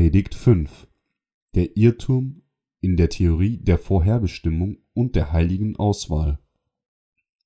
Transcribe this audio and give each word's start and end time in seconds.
Predigt 0.00 0.34
5 0.34 0.88
Der 1.54 1.76
Irrtum 1.76 2.40
in 2.80 2.96
der 2.96 3.10
Theorie 3.10 3.58
der 3.58 3.76
Vorherbestimmung 3.76 4.78
und 4.94 5.14
der 5.14 5.30
heiligen 5.30 5.76
Auswahl. 5.76 6.38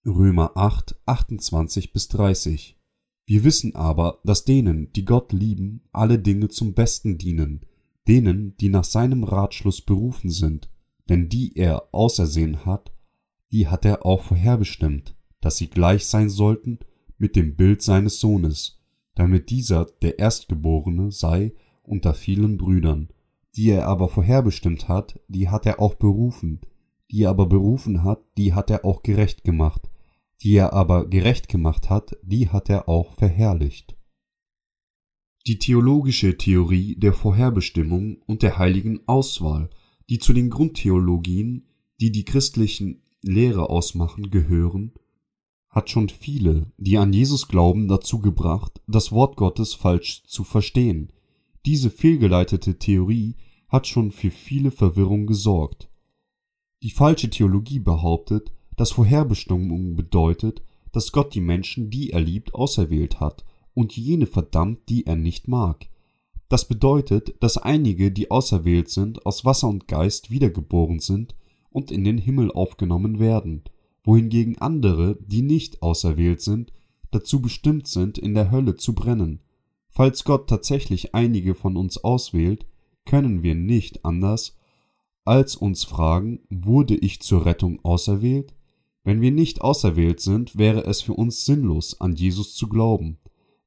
Römer 0.07 0.53
8, 0.57 0.95
28 1.05 1.93
bis 1.93 2.07
30 2.07 2.79
Wir 3.27 3.43
wissen 3.43 3.75
aber, 3.75 4.21
dass 4.23 4.45
denen, 4.45 4.93
die 4.93 5.05
Gott 5.05 5.33
lieben, 5.33 5.83
alle 5.91 6.21
Dinge 6.21 6.47
zum 6.47 6.75
Besten 6.75 7.19
dienen, 7.19 7.67
denen, 8.07 8.57
die 8.59 8.69
nach 8.69 8.85
seinem 8.85 9.25
Ratschluss 9.25 9.81
berufen 9.81 10.31
sind, 10.31 10.71
denn 11.09 11.29
die 11.29 11.57
er 11.57 11.93
ausersehen 11.93 12.65
hat, 12.65 12.93
die 13.51 13.67
hat 13.67 13.85
er 13.85 14.07
auch 14.07 14.23
vorherbestimmt, 14.23 15.17
dass 15.41 15.57
sie 15.57 15.71
gleich 15.71 16.07
sein 16.07 16.31
sollten 16.31 16.79
mit 17.19 17.35
dem 17.35 17.57
Bild 17.57 17.83
seines 17.83 18.21
Sohnes, 18.21 18.81
damit 19.17 19.51
dieser 19.51 19.87
der 20.03 20.21
Erstgeborene 20.21 21.11
sei 21.11 21.53
unter 21.85 22.15
vielen 22.15 22.59
Brüdern. 22.59 23.09
Die 23.57 23.71
er 23.71 23.87
aber 23.87 24.09
vorherbestimmt 24.09 24.89
hat, 24.89 25.21
die 25.29 25.49
hat 25.49 25.67
er 25.67 25.81
auch 25.81 25.95
berufen, 25.95 26.61
die 27.11 27.23
er 27.23 27.31
aber 27.31 27.47
berufen 27.47 28.03
hat, 28.03 28.21
die 28.37 28.53
hat 28.53 28.71
er 28.71 28.85
auch 28.85 29.03
gerecht 29.03 29.45
gemacht, 29.45 29.89
die 30.43 30.55
er 30.55 30.73
aber 30.73 31.07
gerecht 31.07 31.49
gemacht 31.49 31.89
hat, 31.89 32.17
die 32.23 32.49
hat 32.49 32.69
er 32.69 32.89
auch 32.89 33.15
verherrlicht. 33.15 33.97
Die 35.47 35.59
theologische 35.59 36.37
Theorie 36.39 36.97
der 36.97 37.13
Vorherbestimmung 37.13 38.17
und 38.27 38.43
der 38.43 38.59
heiligen 38.59 39.01
Auswahl, 39.07 39.71
die 40.09 40.19
zu 40.19 40.33
den 40.33 40.51
Grundtheologien, 40.51 41.67
die 42.01 42.11
die 42.11 42.25
christlichen 42.25 43.03
Lehre 43.23 43.69
ausmachen, 43.71 44.31
gehören, 44.31 44.93
hat 45.69 45.91
schon 45.91 46.09
viele, 46.09 46.67
die 46.79 46.99
an 46.99 47.13
Jesus 47.13 47.49
glauben, 47.49 47.89
dazu 47.89 48.21
gebracht, 48.21 48.81
das 48.87 49.13
Wort 49.13 49.37
Gottes 49.37 49.75
falsch 49.75 50.23
zu 50.25 50.45
verstehen. 50.45 51.13
Diese 51.67 51.91
fehlgeleitete 51.91 52.79
Theorie 52.79 53.37
hat 53.69 53.87
schon 53.87 54.11
für 54.11 54.31
viele 54.31 54.71
Verwirrung 54.71 55.27
gesorgt. 55.27 55.89
Die 56.83 56.91
falsche 56.91 57.31
Theologie 57.31 57.79
behauptet, 57.79 58.53
dass 58.77 58.93
Vorherbestimmung 58.93 59.97
bedeutet, 59.97 60.63
dass 60.93 61.13
Gott 61.13 61.35
die 61.35 61.41
Menschen, 61.41 61.91
die 61.91 62.11
er 62.11 62.21
liebt, 62.21 62.55
auserwählt 62.55 63.21
hat 63.21 63.45
und 63.73 63.97
jene 63.97 64.27
verdammt, 64.27 64.89
die 64.89 65.07
er 65.07 65.17
nicht 65.17 65.49
mag. 65.49 65.89
Das 66.49 66.69
bedeutet, 66.69 67.35
dass 67.41 67.57
einige, 67.57 68.13
die 68.13 68.31
auserwählt 68.31 68.91
sind, 68.91 69.25
aus 69.27 69.45
Wasser 69.45 69.69
und 69.69 69.89
Geist 69.89 70.31
wiedergeboren 70.31 71.01
sind 71.01 71.35
und 71.71 71.91
in 71.91 72.05
den 72.05 72.19
Himmel 72.19 72.53
aufgenommen 72.53 73.19
werden 73.19 73.65
wohingegen 74.05 74.59
andere, 74.59 75.17
die 75.27 75.43
nicht 75.43 75.83
auserwählt 75.83 76.43
sind, 76.43 76.73
dazu 77.11 77.41
bestimmt 77.41 77.89
sind, 77.89 78.19
in 78.19 78.35
der 78.35 78.51
Hölle 78.51 78.77
zu 78.77 78.95
brennen. 78.95 79.41
Falls 79.97 80.25
Gott 80.25 80.49
tatsächlich 80.49 81.15
einige 81.15 81.55
von 81.55 81.77
uns 81.77 81.99
auswählt, 82.03 82.67
können 83.05 83.45
wir 83.45 83.55
nicht 83.55 84.05
anders, 84.05 84.57
als 85.25 85.55
uns 85.55 85.85
fragen, 85.85 86.41
wurde 86.51 86.97
ich 86.97 87.21
zur 87.21 87.47
Rettung 87.47 87.79
auserwählt? 87.85 88.57
Wenn 89.05 89.21
wir 89.21 89.31
nicht 89.31 89.61
auserwählt 89.61 90.19
sind, 90.19 90.59
wäre 90.59 90.85
es 90.85 91.01
für 91.01 91.15
uns 91.15 91.45
sinnlos, 91.45 92.01
an 92.01 92.17
Jesus 92.17 92.57
zu 92.57 92.69
glauben. 92.69 93.19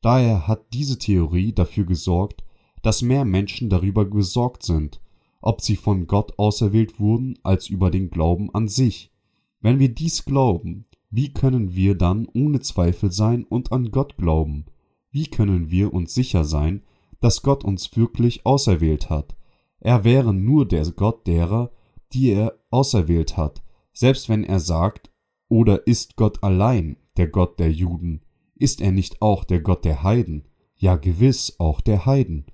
Daher 0.01 0.49
hat 0.49 0.73
diese 0.73 0.99
Theorie 0.99 1.53
dafür 1.53 1.85
gesorgt, 1.85 2.43
dass 2.81 3.01
mehr 3.01 3.23
Menschen 3.23 3.69
darüber 3.69 4.03
besorgt 4.03 4.63
sind, 4.63 4.99
ob 5.41 5.61
sie 5.61 5.77
von 5.77 6.07
Gott 6.07 6.37
auserwählt 6.37 6.99
wurden, 6.99 7.39
als 7.41 7.69
über 7.69 7.89
den 7.89 8.09
Glauben 8.09 8.53
an 8.53 8.67
sich. 8.67 9.13
Wenn 9.61 9.79
wir 9.79 9.89
dies 9.89 10.25
glauben, 10.25 10.87
wie 11.09 11.31
können 11.31 11.73
wir 11.73 11.95
dann 11.95 12.27
ohne 12.33 12.59
Zweifel 12.59 13.13
sein 13.13 13.45
und 13.45 13.71
an 13.71 13.91
Gott 13.91 14.17
glauben? 14.17 14.65
Wie 15.11 15.27
können 15.27 15.71
wir 15.71 15.93
uns 15.93 16.13
sicher 16.13 16.43
sein, 16.43 16.83
dass 17.19 17.41
Gott 17.41 17.63
uns 17.63 17.95
wirklich 17.95 18.45
auserwählt 18.45 19.09
hat? 19.09 19.35
Er 19.79 20.03
wäre 20.03 20.33
nur 20.33 20.67
der 20.67 20.85
Gott 20.91 21.27
derer, 21.27 21.71
die 22.13 22.31
er 22.31 22.59
auserwählt 22.69 23.37
hat, 23.37 23.63
selbst 23.93 24.29
wenn 24.29 24.43
er 24.43 24.59
sagt, 24.59 25.11
oder 25.49 25.87
ist 25.87 26.15
Gott 26.15 26.43
allein 26.43 26.97
der 27.15 27.27
Gott 27.27 27.59
der 27.59 27.71
Juden? 27.71 28.21
Ist 28.55 28.81
er 28.81 28.91
nicht 28.91 29.21
auch 29.21 29.43
der 29.43 29.61
Gott 29.61 29.85
der 29.85 30.03
Heiden? 30.03 30.47
Ja 30.75 30.95
gewiss 30.95 31.55
auch 31.59 31.81
der 31.81 32.05
Heiden. 32.05 32.45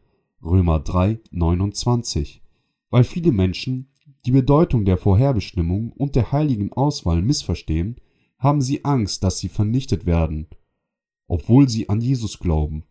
Römer 0.43 0.79
3, 0.79 1.19
29. 1.31 2.43
Weil 2.89 3.03
viele 3.03 3.31
Menschen 3.31 3.93
die 4.25 4.31
Bedeutung 4.31 4.85
der 4.85 4.97
Vorherbestimmung 4.97 5.91
und 5.91 6.15
der 6.15 6.31
heiligen 6.31 6.71
Auswahl 6.71 7.21
missverstehen, 7.21 7.97
haben 8.37 8.61
sie 8.61 8.85
Angst, 8.85 9.23
dass 9.23 9.39
sie 9.39 9.49
vernichtet 9.49 10.05
werden, 10.05 10.47
obwohl 11.27 11.69
sie 11.69 11.89
an 11.89 12.01
Jesus 12.01 12.39
glauben. 12.39 12.83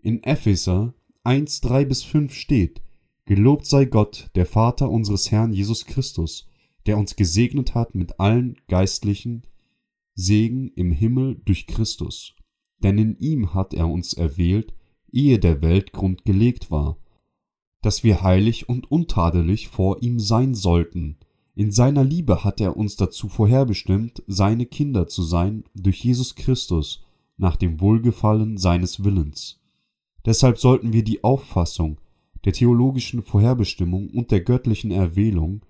In 0.00 0.22
Epheser 0.22 0.94
1, 1.24 1.60
3 1.60 1.84
bis 1.84 2.02
5 2.02 2.34
steht, 2.34 2.82
Gelobt 3.26 3.66
sei 3.66 3.84
Gott, 3.84 4.30
der 4.34 4.46
Vater 4.46 4.90
unseres 4.90 5.30
Herrn 5.30 5.52
Jesus 5.52 5.84
Christus, 5.84 6.48
der 6.86 6.98
uns 6.98 7.16
gesegnet 7.16 7.74
hat 7.74 7.94
mit 7.94 8.18
allen 8.18 8.56
geistlichen 8.66 9.42
Segen 10.14 10.72
im 10.74 10.90
Himmel 10.90 11.40
durch 11.44 11.66
Christus. 11.66 12.34
Denn 12.82 12.98
in 12.98 13.18
ihm 13.18 13.54
hat 13.54 13.74
er 13.74 13.88
uns 13.88 14.14
erwählt, 14.14 14.74
ehe 15.12 15.38
der 15.38 15.62
Welt 15.62 15.92
Grund 15.92 16.24
gelegt 16.24 16.70
war, 16.70 16.96
dass 17.82 18.04
wir 18.04 18.22
heilig 18.22 18.68
und 18.68 18.90
untadelig 18.90 19.68
vor 19.68 20.02
ihm 20.02 20.18
sein 20.18 20.54
sollten. 20.54 21.18
In 21.54 21.72
seiner 21.72 22.04
Liebe 22.04 22.44
hat 22.44 22.60
er 22.60 22.76
uns 22.76 22.96
dazu 22.96 23.28
vorherbestimmt, 23.28 24.22
seine 24.26 24.66
Kinder 24.66 25.06
zu 25.08 25.22
sein 25.22 25.64
durch 25.74 26.02
Jesus 26.02 26.34
Christus 26.34 27.02
nach 27.40 27.56
dem 27.56 27.80
Wohlgefallen 27.80 28.58
seines 28.58 29.02
Willens. 29.02 29.60
Deshalb 30.24 30.58
sollten 30.58 30.92
wir 30.92 31.02
die 31.02 31.24
Auffassung 31.24 31.98
der 32.44 32.52
theologischen 32.52 33.22
Vorherbestimmung 33.22 34.10
und 34.10 34.30
der 34.30 34.40
göttlichen 34.40 34.90
Erwählung 34.90 35.64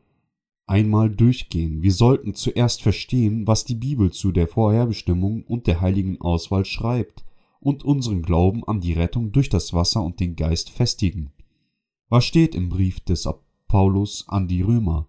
einmal 0.66 1.10
durchgehen. 1.10 1.82
Wir 1.82 1.92
sollten 1.92 2.34
zuerst 2.34 2.82
verstehen, 2.82 3.46
was 3.46 3.64
die 3.64 3.74
Bibel 3.74 4.12
zu 4.12 4.32
der 4.32 4.48
Vorherbestimmung 4.48 5.44
und 5.44 5.66
der 5.66 5.80
heiligen 5.80 6.20
Auswahl 6.20 6.64
schreibt 6.64 7.24
und 7.60 7.84
unseren 7.84 8.22
Glauben 8.22 8.64
an 8.64 8.80
die 8.80 8.92
Rettung 8.92 9.32
durch 9.32 9.48
das 9.48 9.72
Wasser 9.72 10.02
und 10.02 10.20
den 10.20 10.36
Geist 10.36 10.70
festigen. 10.70 11.32
Was 12.08 12.24
steht 12.24 12.54
im 12.54 12.68
Brief 12.68 13.00
des 13.00 13.28
Paulus 13.68 14.24
an 14.28 14.48
die 14.48 14.62
Römer? 14.62 15.06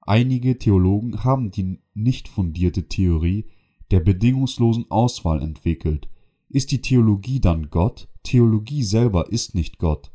Einige 0.00 0.58
Theologen 0.58 1.24
haben 1.24 1.50
die 1.50 1.78
nicht 1.94 2.28
fundierte 2.28 2.88
Theorie 2.88 3.46
der 3.94 4.00
bedingungslosen 4.00 4.90
Auswahl 4.90 5.40
entwickelt. 5.40 6.08
Ist 6.48 6.72
die 6.72 6.80
Theologie 6.80 7.38
dann 7.38 7.70
Gott? 7.70 8.08
Theologie 8.24 8.82
selber 8.82 9.30
ist 9.30 9.54
nicht 9.54 9.78
Gott. 9.78 10.10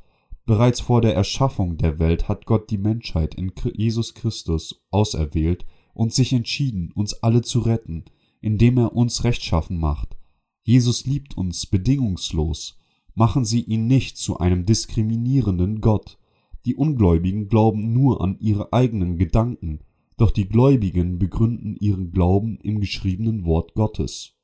Bereits 0.45 0.81
vor 0.81 0.99
der 0.99 1.15
Erschaffung 1.15 1.77
der 1.77 1.97
Welt 1.97 2.27
hat 2.27 2.45
Gott 2.45 2.71
die 2.71 2.77
Menschheit 2.77 3.35
in 3.35 3.53
Jesus 3.73 4.15
Christus 4.15 4.83
auserwählt 4.91 5.65
und 5.93 6.11
sich 6.11 6.33
entschieden, 6.33 6.91
uns 6.93 7.13
alle 7.23 7.41
zu 7.41 7.59
retten, 7.59 8.03
indem 8.41 8.79
er 8.79 8.97
uns 8.97 9.23
rechtschaffen 9.23 9.79
macht. 9.79 10.17
Jesus 10.63 11.05
liebt 11.05 11.37
uns 11.37 11.65
bedingungslos. 11.65 12.77
Machen 13.15 13.45
Sie 13.45 13.61
ihn 13.61 13.87
nicht 13.87 14.17
zu 14.17 14.39
einem 14.39 14.65
diskriminierenden 14.65 15.79
Gott. 15.79 16.17
Die 16.65 16.75
Ungläubigen 16.75 17.47
glauben 17.47 17.93
nur 17.93 18.19
an 18.19 18.35
ihre 18.41 18.73
eigenen 18.73 19.17
Gedanken, 19.17 19.79
doch 20.19 20.31
die 20.31 20.47
Gläubigen 20.47 21.17
begründen 21.17 21.75
ihren 21.77 22.11
Glauben 22.11 22.59
im 22.61 22.79
geschriebenen 22.79 23.45
Wort 23.45 23.73
Gottes. 23.73 24.35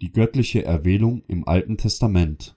Die 0.00 0.12
göttliche 0.12 0.64
Erwählung 0.64 1.22
im 1.26 1.46
Alten 1.46 1.76
Testament 1.76 2.56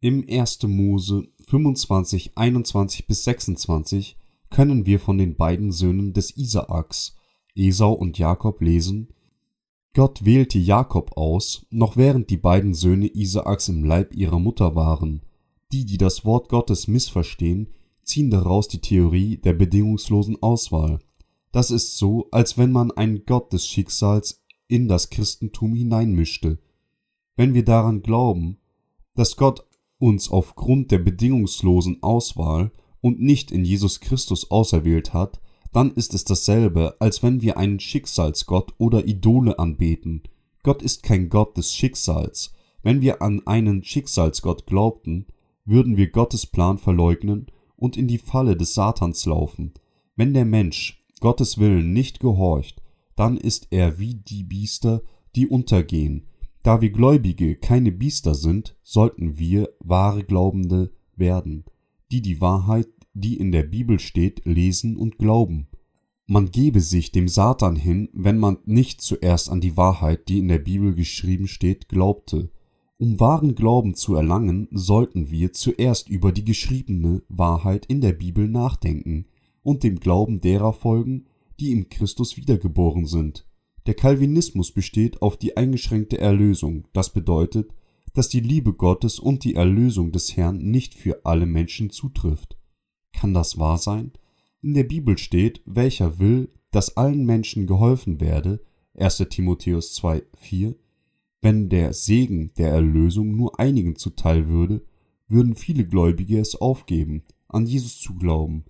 Im 0.00 0.26
1. 0.28 0.62
Mose 0.64 1.28
25, 1.48 2.36
21 2.36 3.06
bis 3.06 3.24
26 3.24 4.18
können 4.50 4.86
wir 4.86 5.00
von 5.00 5.16
den 5.16 5.36
beiden 5.36 5.72
Söhnen 5.72 6.12
des 6.12 6.36
Isaaks, 6.36 7.16
Esau 7.54 7.92
und 7.92 8.18
Jakob 8.18 8.60
lesen, 8.60 9.08
Gott 9.94 10.26
wählte 10.26 10.58
Jakob 10.58 11.16
aus, 11.16 11.66
noch 11.70 11.96
während 11.96 12.28
die 12.28 12.36
beiden 12.36 12.74
Söhne 12.74 13.06
Isaaks 13.06 13.70
im 13.70 13.82
Leib 13.82 14.14
ihrer 14.14 14.38
Mutter 14.38 14.74
waren. 14.74 15.22
Die, 15.72 15.86
die 15.86 15.96
das 15.96 16.26
Wort 16.26 16.50
Gottes 16.50 16.86
missverstehen, 16.86 17.72
ziehen 18.06 18.30
daraus 18.30 18.68
die 18.68 18.80
Theorie 18.80 19.36
der 19.36 19.52
bedingungslosen 19.52 20.42
Auswahl. 20.42 21.00
Das 21.52 21.70
ist 21.70 21.98
so, 21.98 22.28
als 22.30 22.56
wenn 22.56 22.72
man 22.72 22.90
einen 22.92 23.24
Gott 23.26 23.52
des 23.52 23.66
Schicksals 23.66 24.42
in 24.68 24.88
das 24.88 25.10
Christentum 25.10 25.74
hineinmischte. 25.74 26.58
Wenn 27.36 27.54
wir 27.54 27.64
daran 27.64 28.02
glauben, 28.02 28.58
dass 29.14 29.36
Gott 29.36 29.66
uns 29.98 30.30
aufgrund 30.30 30.90
der 30.90 30.98
bedingungslosen 30.98 32.02
Auswahl 32.02 32.72
und 33.00 33.20
nicht 33.20 33.50
in 33.50 33.64
Jesus 33.64 34.00
Christus 34.00 34.50
auserwählt 34.50 35.12
hat, 35.12 35.40
dann 35.72 35.92
ist 35.92 36.14
es 36.14 36.24
dasselbe, 36.24 36.96
als 37.00 37.22
wenn 37.22 37.42
wir 37.42 37.56
einen 37.58 37.80
Schicksalsgott 37.80 38.74
oder 38.78 39.06
Idole 39.06 39.58
anbeten. 39.58 40.22
Gott 40.62 40.82
ist 40.82 41.02
kein 41.02 41.28
Gott 41.28 41.56
des 41.56 41.74
Schicksals. 41.74 42.52
Wenn 42.82 43.00
wir 43.00 43.20
an 43.20 43.46
einen 43.46 43.82
Schicksalsgott 43.82 44.66
glaubten, 44.66 45.26
würden 45.64 45.96
wir 45.96 46.10
Gottes 46.10 46.46
Plan 46.46 46.78
verleugnen 46.78 47.46
und 47.86 47.96
in 47.96 48.08
die 48.08 48.18
Falle 48.18 48.56
des 48.56 48.74
Satans 48.74 49.26
laufen. 49.26 49.72
Wenn 50.16 50.34
der 50.34 50.44
Mensch 50.44 51.06
Gottes 51.20 51.58
Willen 51.58 51.92
nicht 51.92 52.18
gehorcht, 52.18 52.82
dann 53.14 53.36
ist 53.36 53.68
er 53.70 54.00
wie 54.00 54.16
die 54.16 54.42
Biester, 54.42 55.02
die 55.36 55.46
untergehen. 55.46 56.26
Da 56.64 56.80
wir 56.80 56.90
Gläubige 56.90 57.54
keine 57.54 57.92
Biester 57.92 58.34
sind, 58.34 58.76
sollten 58.82 59.38
wir 59.38 59.68
wahre 59.78 60.24
Glaubende 60.24 60.90
werden, 61.14 61.64
die 62.10 62.22
die 62.22 62.40
Wahrheit, 62.40 62.88
die 63.14 63.36
in 63.36 63.52
der 63.52 63.62
Bibel 63.62 64.00
steht, 64.00 64.44
lesen 64.44 64.96
und 64.96 65.16
glauben. 65.16 65.68
Man 66.26 66.50
gebe 66.50 66.80
sich 66.80 67.12
dem 67.12 67.28
Satan 67.28 67.76
hin, 67.76 68.08
wenn 68.12 68.36
man 68.36 68.58
nicht 68.64 69.00
zuerst 69.00 69.48
an 69.48 69.60
die 69.60 69.76
Wahrheit, 69.76 70.28
die 70.28 70.40
in 70.40 70.48
der 70.48 70.58
Bibel 70.58 70.92
geschrieben 70.96 71.46
steht, 71.46 71.88
glaubte. 71.88 72.50
Um 72.98 73.20
wahren 73.20 73.54
Glauben 73.54 73.94
zu 73.94 74.14
erlangen, 74.14 74.68
sollten 74.70 75.30
wir 75.30 75.52
zuerst 75.52 76.08
über 76.08 76.32
die 76.32 76.44
geschriebene 76.44 77.22
Wahrheit 77.28 77.84
in 77.86 78.00
der 78.00 78.12
Bibel 78.12 78.48
nachdenken 78.48 79.26
und 79.62 79.82
dem 79.82 80.00
Glauben 80.00 80.40
derer 80.40 80.72
folgen, 80.72 81.26
die 81.60 81.72
im 81.72 81.90
Christus 81.90 82.38
wiedergeboren 82.38 83.04
sind. 83.04 83.46
Der 83.86 83.94
Calvinismus 83.94 84.72
besteht 84.72 85.20
auf 85.20 85.36
die 85.36 85.56
eingeschränkte 85.56 86.18
Erlösung, 86.18 86.88
das 86.94 87.12
bedeutet, 87.12 87.70
dass 88.14 88.30
die 88.30 88.40
Liebe 88.40 88.72
Gottes 88.72 89.18
und 89.18 89.44
die 89.44 89.54
Erlösung 89.54 90.10
des 90.10 90.34
Herrn 90.36 90.58
nicht 90.58 90.94
für 90.94 91.20
alle 91.26 91.44
Menschen 91.44 91.90
zutrifft. 91.90 92.56
Kann 93.12 93.34
das 93.34 93.58
wahr 93.58 93.76
sein? 93.76 94.12
In 94.62 94.72
der 94.72 94.84
Bibel 94.84 95.18
steht, 95.18 95.60
welcher 95.66 96.18
will, 96.18 96.48
dass 96.70 96.96
allen 96.96 97.26
Menschen 97.26 97.66
geholfen 97.66 98.20
werde, 98.20 98.64
1. 98.94 99.18
Timotheus 99.28 99.92
2, 99.94 100.22
4, 100.38 100.74
wenn 101.40 101.68
der 101.68 101.92
Segen 101.92 102.52
der 102.56 102.70
Erlösung 102.70 103.36
nur 103.36 103.60
einigen 103.60 103.96
zuteil 103.96 104.48
würde, 104.48 104.82
würden 105.28 105.54
viele 105.54 105.86
Gläubige 105.86 106.38
es 106.38 106.54
aufgeben, 106.56 107.24
an 107.48 107.66
Jesus 107.66 107.98
zu 107.98 108.14
glauben. 108.14 108.64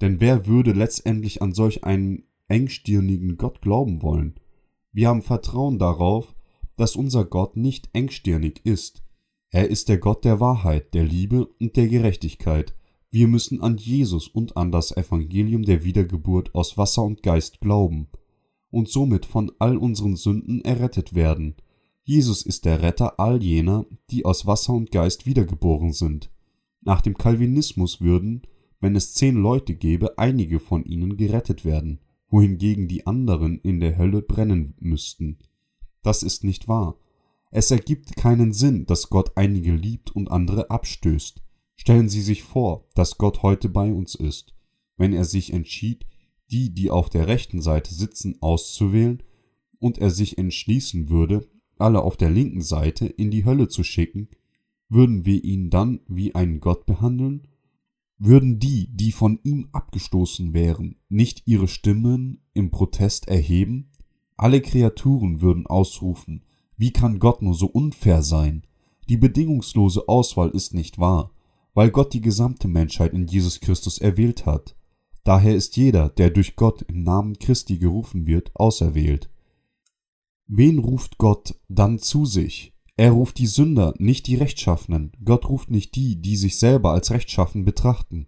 Denn 0.00 0.20
wer 0.20 0.46
würde 0.46 0.72
letztendlich 0.72 1.42
an 1.42 1.52
solch 1.52 1.84
einen 1.84 2.24
engstirnigen 2.48 3.36
Gott 3.36 3.62
glauben 3.62 4.02
wollen? 4.02 4.34
Wir 4.92 5.08
haben 5.08 5.22
Vertrauen 5.22 5.78
darauf, 5.78 6.34
dass 6.76 6.96
unser 6.96 7.24
Gott 7.24 7.56
nicht 7.56 7.88
engstirnig 7.92 8.60
ist. 8.64 9.02
Er 9.50 9.70
ist 9.70 9.88
der 9.88 9.98
Gott 9.98 10.24
der 10.24 10.40
Wahrheit, 10.40 10.94
der 10.94 11.04
Liebe 11.04 11.46
und 11.46 11.76
der 11.76 11.88
Gerechtigkeit. 11.88 12.74
Wir 13.10 13.28
müssen 13.28 13.62
an 13.62 13.76
Jesus 13.76 14.26
und 14.26 14.56
an 14.56 14.72
das 14.72 14.96
Evangelium 14.96 15.62
der 15.62 15.84
Wiedergeburt 15.84 16.54
aus 16.54 16.76
Wasser 16.76 17.04
und 17.04 17.22
Geist 17.22 17.60
glauben 17.60 18.08
und 18.70 18.88
somit 18.88 19.24
von 19.24 19.52
all 19.60 19.76
unseren 19.76 20.16
Sünden 20.16 20.64
errettet 20.64 21.14
werden. 21.14 21.54
Jesus 22.04 22.42
ist 22.42 22.64
der 22.64 22.82
Retter 22.82 23.18
all 23.18 23.42
jener, 23.42 23.86
die 24.10 24.24
aus 24.24 24.46
Wasser 24.46 24.74
und 24.74 24.92
Geist 24.92 25.26
wiedergeboren 25.26 25.92
sind. 25.92 26.30
Nach 26.80 27.00
dem 27.00 27.16
Calvinismus 27.16 28.00
würden, 28.00 28.42
wenn 28.80 28.94
es 28.94 29.14
zehn 29.14 29.36
Leute 29.36 29.74
gäbe, 29.74 30.18
einige 30.18 30.60
von 30.60 30.84
ihnen 30.84 31.16
gerettet 31.16 31.64
werden 31.64 32.00
wohingegen 32.34 32.88
die 32.88 33.06
anderen 33.06 33.60
in 33.60 33.78
der 33.78 33.96
Hölle 33.96 34.20
brennen 34.20 34.74
müssten. 34.80 35.38
Das 36.02 36.24
ist 36.24 36.42
nicht 36.42 36.66
wahr. 36.66 36.98
Es 37.52 37.70
ergibt 37.70 38.16
keinen 38.16 38.52
Sinn, 38.52 38.86
dass 38.86 39.08
Gott 39.08 39.36
einige 39.36 39.72
liebt 39.72 40.10
und 40.10 40.32
andere 40.32 40.68
abstößt. 40.68 41.40
Stellen 41.76 42.08
Sie 42.08 42.22
sich 42.22 42.42
vor, 42.42 42.88
dass 42.96 43.18
Gott 43.18 43.44
heute 43.44 43.68
bei 43.68 43.92
uns 43.92 44.16
ist, 44.16 44.52
wenn 44.96 45.12
er 45.12 45.24
sich 45.24 45.52
entschied, 45.52 46.06
die, 46.50 46.74
die 46.74 46.90
auf 46.90 47.08
der 47.08 47.28
rechten 47.28 47.62
Seite 47.62 47.94
sitzen, 47.94 48.38
auszuwählen, 48.40 49.22
und 49.78 49.98
er 49.98 50.10
sich 50.10 50.36
entschließen 50.36 51.10
würde, 51.10 51.46
alle 51.78 52.02
auf 52.02 52.16
der 52.16 52.30
linken 52.30 52.62
Seite 52.62 53.06
in 53.06 53.30
die 53.30 53.44
Hölle 53.44 53.68
zu 53.68 53.82
schicken, 53.84 54.28
würden 54.88 55.24
wir 55.24 55.42
ihn 55.42 55.70
dann 55.70 56.00
wie 56.06 56.34
einen 56.34 56.60
Gott 56.60 56.86
behandeln? 56.86 57.48
Würden 58.18 58.58
die, 58.58 58.88
die 58.94 59.12
von 59.12 59.40
ihm 59.42 59.68
abgestoßen 59.72 60.54
wären, 60.54 60.96
nicht 61.08 61.42
ihre 61.46 61.68
Stimmen 61.68 62.42
im 62.52 62.70
Protest 62.70 63.28
erheben? 63.28 63.90
Alle 64.36 64.60
Kreaturen 64.60 65.40
würden 65.40 65.66
ausrufen, 65.66 66.44
wie 66.76 66.92
kann 66.92 67.18
Gott 67.18 67.42
nur 67.42 67.54
so 67.54 67.66
unfair 67.66 68.22
sein? 68.22 68.62
Die 69.08 69.16
bedingungslose 69.16 70.08
Auswahl 70.08 70.50
ist 70.50 70.74
nicht 70.74 70.98
wahr, 70.98 71.32
weil 71.74 71.90
Gott 71.90 72.12
die 72.14 72.20
gesamte 72.20 72.68
Menschheit 72.68 73.12
in 73.12 73.26
Jesus 73.26 73.60
Christus 73.60 73.98
erwählt 73.98 74.46
hat. 74.46 74.76
Daher 75.24 75.54
ist 75.54 75.76
jeder, 75.76 76.08
der 76.08 76.30
durch 76.30 76.56
Gott 76.56 76.82
im 76.82 77.02
Namen 77.02 77.38
Christi 77.38 77.78
gerufen 77.78 78.26
wird, 78.26 78.54
auserwählt. 78.54 79.30
Wen 80.46 80.78
ruft 80.78 81.16
Gott 81.18 81.58
dann 81.68 81.98
zu 81.98 82.26
sich? 82.26 82.74
Er 82.96 83.12
ruft 83.12 83.38
die 83.38 83.46
Sünder, 83.46 83.94
nicht 83.98 84.26
die 84.26 84.36
Rechtschaffenen. 84.36 85.12
Gott 85.24 85.48
ruft 85.48 85.70
nicht 85.70 85.94
die, 85.96 86.20
die 86.20 86.36
sich 86.36 86.58
selber 86.58 86.92
als 86.92 87.10
rechtschaffen 87.10 87.64
betrachten. 87.64 88.26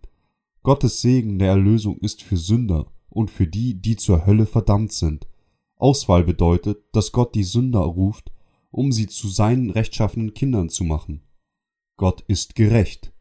Gottes 0.62 1.02
Segen 1.02 1.38
der 1.38 1.50
Erlösung 1.50 1.98
ist 1.98 2.22
für 2.22 2.36
Sünder 2.36 2.90
und 3.10 3.30
für 3.30 3.46
die, 3.46 3.80
die 3.80 3.96
zur 3.96 4.26
Hölle 4.26 4.46
verdammt 4.46 4.92
sind. 4.92 5.28
Auswahl 5.76 6.24
bedeutet, 6.24 6.82
dass 6.92 7.12
Gott 7.12 7.34
die 7.34 7.44
Sünder 7.44 7.80
ruft, 7.80 8.32
um 8.70 8.92
sie 8.92 9.06
zu 9.06 9.28
seinen 9.28 9.70
rechtschaffenen 9.70 10.34
Kindern 10.34 10.70
zu 10.70 10.84
machen. 10.84 11.22
Gott 11.96 12.22
ist 12.26 12.54
gerecht. 12.54 13.12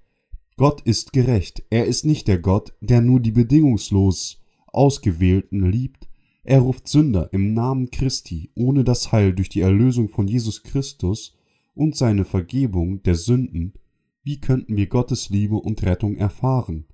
Gott 0.58 0.82
ist 0.82 1.12
gerecht. 1.12 1.64
Er 1.70 1.86
ist 1.86 2.06
nicht 2.06 2.28
der 2.28 2.40
Gott, 2.40 2.74
der 2.80 3.02
nur 3.02 3.20
die 3.20 3.32
bedingungslos 3.32 4.42
Ausgewählten 4.68 5.70
liebt, 5.70 6.08
er 6.48 6.60
ruft 6.60 6.88
Sünder 6.88 7.34
im 7.34 7.56
Namen 7.56 7.90
Christi 7.90 8.52
ohne 8.54 8.84
das 8.84 9.12
Heil 9.12 9.34
durch 9.34 9.50
die 9.50 9.62
Erlösung 9.62 10.10
von 10.10 10.28
Jesus 10.28 10.62
Christus 10.62 11.36
und 11.74 11.96
seine 11.96 12.24
Vergebung 12.24 13.02
der 13.02 13.16
Sünden. 13.16 13.74
Wie 14.22 14.40
könnten 14.40 14.78
wir 14.78 14.86
Gottes 14.86 15.30
Liebe 15.30 15.56
und 15.56 15.82
Rettung 15.82 16.16
erfahren? 16.18 16.86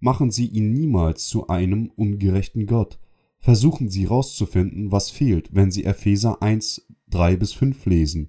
Machen 0.00 0.30
Sie 0.30 0.46
ihn 0.46 0.72
niemals 0.72 1.28
zu 1.28 1.48
einem 1.48 1.90
ungerechten 1.94 2.66
Gott. 2.66 2.98
Versuchen 3.38 3.90
Sie 3.90 4.04
herauszufinden, 4.04 4.90
was 4.90 5.10
fehlt, 5.10 5.54
wenn 5.54 5.70
Sie 5.70 5.84
Epheser 5.84 6.40
1, 6.40 6.86
3 7.10 7.36
bis 7.36 7.52
5 7.52 7.84
lesen. 7.84 8.28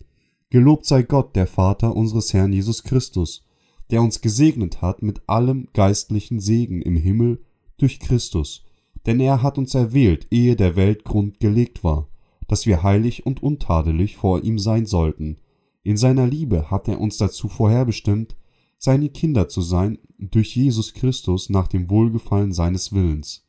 Gelobt 0.49 0.85
sei 0.85 1.03
Gott, 1.03 1.37
der 1.37 1.47
Vater 1.47 1.95
unseres 1.95 2.33
Herrn 2.33 2.51
Jesus 2.51 2.83
Christus, 2.83 3.45
der 3.91 4.01
uns 4.01 4.19
gesegnet 4.19 4.81
hat 4.81 5.01
mit 5.01 5.21
allem 5.29 5.69
geistlichen 5.71 6.41
Segen 6.41 6.81
im 6.81 6.97
Himmel 6.97 7.39
durch 7.77 8.01
Christus 8.01 8.64
denn 9.05 9.19
er 9.19 9.41
hat 9.41 9.57
uns 9.57 9.75
erwählt, 9.75 10.27
ehe 10.31 10.55
der 10.55 10.75
Welt 10.75 11.03
Grund 11.03 11.39
gelegt 11.39 11.83
war, 11.83 12.09
dass 12.47 12.65
wir 12.65 12.83
heilig 12.83 13.25
und 13.25 13.43
untadelig 13.43 14.15
vor 14.17 14.43
ihm 14.43 14.59
sein 14.59 14.85
sollten. 14.85 15.37
In 15.83 15.97
seiner 15.97 16.27
Liebe 16.27 16.71
hat 16.71 16.87
er 16.87 16.99
uns 16.99 17.17
dazu 17.17 17.47
vorherbestimmt, 17.47 18.35
seine 18.77 19.09
Kinder 19.09 19.47
zu 19.47 19.61
sein 19.61 19.99
durch 20.17 20.55
Jesus 20.55 20.93
Christus 20.93 21.49
nach 21.49 21.67
dem 21.67 21.89
Wohlgefallen 21.89 22.51
seines 22.51 22.93
Willens. 22.93 23.45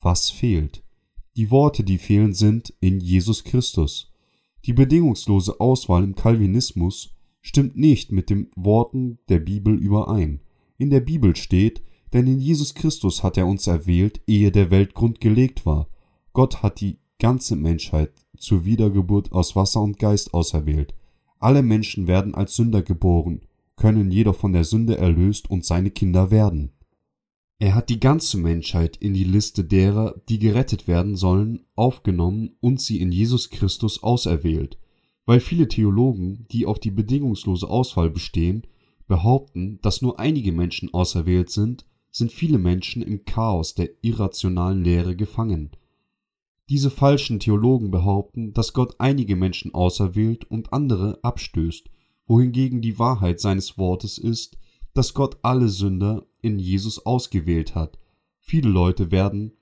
Was 0.00 0.30
fehlt? 0.30 0.82
Die 1.36 1.50
Worte, 1.50 1.84
die 1.84 1.98
fehlen, 1.98 2.34
sind 2.34 2.74
in 2.80 3.00
Jesus 3.00 3.44
Christus. 3.44 4.12
Die 4.64 4.72
bedingungslose 4.72 5.60
Auswahl 5.60 6.04
im 6.04 6.14
Calvinismus 6.14 7.14
stimmt 7.40 7.76
nicht 7.76 8.12
mit 8.12 8.30
den 8.30 8.50
Worten 8.54 9.18
der 9.28 9.40
Bibel 9.40 9.74
überein. 9.74 10.40
In 10.78 10.90
der 10.90 11.00
Bibel 11.00 11.34
steht, 11.36 11.82
denn 12.12 12.26
in 12.26 12.40
Jesus 12.40 12.74
Christus 12.74 13.22
hat 13.22 13.36
er 13.36 13.46
uns 13.46 13.66
erwählt, 13.66 14.20
ehe 14.26 14.52
der 14.52 14.70
Weltgrund 14.70 15.20
gelegt 15.20 15.64
war. 15.64 15.88
Gott 16.32 16.62
hat 16.62 16.80
die 16.80 16.98
ganze 17.18 17.56
Menschheit 17.56 18.12
zur 18.36 18.64
Wiedergeburt 18.64 19.32
aus 19.32 19.54
Wasser 19.54 19.80
und 19.80 19.98
Geist 19.98 20.34
auserwählt. 20.34 20.94
Alle 21.38 21.62
Menschen 21.62 22.06
werden 22.06 22.34
als 22.34 22.56
Sünder 22.56 22.82
geboren, 22.82 23.42
können 23.76 24.10
jedoch 24.10 24.36
von 24.36 24.52
der 24.52 24.64
Sünde 24.64 24.98
erlöst 24.98 25.50
und 25.50 25.64
seine 25.64 25.90
Kinder 25.90 26.30
werden. 26.30 26.72
Er 27.58 27.76
hat 27.76 27.90
die 27.90 28.00
ganze 28.00 28.38
Menschheit 28.38 28.96
in 28.96 29.14
die 29.14 29.24
Liste 29.24 29.62
derer, 29.62 30.20
die 30.28 30.40
gerettet 30.40 30.88
werden 30.88 31.14
sollen, 31.14 31.60
aufgenommen 31.76 32.56
und 32.60 32.80
sie 32.80 33.00
in 33.00 33.12
Jesus 33.12 33.50
Christus 33.50 34.02
auserwählt. 34.02 34.78
Weil 35.26 35.38
viele 35.38 35.68
Theologen, 35.68 36.46
die 36.50 36.66
auf 36.66 36.80
die 36.80 36.90
bedingungslose 36.90 37.68
Auswahl 37.68 38.10
bestehen, 38.10 38.66
behaupten, 39.06 39.78
dass 39.82 40.02
nur 40.02 40.18
einige 40.18 40.50
Menschen 40.50 40.92
auserwählt 40.92 41.50
sind, 41.50 41.86
sind 42.12 42.30
viele 42.30 42.58
Menschen 42.58 43.02
im 43.02 43.24
Chaos 43.24 43.74
der 43.74 43.88
irrationalen 44.02 44.84
Lehre 44.84 45.16
gefangen. 45.16 45.70
Diese 46.68 46.90
falschen 46.90 47.40
Theologen 47.40 47.90
behaupten, 47.90 48.52
dass 48.52 48.72
Gott 48.72 48.94
einige 48.98 49.34
Menschen 49.34 49.74
auserwählt 49.74 50.44
und 50.44 50.72
andere 50.72 51.18
abstößt, 51.22 51.88
wohingegen 52.26 52.80
die 52.80 52.98
Wahrheit 52.98 53.40
seines 53.40 53.78
Wortes 53.78 54.18
ist, 54.18 54.58
dass 54.94 55.14
Gott 55.14 55.38
alle 55.42 55.68
Sünder 55.68 56.24
in 56.40 56.58
Jesus 56.58 57.04
ausgewählt 57.04 57.74
hat. 57.74 57.98
Viele 58.38 58.68
Leute 58.68 59.10
werden 59.10 59.52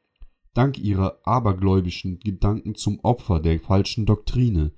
dank 0.52 0.78
ihrer 0.78 1.20
abergläubischen 1.24 2.18
Gedanken 2.18 2.74
zum 2.74 2.98
Opfer 3.00 3.40
der 3.40 3.60
falschen 3.60 4.06
Doktrine. 4.06 4.72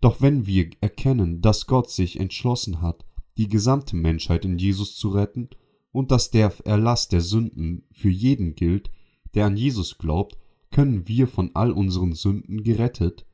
Doch 0.00 0.20
wenn 0.20 0.46
wir 0.46 0.70
erkennen, 0.80 1.40
dass 1.40 1.66
Gott 1.66 1.90
sich 1.90 2.20
entschlossen 2.20 2.82
hat, 2.82 3.06
die 3.38 3.48
gesamte 3.48 3.96
Menschheit 3.96 4.44
in 4.44 4.58
Jesus 4.58 4.96
zu 4.96 5.08
retten 5.08 5.48
und 5.94 6.10
dass 6.10 6.32
der 6.32 6.52
Erlass 6.64 7.06
der 7.06 7.20
Sünden 7.20 7.84
für 7.92 8.10
jeden 8.10 8.56
gilt, 8.56 8.90
der 9.34 9.46
an 9.46 9.56
Jesus 9.56 9.96
glaubt, 9.96 10.36
können 10.72 11.06
wir 11.06 11.28
von 11.28 11.52
all 11.54 11.70
unseren 11.70 12.14
Sünden 12.14 12.64
gerettet, 12.64 13.24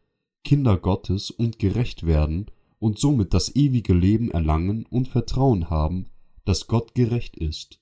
Kinder 0.44 0.76
Gottes 0.76 1.30
und 1.30 1.58
gerecht 1.58 2.04
werden 2.04 2.50
und 2.78 2.98
somit 2.98 3.32
das 3.32 3.56
ewige 3.56 3.94
Leben 3.94 4.30
erlangen 4.30 4.84
und 4.84 5.08
Vertrauen 5.08 5.70
haben, 5.70 6.10
dass 6.44 6.66
Gott 6.66 6.94
gerecht 6.94 7.34
ist. 7.38 7.80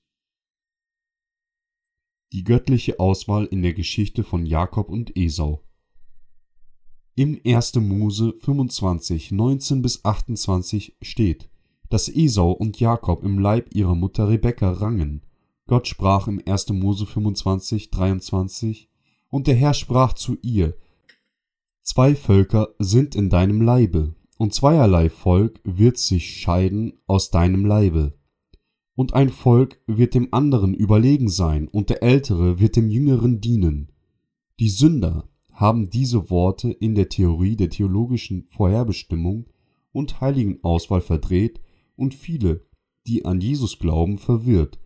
Die 2.31 2.45
göttliche 2.45 3.01
Auswahl 3.01 3.45
in 3.47 3.61
der 3.61 3.73
Geschichte 3.73 4.23
von 4.23 4.45
Jakob 4.45 4.87
und 4.87 5.17
Esau 5.17 5.61
Im 7.15 7.37
1. 7.45 7.75
Mose 7.75 8.33
25, 8.39 9.31
19 9.31 9.81
bis 9.81 10.05
28 10.05 10.95
steht, 11.01 11.49
dass 11.89 12.07
Esau 12.07 12.51
und 12.51 12.79
Jakob 12.79 13.23
im 13.23 13.39
Leib 13.39 13.73
ihrer 13.73 13.95
Mutter 13.95 14.29
Rebekka 14.29 14.71
rangen. 14.71 15.21
Gott 15.67 15.87
sprach 15.87 16.27
im 16.27 16.41
1. 16.45 16.69
Mose 16.69 17.05
25, 17.05 17.91
23, 17.91 18.89
und 19.29 19.47
der 19.47 19.55
Herr 19.55 19.73
sprach 19.73 20.13
zu 20.13 20.37
ihr, 20.41 20.75
Zwei 21.83 22.15
Völker 22.15 22.69
sind 22.79 23.15
in 23.15 23.29
deinem 23.29 23.61
Leibe, 23.61 24.15
und 24.37 24.53
zweierlei 24.53 25.09
Volk 25.09 25.59
wird 25.63 25.97
sich 25.97 26.39
scheiden 26.39 26.93
aus 27.07 27.29
deinem 27.29 27.65
Leibe. 27.65 28.13
Und 28.95 29.13
ein 29.13 29.29
Volk 29.29 29.81
wird 29.85 30.13
dem 30.13 30.29
anderen 30.31 30.73
überlegen 30.73 31.29
sein, 31.29 31.67
und 31.67 31.89
der 31.89 32.03
Ältere 32.03 32.59
wird 32.59 32.75
dem 32.75 32.89
Jüngeren 32.89 33.41
dienen. 33.41 33.91
Die 34.59 34.69
Sünder 34.69 35.27
haben 35.51 35.89
diese 35.89 36.29
Worte 36.29 36.71
in 36.71 36.95
der 36.95 37.09
Theorie 37.09 37.55
der 37.55 37.69
theologischen 37.69 38.47
Vorherbestimmung 38.49 39.47
und 39.91 40.21
Heiligenauswahl 40.21 41.01
verdreht 41.01 41.59
und 41.99 42.15
viele, 42.15 42.65
die 43.05 43.25
an 43.25 43.41
Jesus 43.41 43.79
glauben, 43.79 44.17
verwirrt, 44.17 44.79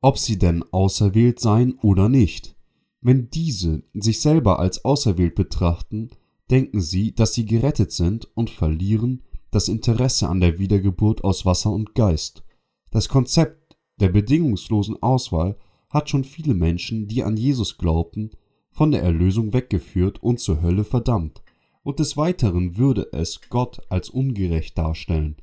ob 0.00 0.18
sie 0.18 0.38
denn 0.38 0.62
auserwählt 0.72 1.40
seien 1.40 1.78
oder 1.80 2.08
nicht. 2.08 2.56
Wenn 3.00 3.30
diese 3.30 3.82
sich 3.94 4.20
selber 4.20 4.58
als 4.58 4.84
auserwählt 4.84 5.34
betrachten, 5.34 6.10
denken 6.50 6.80
sie, 6.80 7.14
dass 7.14 7.34
sie 7.34 7.46
gerettet 7.46 7.92
sind 7.92 8.28
und 8.36 8.50
verlieren 8.50 9.22
das 9.50 9.68
Interesse 9.68 10.28
an 10.28 10.40
der 10.40 10.58
Wiedergeburt 10.58 11.24
aus 11.24 11.46
Wasser 11.46 11.72
und 11.72 11.94
Geist. 11.94 12.44
Das 12.90 13.08
Konzept 13.08 13.76
der 14.00 14.08
bedingungslosen 14.08 15.02
Auswahl 15.02 15.56
hat 15.88 16.10
schon 16.10 16.24
viele 16.24 16.54
Menschen, 16.54 17.08
die 17.08 17.22
an 17.22 17.36
Jesus 17.36 17.78
glaubten, 17.78 18.30
von 18.70 18.90
der 18.90 19.02
Erlösung 19.02 19.52
weggeführt 19.52 20.22
und 20.22 20.40
zur 20.40 20.60
Hölle 20.60 20.84
verdammt, 20.84 21.42
und 21.82 21.98
des 21.98 22.16
Weiteren 22.16 22.76
würde 22.76 23.08
es 23.12 23.40
Gott 23.48 23.80
als 23.88 24.10
ungerecht 24.10 24.76
darstellen. 24.76 25.36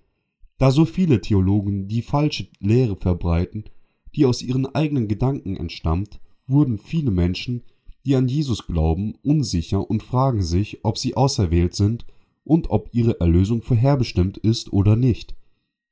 Da 0.63 0.71
so 0.71 0.85
viele 0.85 1.19
Theologen 1.19 1.89
die 1.89 2.01
falsche 2.01 2.47
Lehre 2.61 2.95
verbreiten, 2.95 3.65
die 4.15 4.25
aus 4.25 4.41
ihren 4.41 4.65
eigenen 4.65 5.09
Gedanken 5.09 5.57
entstammt, 5.57 6.21
wurden 6.47 6.77
viele 6.77 7.11
Menschen, 7.11 7.63
die 8.05 8.15
an 8.15 8.29
Jesus 8.29 8.65
glauben, 8.65 9.15
unsicher 9.23 9.89
und 9.89 10.03
fragen 10.03 10.41
sich, 10.41 10.85
ob 10.85 10.97
sie 10.97 11.17
auserwählt 11.17 11.75
sind 11.75 12.05
und 12.45 12.69
ob 12.69 12.87
ihre 12.93 13.19
Erlösung 13.19 13.61
vorherbestimmt 13.61 14.37
ist 14.37 14.71
oder 14.71 14.95
nicht. 14.95 15.35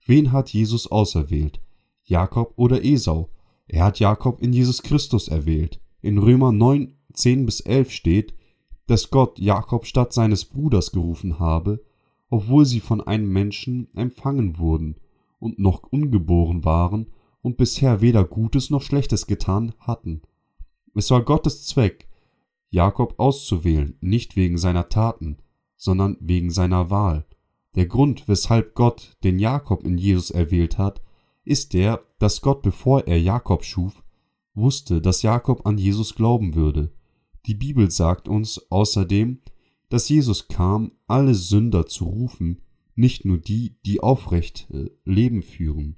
Wen 0.05 0.31
hat 0.31 0.53
Jesus 0.53 0.89
auserwählt? 0.89 1.59
Jakob 2.05 2.53
oder 2.55 2.81
Esau? 2.81 3.29
Er 3.67 3.83
hat 3.83 3.99
Jakob 3.99 4.41
in 4.41 4.53
Jesus 4.53 4.83
Christus 4.83 5.27
erwählt. 5.27 5.81
In 6.01 6.17
Römer 6.17 6.53
9 6.53 6.95
10 7.11 7.45
bis 7.45 7.59
11 7.59 7.91
steht, 7.91 8.33
dass 8.87 9.09
Gott 9.09 9.37
Jakob 9.37 9.85
statt 9.85 10.13
seines 10.13 10.45
Bruders 10.45 10.93
gerufen 10.93 11.39
habe, 11.39 11.83
obwohl 12.31 12.65
sie 12.65 12.79
von 12.79 13.01
einem 13.01 13.31
Menschen 13.31 13.89
empfangen 13.93 14.57
wurden 14.57 14.95
und 15.39 15.59
noch 15.59 15.83
ungeboren 15.83 16.63
waren 16.65 17.07
und 17.41 17.57
bisher 17.57 18.01
weder 18.01 18.23
Gutes 18.23 18.69
noch 18.69 18.81
Schlechtes 18.81 19.27
getan 19.27 19.73
hatten. 19.79 20.21
Es 20.95 21.11
war 21.11 21.23
Gottes 21.23 21.65
Zweck, 21.65 22.07
Jakob 22.69 23.19
auszuwählen, 23.19 23.97
nicht 23.99 24.37
wegen 24.37 24.57
seiner 24.57 24.87
Taten, 24.87 25.37
sondern 25.75 26.15
wegen 26.21 26.51
seiner 26.51 26.89
Wahl. 26.89 27.25
Der 27.75 27.85
Grund, 27.85 28.27
weshalb 28.29 28.75
Gott 28.75 29.17
den 29.25 29.37
Jakob 29.37 29.83
in 29.83 29.97
Jesus 29.97 30.31
erwählt 30.31 30.77
hat, 30.77 31.01
ist 31.43 31.73
der, 31.73 32.01
dass 32.17 32.41
Gott, 32.41 32.61
bevor 32.61 33.07
er 33.07 33.19
Jakob 33.19 33.65
schuf, 33.65 34.03
wusste, 34.53 35.01
dass 35.01 35.21
Jakob 35.21 35.65
an 35.65 35.77
Jesus 35.77 36.15
glauben 36.15 36.55
würde. 36.55 36.93
Die 37.45 37.55
Bibel 37.55 37.91
sagt 37.91 38.29
uns 38.29 38.71
außerdem, 38.71 39.39
dass 39.91 40.07
Jesus 40.07 40.47
kam, 40.47 40.93
alle 41.05 41.35
Sünder 41.35 41.85
zu 41.85 42.05
rufen, 42.05 42.61
nicht 42.95 43.25
nur 43.25 43.37
die, 43.37 43.75
die 43.85 43.99
aufrecht 43.99 44.69
äh, 44.71 44.89
Leben 45.03 45.43
führen. 45.43 45.97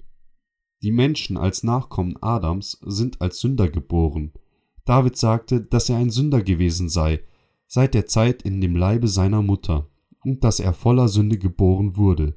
Die 0.82 0.92
Menschen 0.92 1.38
als 1.38 1.62
Nachkommen 1.62 2.18
Adams 2.20 2.80
sind 2.84 3.22
als 3.22 3.40
Sünder 3.40 3.70
geboren. 3.70 4.34
David 4.84 5.16
sagte, 5.16 5.62
dass 5.62 5.90
er 5.90 5.98
ein 5.98 6.10
Sünder 6.10 6.42
gewesen 6.42 6.90
sei, 6.90 7.22
seit 7.68 7.94
der 7.94 8.08
Zeit 8.08 8.42
in 8.42 8.62
dem 8.62 8.76
Leibe 8.76 9.08
seiner 9.08 9.44
Mutter, 9.44 9.88
und 10.24 10.44
dass 10.44 10.60
er 10.60 10.74
voller 10.74 11.08
Sünde 11.08 11.38
geboren 11.38 11.96
wurde. 11.96 12.36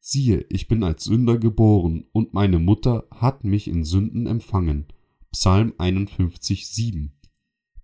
Siehe, 0.00 0.46
ich 0.48 0.68
bin 0.68 0.82
als 0.82 1.04
Sünder 1.04 1.36
geboren, 1.36 2.06
und 2.12 2.32
meine 2.32 2.58
Mutter 2.58 3.06
hat 3.10 3.44
mich 3.44 3.68
in 3.68 3.84
Sünden 3.84 4.26
empfangen. 4.26 4.86
Psalm 5.32 5.74
51, 5.76 6.66
7. 6.66 7.12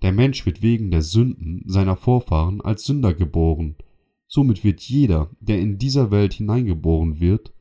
Der 0.03 0.13
Mensch 0.13 0.47
wird 0.47 0.63
wegen 0.63 0.91
der 0.91 1.03
Sünden 1.03 1.63
seiner 1.67 1.97
Vorfahren 1.97 2.61
als 2.61 2.85
Sünder 2.85 3.15
geboren. 3.15 3.77
Somit 4.27 4.65
wird 4.65 4.81
jeder, 4.81 5.31
der 5.41 5.61
in 5.61 5.79
dieser 5.79 6.11
Welt 6.11 6.35
hineingeboren 6.35 7.21
wird, 7.21 7.53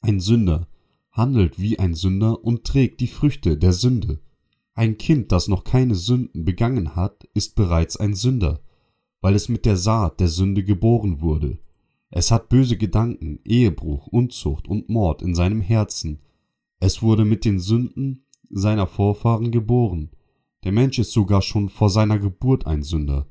ein 0.00 0.20
Sünder, 0.20 0.68
handelt 1.10 1.58
wie 1.58 1.78
ein 1.78 1.94
Sünder 1.94 2.44
und 2.44 2.64
trägt 2.64 3.00
die 3.00 3.08
Früchte 3.08 3.56
der 3.56 3.72
Sünde. 3.72 4.20
Ein 4.74 4.96
Kind, 4.96 5.32
das 5.32 5.48
noch 5.48 5.64
keine 5.64 5.96
Sünden 5.96 6.44
begangen 6.44 6.94
hat, 6.94 7.24
ist 7.34 7.56
bereits 7.56 7.96
ein 7.96 8.14
Sünder, 8.14 8.60
weil 9.20 9.34
es 9.34 9.48
mit 9.48 9.66
der 9.66 9.76
Saat 9.76 10.20
der 10.20 10.28
Sünde 10.28 10.62
geboren 10.62 11.20
wurde. 11.20 11.58
Es 12.10 12.30
hat 12.30 12.48
böse 12.48 12.76
Gedanken, 12.76 13.40
Ehebruch, 13.44 14.06
Unzucht 14.06 14.68
und 14.68 14.88
Mord 14.88 15.20
in 15.20 15.34
seinem 15.34 15.60
Herzen. 15.60 16.20
Es 16.78 17.02
wurde 17.02 17.24
mit 17.24 17.44
den 17.44 17.58
Sünden 17.58 18.24
seiner 18.48 18.86
Vorfahren 18.86 19.50
geboren. 19.50 20.10
Der 20.68 20.74
Mensch 20.74 20.98
ist 20.98 21.12
sogar 21.12 21.40
schon 21.40 21.70
vor 21.70 21.88
seiner 21.88 22.18
Geburt 22.18 22.66
ein 22.66 22.82
Sünder. 22.82 23.26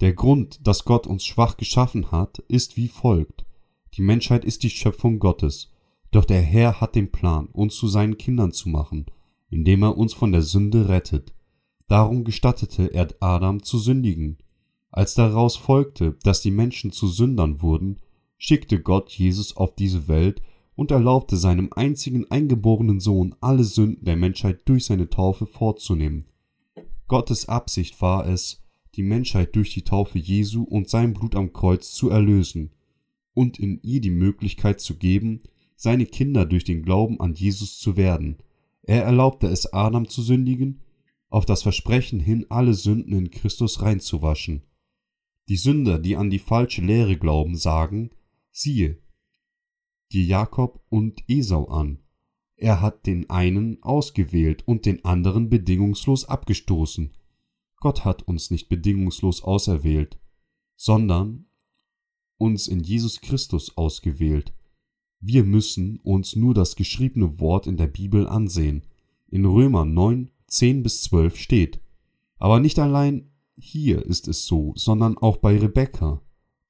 Der 0.00 0.12
Grund, 0.12 0.64
dass 0.64 0.84
Gott 0.84 1.08
uns 1.08 1.24
schwach 1.24 1.56
geschaffen 1.56 2.12
hat, 2.12 2.38
ist 2.46 2.76
wie 2.76 2.86
folgt. 2.86 3.44
Die 3.94 4.02
Menschheit 4.02 4.44
ist 4.44 4.62
die 4.62 4.70
Schöpfung 4.70 5.18
Gottes, 5.18 5.72
doch 6.12 6.24
der 6.24 6.40
Herr 6.40 6.80
hat 6.80 6.94
den 6.94 7.10
Plan, 7.10 7.46
uns 7.46 7.74
zu 7.74 7.88
seinen 7.88 8.16
Kindern 8.16 8.52
zu 8.52 8.68
machen, 8.68 9.06
indem 9.50 9.82
er 9.82 9.98
uns 9.98 10.14
von 10.14 10.30
der 10.30 10.42
Sünde 10.42 10.88
rettet. 10.88 11.34
Darum 11.88 12.22
gestattete 12.22 12.94
er 12.94 13.08
Adam 13.18 13.64
zu 13.64 13.80
sündigen. 13.80 14.38
Als 14.92 15.14
daraus 15.14 15.56
folgte, 15.56 16.16
dass 16.22 16.42
die 16.42 16.52
Menschen 16.52 16.92
zu 16.92 17.08
Sündern 17.08 17.60
wurden, 17.60 17.98
schickte 18.38 18.80
Gott 18.80 19.10
Jesus 19.10 19.56
auf 19.56 19.74
diese 19.74 20.06
Welt 20.06 20.40
und 20.76 20.92
erlaubte 20.92 21.36
seinem 21.36 21.70
einzigen 21.72 22.30
eingeborenen 22.30 23.00
Sohn 23.00 23.34
alle 23.40 23.64
Sünden 23.64 24.04
der 24.04 24.14
Menschheit 24.14 24.60
durch 24.66 24.84
seine 24.84 25.10
Taufe 25.10 25.46
vorzunehmen. 25.46 26.26
Gottes 27.08 27.48
Absicht 27.48 28.00
war 28.00 28.26
es, 28.26 28.62
die 28.94 29.02
Menschheit 29.02 29.56
durch 29.56 29.72
die 29.72 29.82
Taufe 29.82 30.18
Jesu 30.18 30.62
und 30.62 30.88
sein 30.88 31.14
Blut 31.14 31.34
am 31.34 31.52
Kreuz 31.52 31.92
zu 31.92 32.10
erlösen 32.10 32.72
und 33.34 33.58
in 33.58 33.80
ihr 33.82 34.00
die 34.00 34.10
Möglichkeit 34.10 34.80
zu 34.80 34.96
geben, 34.96 35.42
seine 35.76 36.06
Kinder 36.06 36.44
durch 36.44 36.64
den 36.64 36.82
Glauben 36.82 37.20
an 37.20 37.34
Jesus 37.34 37.78
zu 37.78 37.96
werden. 37.96 38.38
Er 38.82 39.04
erlaubte 39.04 39.46
es 39.46 39.72
Adam 39.72 40.08
zu 40.08 40.22
sündigen, 40.22 40.82
auf 41.28 41.46
das 41.46 41.62
Versprechen 41.62 42.20
hin, 42.20 42.46
alle 42.50 42.74
Sünden 42.74 43.14
in 43.14 43.30
Christus 43.30 43.80
reinzuwaschen. 43.80 44.62
Die 45.48 45.56
Sünder, 45.56 45.98
die 45.98 46.16
an 46.16 46.30
die 46.30 46.38
falsche 46.38 46.82
Lehre 46.82 47.16
glauben, 47.16 47.56
sagen, 47.56 48.10
siehe, 48.50 48.98
die 50.12 50.26
Jakob 50.26 50.84
und 50.90 51.24
Esau 51.26 51.64
an, 51.64 52.01
er 52.62 52.80
hat 52.80 53.06
den 53.06 53.28
einen 53.28 53.82
ausgewählt 53.82 54.62
und 54.68 54.86
den 54.86 55.04
anderen 55.04 55.50
bedingungslos 55.50 56.26
abgestoßen. 56.26 57.10
Gott 57.80 58.04
hat 58.04 58.22
uns 58.22 58.52
nicht 58.52 58.68
bedingungslos 58.68 59.42
auserwählt, 59.42 60.16
sondern 60.76 61.46
uns 62.38 62.68
in 62.68 62.78
Jesus 62.78 63.20
Christus 63.20 63.76
ausgewählt. 63.76 64.54
Wir 65.18 65.42
müssen 65.42 65.98
uns 66.04 66.36
nur 66.36 66.54
das 66.54 66.76
geschriebene 66.76 67.40
Wort 67.40 67.66
in 67.66 67.76
der 67.76 67.88
Bibel 67.88 68.28
ansehen. 68.28 68.84
In 69.28 69.44
Römer 69.44 69.84
9, 69.84 70.30
10 70.46 70.84
bis 70.84 71.02
12 71.02 71.36
steht. 71.36 71.80
Aber 72.38 72.60
nicht 72.60 72.78
allein 72.78 73.32
hier 73.56 74.06
ist 74.06 74.28
es 74.28 74.46
so, 74.46 74.72
sondern 74.76 75.18
auch 75.18 75.38
bei 75.38 75.58
Rebekka, 75.58 76.22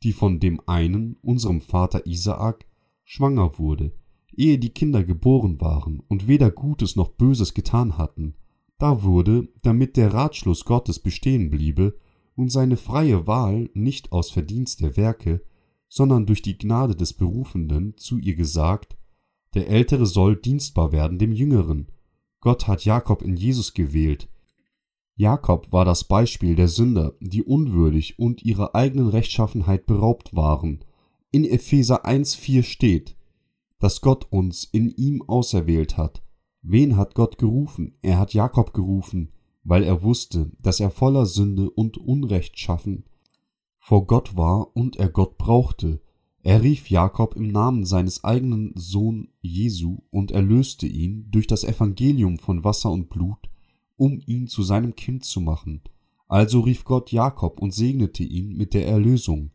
die 0.02 0.14
von 0.14 0.40
dem 0.40 0.58
einen, 0.66 1.18
unserem 1.20 1.61
Vater 1.61 2.06
Isaak, 2.06 2.64
schwanger 3.04 3.58
wurde 3.58 3.92
ehe 4.36 4.58
die 4.58 4.70
Kinder 4.70 5.04
geboren 5.04 5.60
waren 5.60 6.02
und 6.08 6.28
weder 6.28 6.50
Gutes 6.50 6.96
noch 6.96 7.10
Böses 7.10 7.54
getan 7.54 7.98
hatten, 7.98 8.34
da 8.78 9.02
wurde, 9.04 9.48
damit 9.62 9.96
der 9.96 10.12
Ratschluss 10.12 10.64
Gottes 10.64 10.98
bestehen 10.98 11.50
bliebe 11.50 11.96
und 12.34 12.50
seine 12.50 12.76
freie 12.76 13.26
Wahl 13.26 13.70
nicht 13.74 14.10
aus 14.10 14.30
Verdienst 14.30 14.80
der 14.80 14.96
Werke, 14.96 15.42
sondern 15.88 16.26
durch 16.26 16.42
die 16.42 16.58
Gnade 16.58 16.96
des 16.96 17.12
Berufenden 17.12 17.96
zu 17.96 18.18
ihr 18.18 18.34
gesagt, 18.34 18.96
der 19.54 19.68
Ältere 19.68 20.06
soll 20.06 20.36
dienstbar 20.36 20.90
werden 20.90 21.18
dem 21.18 21.32
Jüngeren. 21.32 21.92
Gott 22.40 22.66
hat 22.66 22.84
Jakob 22.84 23.22
in 23.22 23.36
Jesus 23.36 23.74
gewählt. 23.74 24.28
Jakob 25.14 25.70
war 25.72 25.84
das 25.84 26.04
Beispiel 26.04 26.56
der 26.56 26.68
Sünder, 26.68 27.14
die 27.20 27.42
unwürdig 27.42 28.18
und 28.18 28.42
ihrer 28.42 28.74
eigenen 28.74 29.08
Rechtschaffenheit 29.08 29.86
beraubt 29.86 30.34
waren. 30.34 30.84
In 31.30 31.44
Epheser 31.44 32.06
1,4 32.06 32.62
steht, 32.62 33.14
dass 33.82 34.00
Gott 34.00 34.30
uns 34.30 34.62
in 34.62 34.90
ihm 34.90 35.22
auserwählt 35.22 35.96
hat. 35.96 36.22
Wen 36.62 36.96
hat 36.96 37.16
Gott 37.16 37.36
gerufen? 37.36 37.96
Er 38.00 38.20
hat 38.20 38.32
Jakob 38.32 38.72
gerufen, 38.72 39.32
weil 39.64 39.82
er 39.82 40.04
wusste, 40.04 40.52
dass 40.60 40.78
er 40.78 40.90
voller 40.90 41.26
Sünde 41.26 41.68
und 41.68 41.98
Unrechtschaffen 41.98 43.04
vor 43.80 44.06
Gott 44.06 44.36
war 44.36 44.76
und 44.76 44.94
er 44.94 45.08
Gott 45.08 45.36
brauchte. 45.36 46.00
Er 46.44 46.62
rief 46.62 46.90
Jakob 46.90 47.34
im 47.34 47.48
Namen 47.48 47.84
seines 47.84 48.22
eigenen 48.22 48.72
Sohn 48.76 49.30
Jesu 49.40 49.98
und 50.12 50.30
erlöste 50.30 50.86
ihn 50.86 51.26
durch 51.32 51.48
das 51.48 51.64
Evangelium 51.64 52.38
von 52.38 52.62
Wasser 52.62 52.92
und 52.92 53.10
Blut, 53.10 53.50
um 53.96 54.22
ihn 54.24 54.46
zu 54.46 54.62
seinem 54.62 54.94
Kind 54.94 55.24
zu 55.24 55.40
machen. 55.40 55.80
Also 56.28 56.60
rief 56.60 56.84
Gott 56.84 57.10
Jakob 57.10 57.60
und 57.60 57.74
segnete 57.74 58.22
ihn 58.22 58.56
mit 58.56 58.74
der 58.74 58.86
Erlösung. 58.86 59.50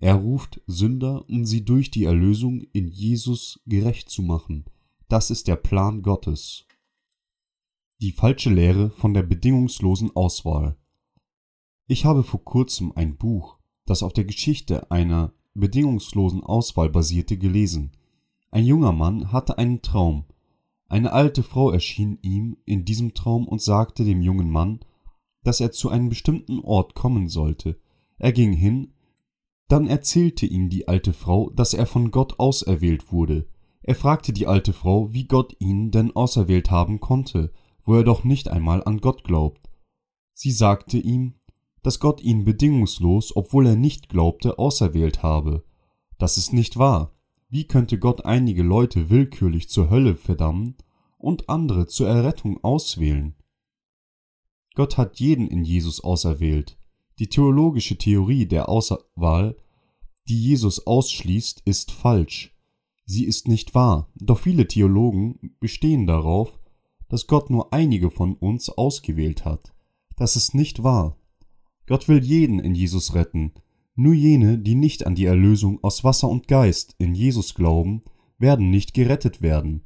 Er 0.00 0.14
ruft 0.14 0.62
Sünder, 0.66 1.28
um 1.28 1.44
sie 1.44 1.62
durch 1.62 1.90
die 1.90 2.04
Erlösung 2.04 2.62
in 2.72 2.88
Jesus 2.88 3.60
gerecht 3.66 4.08
zu 4.08 4.22
machen. 4.22 4.64
Das 5.08 5.30
ist 5.30 5.46
der 5.46 5.56
Plan 5.56 6.00
Gottes. 6.00 6.66
Die 8.00 8.12
falsche 8.12 8.48
Lehre 8.48 8.88
von 8.90 9.12
der 9.12 9.22
bedingungslosen 9.22 10.16
Auswahl. 10.16 10.76
Ich 11.86 12.06
habe 12.06 12.22
vor 12.22 12.42
kurzem 12.42 12.92
ein 12.92 13.18
Buch, 13.18 13.58
das 13.84 14.02
auf 14.02 14.14
der 14.14 14.24
Geschichte 14.24 14.90
einer 14.90 15.34
bedingungslosen 15.52 16.42
Auswahl 16.42 16.88
basierte, 16.88 17.36
gelesen. 17.36 17.92
Ein 18.50 18.64
junger 18.64 18.92
Mann 18.92 19.32
hatte 19.32 19.58
einen 19.58 19.82
Traum. 19.82 20.24
Eine 20.88 21.12
alte 21.12 21.42
Frau 21.42 21.70
erschien 21.70 22.18
ihm 22.22 22.56
in 22.64 22.86
diesem 22.86 23.12
Traum 23.12 23.46
und 23.46 23.60
sagte 23.60 24.04
dem 24.04 24.22
jungen 24.22 24.50
Mann, 24.50 24.80
dass 25.42 25.60
er 25.60 25.72
zu 25.72 25.90
einem 25.90 26.08
bestimmten 26.08 26.60
Ort 26.60 26.94
kommen 26.94 27.28
sollte. 27.28 27.78
Er 28.18 28.32
ging 28.32 28.52
hin, 28.52 28.94
dann 29.70 29.86
erzählte 29.86 30.46
ihm 30.46 30.68
die 30.68 30.88
alte 30.88 31.12
Frau, 31.12 31.50
dass 31.50 31.74
er 31.74 31.86
von 31.86 32.10
Gott 32.10 32.40
auserwählt 32.40 33.12
wurde. 33.12 33.46
Er 33.82 33.94
fragte 33.94 34.32
die 34.32 34.48
alte 34.48 34.72
Frau, 34.72 35.12
wie 35.12 35.26
Gott 35.26 35.54
ihn 35.60 35.92
denn 35.92 36.14
auserwählt 36.14 36.72
haben 36.72 36.98
konnte, 36.98 37.52
wo 37.84 37.94
er 37.94 38.02
doch 38.02 38.24
nicht 38.24 38.48
einmal 38.48 38.82
an 38.82 39.00
Gott 39.00 39.22
glaubt. 39.22 39.70
Sie 40.34 40.50
sagte 40.50 40.98
ihm, 40.98 41.34
dass 41.82 42.00
Gott 42.00 42.20
ihn 42.20 42.44
bedingungslos, 42.44 43.34
obwohl 43.36 43.66
er 43.66 43.76
nicht 43.76 44.08
glaubte, 44.08 44.58
auserwählt 44.58 45.22
habe. 45.22 45.64
Das 46.18 46.36
ist 46.36 46.52
nicht 46.52 46.76
wahr. 46.76 47.14
Wie 47.48 47.66
könnte 47.66 47.98
Gott 47.98 48.24
einige 48.24 48.64
Leute 48.64 49.08
willkürlich 49.08 49.68
zur 49.68 49.88
Hölle 49.88 50.16
verdammen 50.16 50.76
und 51.16 51.48
andere 51.48 51.86
zur 51.86 52.08
Errettung 52.08 52.62
auswählen? 52.64 53.36
Gott 54.74 54.98
hat 54.98 55.20
jeden 55.20 55.46
in 55.46 55.64
Jesus 55.64 56.02
auserwählt. 56.02 56.76
Die 57.20 57.28
theologische 57.28 57.98
Theorie 57.98 58.46
der 58.46 58.70
Auswahl, 58.70 59.54
die 60.26 60.42
Jesus 60.42 60.86
ausschließt, 60.86 61.60
ist 61.66 61.92
falsch. 61.92 62.56
Sie 63.04 63.26
ist 63.26 63.46
nicht 63.46 63.74
wahr, 63.74 64.08
doch 64.14 64.38
viele 64.38 64.66
Theologen 64.66 65.54
bestehen 65.60 66.06
darauf, 66.06 66.58
dass 67.10 67.26
Gott 67.26 67.50
nur 67.50 67.74
einige 67.74 68.10
von 68.10 68.34
uns 68.36 68.70
ausgewählt 68.70 69.44
hat. 69.44 69.74
Das 70.16 70.34
ist 70.34 70.54
nicht 70.54 70.82
wahr. 70.82 71.18
Gott 71.86 72.08
will 72.08 72.24
jeden 72.24 72.58
in 72.58 72.74
Jesus 72.74 73.14
retten. 73.14 73.52
Nur 73.96 74.14
jene, 74.14 74.56
die 74.56 74.74
nicht 74.74 75.06
an 75.06 75.14
die 75.14 75.26
Erlösung 75.26 75.78
aus 75.84 76.02
Wasser 76.04 76.30
und 76.30 76.48
Geist 76.48 76.94
in 76.96 77.14
Jesus 77.14 77.54
glauben, 77.54 78.00
werden 78.38 78.70
nicht 78.70 78.94
gerettet 78.94 79.42
werden. 79.42 79.82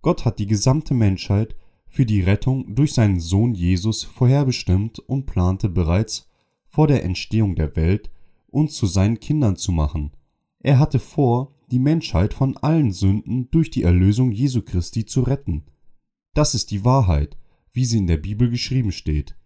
Gott 0.00 0.24
hat 0.24 0.38
die 0.38 0.46
gesamte 0.46 0.94
Menschheit 0.94 1.54
für 1.86 2.06
die 2.06 2.22
Rettung 2.22 2.74
durch 2.74 2.94
seinen 2.94 3.20
Sohn 3.20 3.54
Jesus 3.54 4.04
vorherbestimmt 4.04 5.00
und 5.00 5.26
plante 5.26 5.68
bereits 5.68 6.27
vor 6.68 6.86
der 6.86 7.04
Entstehung 7.04 7.56
der 7.56 7.76
Welt, 7.76 8.10
uns 8.48 8.74
zu 8.74 8.86
seinen 8.86 9.20
Kindern 9.20 9.56
zu 9.56 9.72
machen. 9.72 10.12
Er 10.60 10.78
hatte 10.78 10.98
vor, 10.98 11.54
die 11.70 11.78
Menschheit 11.78 12.34
von 12.34 12.56
allen 12.56 12.92
Sünden 12.92 13.50
durch 13.50 13.70
die 13.70 13.82
Erlösung 13.82 14.32
Jesu 14.32 14.62
Christi 14.62 15.04
zu 15.04 15.22
retten. 15.22 15.64
Das 16.34 16.54
ist 16.54 16.70
die 16.70 16.84
Wahrheit, 16.84 17.36
wie 17.72 17.84
sie 17.84 17.98
in 17.98 18.06
der 18.06 18.16
Bibel 18.16 18.50
geschrieben 18.50 18.92
steht. 18.92 19.36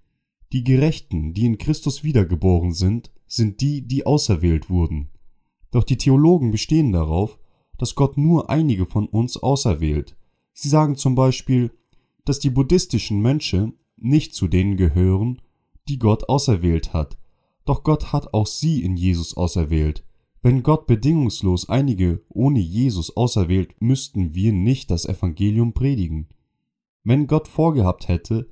Die 0.53 0.65
Gerechten, 0.65 1.35
die 1.35 1.47
in 1.47 1.59
Christus 1.59 2.05
wiedergeboren 2.05 2.73
sind, 2.73 3.11
sind 3.27 3.61
die, 3.61 3.87
die 3.87 4.07
auserwählt 4.07 4.69
wurden. 4.69 5.09
Doch 5.71 5.85
die 5.85 5.97
Theologen 5.97 6.51
bestehen 6.51 6.93
darauf, 6.93 7.39
dass 7.79 7.95
Gott 7.95 8.19
nur 8.19 8.51
einige 8.51 8.87
von 8.87 9.07
uns 9.07 9.37
auserwählt. 9.37 10.17
Sie 10.53 10.69
sagen 10.69 10.97
zum 10.97 11.15
Beispiel, 11.15 11.73
dass 12.25 12.39
die 12.39 12.51
buddhistischen 12.51 13.21
Mönche 13.21 13.73
nicht 13.97 14.35
zu 14.35 14.47
denen 14.47 14.77
gehören, 14.77 15.41
die 15.89 15.99
Gott 15.99 16.29
auserwählt 16.29 16.93
hat. 16.93 17.19
Doch 17.65 17.85
Gott 17.85 18.13
hat 18.13 18.35
auch 18.35 18.47
sie 18.47 18.83
in 18.83 18.97
Jesus 18.97 19.37
auserwählt. 19.37 20.05
Wenn 20.43 20.65
Gott 20.65 20.87
bedingungslos 20.87 21.69
einige 21.69 22.25
ohne 22.29 22.59
Jesus 22.59 23.17
auserwählt, 23.17 23.81
müssten 23.81 24.35
wir 24.35 24.53
nicht 24.53 24.91
das 24.91 25.05
Evangelium 25.07 25.73
predigen. 25.73 26.29
Wenn 27.05 27.29
Gott 27.29 27.47
vorgehabt 27.47 28.09
hätte, 28.09 28.51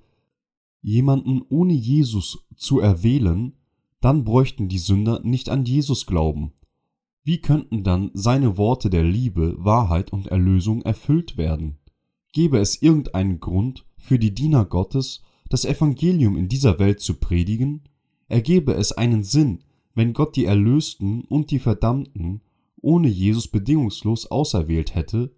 jemanden 0.82 1.42
ohne 1.48 1.72
Jesus 1.72 2.46
zu 2.56 2.78
erwählen, 2.80 3.54
dann 4.00 4.24
bräuchten 4.24 4.68
die 4.68 4.78
Sünder 4.78 5.20
nicht 5.24 5.48
an 5.48 5.64
Jesus 5.64 6.06
glauben. 6.06 6.52
Wie 7.22 7.40
könnten 7.40 7.84
dann 7.84 8.10
seine 8.14 8.56
Worte 8.56 8.88
der 8.88 9.04
Liebe, 9.04 9.56
Wahrheit 9.58 10.12
und 10.12 10.28
Erlösung 10.28 10.82
erfüllt 10.82 11.36
werden? 11.36 11.78
Gäbe 12.32 12.58
es 12.58 12.80
irgendeinen 12.80 13.40
Grund 13.40 13.84
für 13.98 14.18
die 14.18 14.34
Diener 14.34 14.64
Gottes, 14.64 15.22
das 15.48 15.64
Evangelium 15.64 16.36
in 16.36 16.48
dieser 16.48 16.78
Welt 16.78 17.00
zu 17.00 17.14
predigen? 17.14 17.82
Ergebe 18.30 18.74
es 18.74 18.92
einen 18.92 19.24
Sinn, 19.24 19.64
wenn 19.96 20.12
Gott 20.12 20.36
die 20.36 20.44
Erlösten 20.44 21.24
und 21.24 21.50
die 21.50 21.58
Verdammten 21.58 22.42
ohne 22.80 23.08
Jesus 23.08 23.48
bedingungslos 23.48 24.30
auserwählt 24.30 24.94
hätte? 24.94 25.34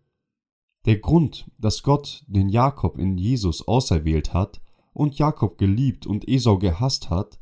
Der 0.84 0.98
Grund, 0.98 1.50
dass 1.56 1.82
Gott 1.82 2.22
den 2.26 2.50
Jakob 2.50 2.98
in 2.98 3.16
Jesus 3.16 3.66
auserwählt 3.66 4.34
hat 4.34 4.60
und 4.92 5.16
Jakob 5.16 5.56
geliebt 5.56 6.06
und 6.06 6.28
Esau 6.28 6.58
gehasst 6.58 7.08
hat, 7.08 7.40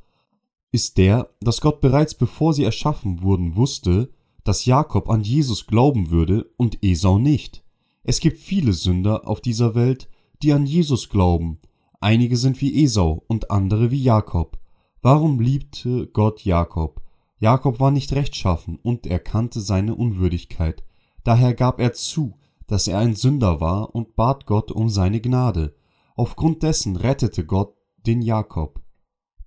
ist 0.71 0.99
der, 0.99 1.35
dass 1.41 1.61
Gott 1.61 1.81
bereits 1.81 2.15
bevor 2.15 2.55
sie 2.55 2.63
erschaffen 2.63 3.23
wurden 3.23 3.57
wusste, 3.57 4.13
dass 4.45 4.67
Jakob 4.67 5.11
an 5.11 5.23
Jesus 5.23 5.67
glauben 5.67 6.11
würde 6.11 6.49
und 6.59 6.85
Esau 6.85 7.19
nicht. 7.19 7.65
Es 8.05 8.21
gibt 8.21 8.39
viele 8.39 8.73
Sünder 8.73 9.27
auf 9.27 9.41
dieser 9.41 9.75
Welt, 9.75 10.09
die 10.45 10.53
an 10.53 10.65
Jesus 10.65 11.09
glauben. 11.09 11.59
Einige 11.99 12.37
sind 12.37 12.61
wie 12.61 12.85
Esau 12.85 13.25
und 13.27 13.51
andere 13.51 13.91
wie 13.91 14.01
Jakob. 14.01 14.60
Warum 15.03 15.41
liebte 15.41 16.07
Gott 16.09 16.45
Jakob? 16.45 17.01
Jakob 17.39 17.81
war 17.81 17.91
nicht 17.91 18.13
rechtschaffen 18.13 18.79
und 18.83 19.07
erkannte 19.07 19.61
seine 19.61 19.95
Unwürdigkeit. 19.95 20.85
Daher 21.25 21.55
gab 21.55 21.81
er 21.81 21.95
zu, 21.95 22.35
dass 22.67 22.87
er 22.87 22.99
ein 22.99 23.15
Sünder 23.15 23.61
war 23.61 23.95
und 23.95 24.15
bat 24.15 24.45
Gott 24.45 24.71
um 24.71 24.91
seine 24.91 25.21
Gnade. 25.21 25.75
Aufgrund 26.17 26.63
dessen 26.63 26.97
rettete 26.97 27.47
Gott 27.47 27.75
den 28.07 28.21
Jakob. 28.21 28.81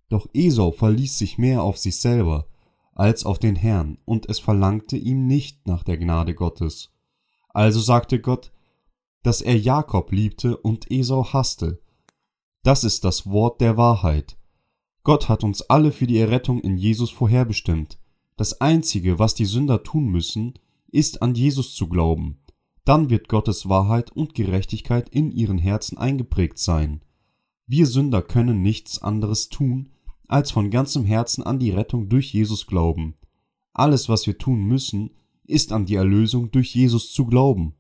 Doch 0.10 0.28
Esau 0.34 0.72
verließ 0.72 1.18
sich 1.18 1.38
mehr 1.38 1.62
auf 1.62 1.78
sich 1.78 2.00
selber 2.00 2.48
als 2.96 3.26
auf 3.26 3.40
den 3.40 3.56
Herrn, 3.56 3.98
und 4.06 4.30
es 4.30 4.40
verlangte 4.40 4.98
ihm 4.98 5.26
nicht 5.26 5.66
nach 5.68 5.84
der 5.84 5.98
Gnade 5.98 6.36
Gottes. 6.36 6.92
Also 7.50 7.80
sagte 7.80 8.20
Gott, 8.20 8.52
dass 9.24 9.42
er 9.42 9.58
Jakob 9.58 10.12
liebte 10.12 10.58
und 10.58 10.92
Esau 10.92 11.34
hasste. 11.34 11.80
Das 12.64 12.84
ist 12.84 13.04
das 13.04 13.30
Wort 13.30 13.62
der 13.62 13.78
Wahrheit. 13.78 14.38
Gott 15.04 15.30
hat 15.30 15.44
uns 15.44 15.62
alle 15.64 15.92
für 15.92 16.08
die 16.08 16.18
Errettung 16.18 16.60
in 16.62 16.78
Jesus 16.78 17.12
vorherbestimmt. 17.12 18.00
Das 18.38 18.62
Einzige, 18.62 19.20
was 19.20 19.36
die 19.36 19.46
Sünder 19.46 19.84
tun 19.84 20.08
müssen, 20.08 20.54
ist 20.92 21.22
an 21.22 21.36
Jesus 21.36 21.76
zu 21.76 21.88
glauben 21.88 22.38
dann 22.86 23.10
wird 23.10 23.30
Gottes 23.30 23.70
Wahrheit 23.70 24.12
und 24.12 24.36
Gerechtigkeit 24.36 25.10
in 25.10 25.32
ihren 25.32 25.58
Herzen 25.58 25.98
eingeprägt 25.98 26.58
sein. 26.58 27.02
Wir 27.66 27.86
Sünder 27.86 28.22
können 28.22 28.62
nichts 28.62 29.02
anderes 29.02 29.50
tun, 29.50 29.90
als 30.28 30.52
von 30.52 30.70
ganzem 30.70 31.06
Herzen 31.06 31.44
an 31.44 31.60
die 31.60 31.72
Rettung 31.72 32.10
durch 32.10 32.34
Jesus 32.34 32.68
glauben. 32.68 33.16
Alles, 33.74 34.10
was 34.10 34.28
wir 34.28 34.38
tun 34.38 34.66
müssen, 34.66 35.12
ist 35.46 35.72
an 35.72 35.86
die 35.86 35.96
Erlösung 35.96 36.52
durch 36.52 36.76
Jesus 36.76 37.14
zu 37.14 37.26
glauben. 37.26 37.74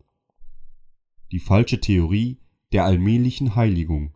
Die 1.31 1.39
falsche 1.39 1.79
Theorie 1.79 2.39
der 2.71 2.85
allmählichen 2.85 3.55
Heiligung. 3.55 4.13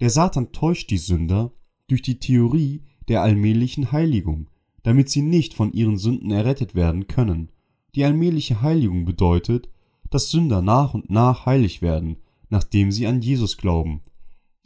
Der 0.00 0.10
Satan 0.10 0.52
täuscht 0.52 0.90
die 0.90 0.98
Sünder 0.98 1.52
durch 1.88 2.02
die 2.02 2.18
Theorie 2.18 2.82
der 3.08 3.22
allmählichen 3.22 3.92
Heiligung, 3.92 4.48
damit 4.82 5.08
sie 5.08 5.22
nicht 5.22 5.54
von 5.54 5.72
ihren 5.72 5.98
Sünden 5.98 6.30
errettet 6.30 6.74
werden 6.74 7.06
können. 7.06 7.50
Die 7.94 8.04
allmähliche 8.04 8.62
Heiligung 8.62 9.04
bedeutet, 9.04 9.68
dass 10.10 10.30
Sünder 10.30 10.62
nach 10.62 10.94
und 10.94 11.10
nach 11.10 11.46
heilig 11.46 11.82
werden, 11.82 12.16
nachdem 12.48 12.92
sie 12.92 13.06
an 13.06 13.20
Jesus 13.20 13.56
glauben. 13.56 14.02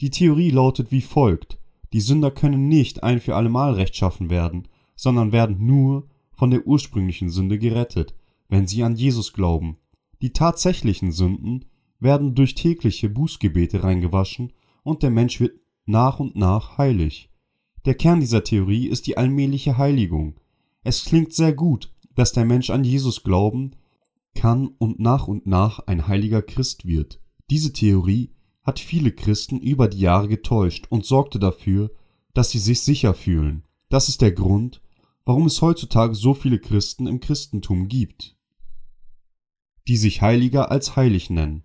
Die 0.01 0.09
Theorie 0.09 0.51
lautet 0.51 0.91
wie 0.91 1.01
folgt 1.01 1.59
Die 1.93 2.01
Sünder 2.01 2.31
können 2.31 2.67
nicht 2.67 3.03
ein 3.03 3.19
für 3.19 3.35
allemal 3.35 3.73
rechtschaffen 3.73 4.29
werden, 4.29 4.67
sondern 4.95 5.31
werden 5.31 5.65
nur 5.65 6.07
von 6.31 6.51
der 6.51 6.65
ursprünglichen 6.65 7.29
Sünde 7.29 7.59
gerettet, 7.59 8.15
wenn 8.49 8.67
sie 8.67 8.83
an 8.83 8.95
Jesus 8.95 9.33
glauben. 9.33 9.77
Die 10.21 10.33
tatsächlichen 10.33 11.11
Sünden 11.11 11.65
werden 11.99 12.35
durch 12.35 12.55
tägliche 12.55 13.09
Bußgebete 13.09 13.83
reingewaschen 13.83 14.53
und 14.83 15.03
der 15.03 15.09
Mensch 15.09 15.39
wird 15.39 15.59
nach 15.91 16.19
und 16.19 16.35
nach 16.35 16.79
heilig. 16.79 17.29
Der 17.85 17.93
Kern 17.93 18.19
dieser 18.19 18.43
Theorie 18.43 18.87
ist 18.87 19.05
die 19.07 19.17
allmähliche 19.17 19.77
Heiligung. 19.77 20.39
Es 20.83 21.05
klingt 21.05 21.33
sehr 21.33 21.53
gut, 21.53 21.93
dass 22.15 22.31
der 22.31 22.45
Mensch 22.45 22.69
an 22.69 22.83
Jesus 22.83 23.23
glauben, 23.23 23.75
kann 24.33 24.67
und 24.79 24.99
nach 24.99 25.27
und 25.27 25.45
nach 25.45 25.79
ein 25.87 26.07
heiliger 26.07 26.41
Christ 26.41 26.85
wird. 26.85 27.19
Diese 27.49 27.73
Theorie 27.73 28.33
hat 28.63 28.79
viele 28.79 29.11
Christen 29.11 29.59
über 29.59 29.87
die 29.87 29.99
Jahre 29.99 30.27
getäuscht 30.27 30.87
und 30.89 31.05
sorgte 31.05 31.39
dafür, 31.39 31.91
dass 32.33 32.51
sie 32.51 32.59
sich 32.59 32.81
sicher 32.81 33.13
fühlen. 33.13 33.63
Das 33.89 34.07
ist 34.07 34.21
der 34.21 34.31
Grund, 34.31 34.81
warum 35.25 35.45
es 35.47 35.61
heutzutage 35.61 36.15
so 36.15 36.33
viele 36.33 36.59
Christen 36.59 37.07
im 37.07 37.19
Christentum 37.19 37.87
gibt, 37.87 38.37
die 39.87 39.97
sich 39.97 40.21
Heiliger 40.21 40.71
als 40.71 40.95
heilig 40.95 41.29
nennen. 41.29 41.63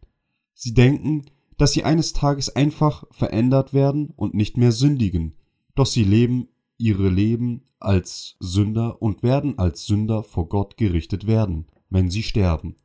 Sie 0.54 0.74
denken, 0.74 1.26
dass 1.58 1.72
sie 1.72 1.84
eines 1.84 2.12
Tages 2.12 2.54
einfach 2.54 3.04
verändert 3.10 3.72
werden 3.72 4.12
und 4.16 4.34
nicht 4.34 4.56
mehr 4.56 4.72
sündigen, 4.72 5.36
doch 5.74 5.86
sie 5.86 6.04
leben 6.04 6.48
ihre 6.78 7.08
Leben 7.08 7.62
als 7.78 8.36
Sünder 8.40 9.00
und 9.00 9.22
werden 9.22 9.58
als 9.58 9.86
Sünder 9.86 10.22
vor 10.22 10.48
Gott 10.48 10.76
gerichtet 10.76 11.26
werden, 11.26 11.66
wenn 11.90 12.10
sie 12.10 12.22
sterben. 12.22 12.76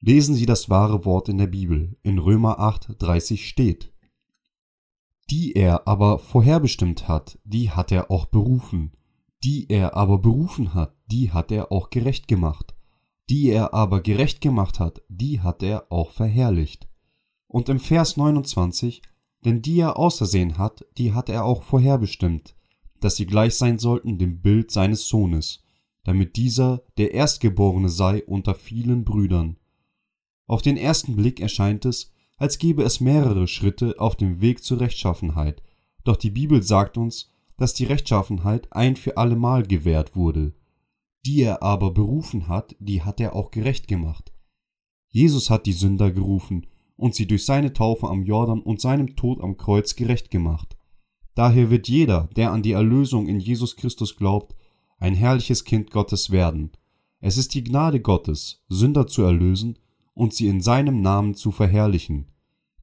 Lesen 0.00 0.36
Sie 0.36 0.46
das 0.46 0.70
wahre 0.70 1.04
Wort 1.04 1.28
in 1.28 1.38
der 1.38 1.48
Bibel. 1.48 1.96
In 2.02 2.18
Römer 2.18 2.60
8, 2.60 2.96
30 2.98 3.48
steht. 3.48 3.92
Die 5.28 5.54
er 5.54 5.88
aber 5.88 6.20
vorherbestimmt 6.20 7.08
hat, 7.08 7.38
die 7.44 7.70
hat 7.70 7.90
er 7.90 8.10
auch 8.10 8.26
berufen. 8.26 8.92
Die 9.42 9.68
er 9.68 9.96
aber 9.96 10.18
berufen 10.18 10.72
hat, 10.72 10.94
die 11.10 11.32
hat 11.32 11.50
er 11.50 11.72
auch 11.72 11.90
gerecht 11.90 12.28
gemacht. 12.28 12.74
Die 13.28 13.50
er 13.50 13.74
aber 13.74 14.00
gerecht 14.00 14.40
gemacht 14.40 14.78
hat, 14.78 15.02
die 15.08 15.40
hat 15.40 15.62
er 15.62 15.90
auch 15.90 16.12
verherrlicht. 16.12 16.87
Und 17.48 17.70
im 17.70 17.80
Vers 17.80 18.16
29, 18.16 19.02
denn 19.44 19.62
die 19.62 19.80
er 19.80 19.98
ausersehen 19.98 20.58
hat, 20.58 20.84
die 20.98 21.14
hat 21.14 21.28
er 21.28 21.44
auch 21.44 21.62
vorherbestimmt, 21.62 22.54
dass 23.00 23.16
sie 23.16 23.26
gleich 23.26 23.54
sein 23.54 23.78
sollten 23.78 24.18
dem 24.18 24.40
Bild 24.40 24.70
seines 24.70 25.08
Sohnes, 25.08 25.64
damit 26.04 26.36
dieser 26.36 26.82
der 26.98 27.14
Erstgeborene 27.14 27.88
sei 27.88 28.24
unter 28.24 28.54
vielen 28.54 29.04
Brüdern. 29.04 29.56
Auf 30.46 30.62
den 30.62 30.76
ersten 30.76 31.16
Blick 31.16 31.40
erscheint 31.40 31.84
es, 31.84 32.12
als 32.36 32.58
gäbe 32.58 32.82
es 32.82 33.00
mehrere 33.00 33.48
Schritte 33.48 33.96
auf 33.98 34.14
dem 34.14 34.40
Weg 34.40 34.62
zur 34.62 34.80
Rechtschaffenheit, 34.80 35.62
doch 36.04 36.16
die 36.16 36.30
Bibel 36.30 36.62
sagt 36.62 36.96
uns, 36.98 37.30
dass 37.56 37.74
die 37.74 37.84
Rechtschaffenheit 37.84 38.72
ein 38.72 38.96
für 38.96 39.16
allemal 39.16 39.64
gewährt 39.64 40.14
wurde. 40.14 40.54
Die 41.26 41.42
er 41.42 41.62
aber 41.62 41.92
berufen 41.92 42.48
hat, 42.48 42.76
die 42.78 43.02
hat 43.02 43.20
er 43.20 43.34
auch 43.34 43.50
gerecht 43.50 43.88
gemacht. 43.88 44.32
Jesus 45.08 45.50
hat 45.50 45.66
die 45.66 45.72
Sünder 45.72 46.12
gerufen 46.12 46.66
und 46.98 47.14
sie 47.14 47.26
durch 47.26 47.46
seine 47.46 47.72
Taufe 47.72 48.08
am 48.08 48.24
Jordan 48.24 48.60
und 48.60 48.80
seinem 48.80 49.16
Tod 49.16 49.40
am 49.40 49.56
Kreuz 49.56 49.96
gerecht 49.96 50.30
gemacht. 50.30 50.76
Daher 51.34 51.70
wird 51.70 51.88
jeder, 51.88 52.28
der 52.36 52.50
an 52.50 52.62
die 52.62 52.72
Erlösung 52.72 53.28
in 53.28 53.38
Jesus 53.38 53.76
Christus 53.76 54.16
glaubt, 54.16 54.56
ein 54.98 55.14
herrliches 55.14 55.64
Kind 55.64 55.92
Gottes 55.92 56.30
werden. 56.30 56.72
Es 57.20 57.36
ist 57.36 57.54
die 57.54 57.62
Gnade 57.62 58.00
Gottes, 58.00 58.64
Sünder 58.68 59.06
zu 59.06 59.22
erlösen 59.22 59.78
und 60.12 60.34
sie 60.34 60.48
in 60.48 60.60
seinem 60.60 61.00
Namen 61.00 61.34
zu 61.34 61.52
verherrlichen. 61.52 62.26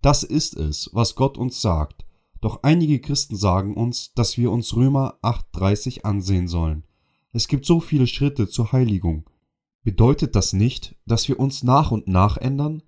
Das 0.01 0.23
ist 0.23 0.55
es, 0.55 0.89
was 0.93 1.15
Gott 1.15 1.37
uns 1.37 1.61
sagt. 1.61 2.05
Doch 2.39 2.63
einige 2.63 2.99
Christen 2.99 3.35
sagen 3.35 3.75
uns, 3.75 4.13
dass 4.13 4.37
wir 4.37 4.49
uns 4.51 4.75
Römer 4.75 5.19
8,30 5.23 6.03
ansehen 6.03 6.47
sollen. 6.47 6.85
Es 7.33 7.49
gibt 7.49 7.65
so 7.65 7.81
viele 7.81 8.07
Schritte 8.07 8.47
zur 8.47 8.71
Heiligung. 8.71 9.29
Bedeutet 9.83 10.35
das 10.37 10.53
nicht, 10.53 10.95
dass 11.05 11.27
wir 11.27 11.37
uns 11.37 11.63
nach 11.63 11.91
und 11.91 12.07
nach 12.07 12.37
ändern? 12.37 12.81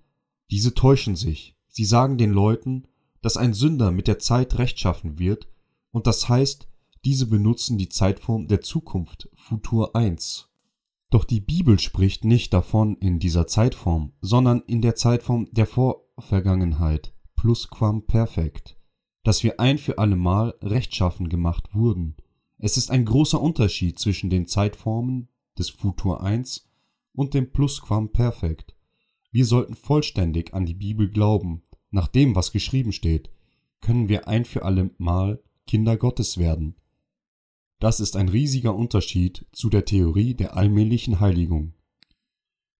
Diese 0.50 0.74
täuschen 0.74 1.16
sich. 1.16 1.56
Sie 1.68 1.84
sagen 1.84 2.18
den 2.18 2.30
Leuten, 2.30 2.88
dass 3.20 3.36
ein 3.36 3.54
Sünder 3.54 3.90
mit 3.90 4.08
der 4.08 4.18
Zeit 4.18 4.58
rechtschaffen 4.58 5.18
wird 5.18 5.48
und 5.90 6.06
das 6.06 6.28
heißt, 6.28 6.68
diese 7.04 7.26
benutzen 7.26 7.78
die 7.78 7.88
Zeitform 7.88 8.48
der 8.48 8.60
Zukunft 8.60 9.28
Futur 9.34 9.94
1. 9.94 10.48
Doch 11.10 11.24
die 11.24 11.40
Bibel 11.40 11.78
spricht 11.78 12.24
nicht 12.24 12.52
davon 12.52 12.96
in 12.96 13.18
dieser 13.18 13.46
Zeitform, 13.46 14.12
sondern 14.20 14.62
in 14.66 14.82
der 14.82 14.94
Zeitform 14.94 15.48
der 15.52 15.66
Vorvergangenheit 15.66 17.14
Plusquamperfekt, 17.36 18.76
dass 19.22 19.42
wir 19.42 19.60
ein 19.60 19.78
für 19.78 19.98
allemal 19.98 20.54
rechtschaffen 20.60 21.28
gemacht 21.28 21.74
wurden. 21.74 22.16
Es 22.58 22.76
ist 22.76 22.90
ein 22.90 23.04
großer 23.04 23.40
Unterschied 23.40 23.98
zwischen 23.98 24.28
den 24.28 24.46
Zeitformen 24.46 25.28
des 25.56 25.70
Futur 25.70 26.22
1 26.22 26.68
und 27.14 27.34
dem 27.34 27.50
Plusquamperfekt. 27.52 28.74
Wir 29.30 29.44
sollten 29.44 29.74
vollständig 29.74 30.54
an 30.54 30.66
die 30.66 30.74
Bibel 30.74 31.10
glauben. 31.10 31.62
Nach 31.90 32.08
dem, 32.08 32.34
was 32.34 32.52
geschrieben 32.52 32.92
steht, 32.92 33.30
können 33.80 34.08
wir 34.08 34.28
ein 34.28 34.44
für 34.44 34.64
allemal 34.64 35.42
Kinder 35.66 35.96
Gottes 35.96 36.38
werden. 36.38 36.74
Das 37.78 38.00
ist 38.00 38.16
ein 38.16 38.28
riesiger 38.28 38.74
Unterschied 38.74 39.46
zu 39.52 39.70
der 39.70 39.84
Theorie 39.84 40.34
der 40.34 40.56
allmählichen 40.56 41.20
Heiligung. 41.20 41.74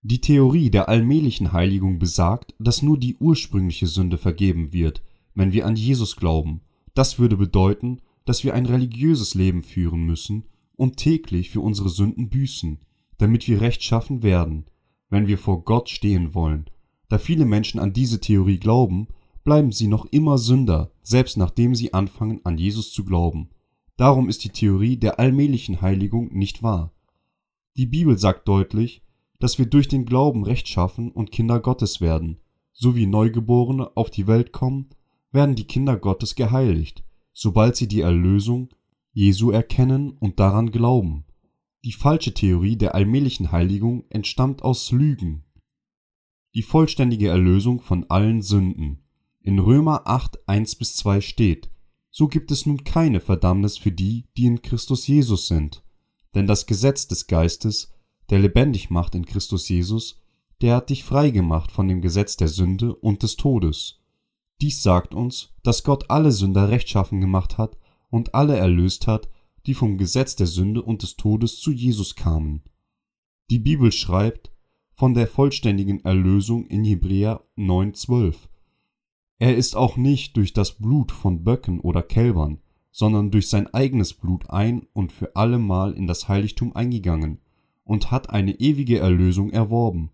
Die 0.02 0.20
Theorie 0.20 0.70
der 0.70 0.88
allmählichen 0.88 1.52
Heiligung 1.52 1.98
besagt, 1.98 2.54
dass 2.58 2.82
nur 2.82 2.98
die 2.98 3.16
ursprüngliche 3.16 3.86
Sünde 3.86 4.16
vergeben 4.16 4.72
wird, 4.72 5.02
wenn 5.34 5.52
wir 5.52 5.66
an 5.66 5.76
Jesus 5.76 6.16
glauben. 6.16 6.62
Das 6.94 7.18
würde 7.18 7.36
bedeuten, 7.36 8.00
dass 8.24 8.42
wir 8.42 8.54
ein 8.54 8.66
religiöses 8.66 9.34
Leben 9.34 9.62
führen 9.62 10.04
müssen 10.04 10.44
und 10.76 10.96
täglich 10.96 11.50
für 11.50 11.60
unsere 11.60 11.88
Sünden 11.88 12.28
büßen, 12.28 12.78
damit 13.18 13.46
wir 13.48 13.60
rechtschaffen 13.60 14.22
werden, 14.22 14.66
wenn 15.10 15.26
wir 15.26 15.38
vor 15.38 15.64
Gott 15.64 15.88
stehen 15.88 16.34
wollen. 16.34 16.68
Da 17.08 17.18
viele 17.18 17.44
Menschen 17.44 17.80
an 17.80 17.92
diese 17.92 18.20
Theorie 18.20 18.58
glauben, 18.58 19.08
bleiben 19.44 19.72
sie 19.72 19.86
noch 19.86 20.04
immer 20.06 20.36
Sünder, 20.38 20.90
selbst 21.02 21.36
nachdem 21.36 21.74
sie 21.74 21.94
anfangen 21.94 22.40
an 22.44 22.58
Jesus 22.58 22.92
zu 22.92 23.04
glauben. 23.04 23.50
Darum 23.96 24.28
ist 24.28 24.44
die 24.44 24.50
Theorie 24.50 24.96
der 24.96 25.18
allmählichen 25.18 25.80
Heiligung 25.80 26.32
nicht 26.32 26.62
wahr. 26.62 26.92
Die 27.76 27.86
Bibel 27.86 28.18
sagt 28.18 28.46
deutlich, 28.46 29.02
dass 29.38 29.58
wir 29.58 29.66
durch 29.66 29.88
den 29.88 30.04
Glauben 30.04 30.44
rechtschaffen 30.44 31.10
und 31.10 31.32
Kinder 31.32 31.60
Gottes 31.60 32.00
werden. 32.00 32.40
So 32.72 32.94
wie 32.94 33.06
Neugeborene 33.06 33.96
auf 33.96 34.10
die 34.10 34.26
Welt 34.26 34.52
kommen, 34.52 34.90
werden 35.32 35.54
die 35.54 35.66
Kinder 35.66 35.96
Gottes 35.96 36.34
geheiligt, 36.34 37.04
sobald 37.32 37.76
sie 37.76 37.88
die 37.88 38.00
Erlösung 38.00 38.68
Jesu 39.12 39.50
erkennen 39.50 40.12
und 40.12 40.38
daran 40.38 40.70
glauben. 40.70 41.24
Die 41.84 41.92
falsche 41.92 42.34
Theorie 42.34 42.76
der 42.76 42.96
allmählichen 42.96 43.52
Heiligung 43.52 44.04
entstammt 44.10 44.62
aus 44.62 44.90
Lügen. 44.90 45.44
Die 46.54 46.62
vollständige 46.62 47.28
Erlösung 47.28 47.80
von 47.80 48.04
allen 48.10 48.42
Sünden 48.42 49.04
in 49.40 49.60
Römer 49.60 50.02
8, 50.06 50.48
1 50.48 50.76
bis 50.76 50.96
2 50.96 51.20
steht, 51.20 51.70
so 52.10 52.26
gibt 52.26 52.50
es 52.50 52.66
nun 52.66 52.82
keine 52.82 53.20
Verdammnis 53.20 53.78
für 53.78 53.92
die, 53.92 54.26
die 54.36 54.46
in 54.46 54.60
Christus 54.60 55.06
Jesus 55.06 55.46
sind. 55.46 55.84
Denn 56.34 56.48
das 56.48 56.66
Gesetz 56.66 57.06
des 57.06 57.28
Geistes, 57.28 57.92
der 58.28 58.40
lebendig 58.40 58.90
macht 58.90 59.14
in 59.14 59.24
Christus 59.24 59.68
Jesus, 59.68 60.20
der 60.60 60.74
hat 60.74 60.90
dich 60.90 61.04
frei 61.04 61.30
gemacht 61.30 61.70
von 61.70 61.86
dem 61.86 62.00
Gesetz 62.00 62.36
der 62.36 62.48
Sünde 62.48 62.94
und 62.94 63.22
des 63.22 63.36
Todes. 63.36 64.00
Dies 64.60 64.82
sagt 64.82 65.14
uns, 65.14 65.54
dass 65.62 65.84
Gott 65.84 66.10
alle 66.10 66.32
Sünder 66.32 66.68
rechtschaffen 66.68 67.20
gemacht 67.20 67.56
hat 67.56 67.78
und 68.10 68.34
alle 68.34 68.56
erlöst 68.56 69.06
hat, 69.06 69.28
die 69.68 69.74
vom 69.74 69.98
Gesetz 69.98 70.34
der 70.34 70.46
Sünde 70.46 70.82
und 70.82 71.02
des 71.02 71.16
Todes 71.16 71.60
zu 71.60 71.70
Jesus 71.70 72.16
kamen. 72.16 72.62
Die 73.50 73.58
Bibel 73.58 73.92
schreibt 73.92 74.50
von 74.94 75.12
der 75.12 75.26
vollständigen 75.26 76.02
Erlösung 76.04 76.66
in 76.66 76.84
Hebräer 76.84 77.44
9,12. 77.58 78.34
Er 79.38 79.56
ist 79.58 79.76
auch 79.76 79.98
nicht 79.98 80.38
durch 80.38 80.54
das 80.54 80.78
Blut 80.78 81.12
von 81.12 81.44
Böcken 81.44 81.80
oder 81.80 82.02
Kälbern, 82.02 82.62
sondern 82.90 83.30
durch 83.30 83.50
sein 83.50 83.72
eigenes 83.74 84.14
Blut 84.14 84.48
ein 84.48 84.86
und 84.94 85.12
für 85.12 85.36
allemal 85.36 85.92
in 85.92 86.06
das 86.06 86.28
Heiligtum 86.28 86.74
eingegangen 86.74 87.38
und 87.84 88.10
hat 88.10 88.30
eine 88.30 88.58
ewige 88.58 88.98
Erlösung 88.98 89.50
erworben. 89.50 90.08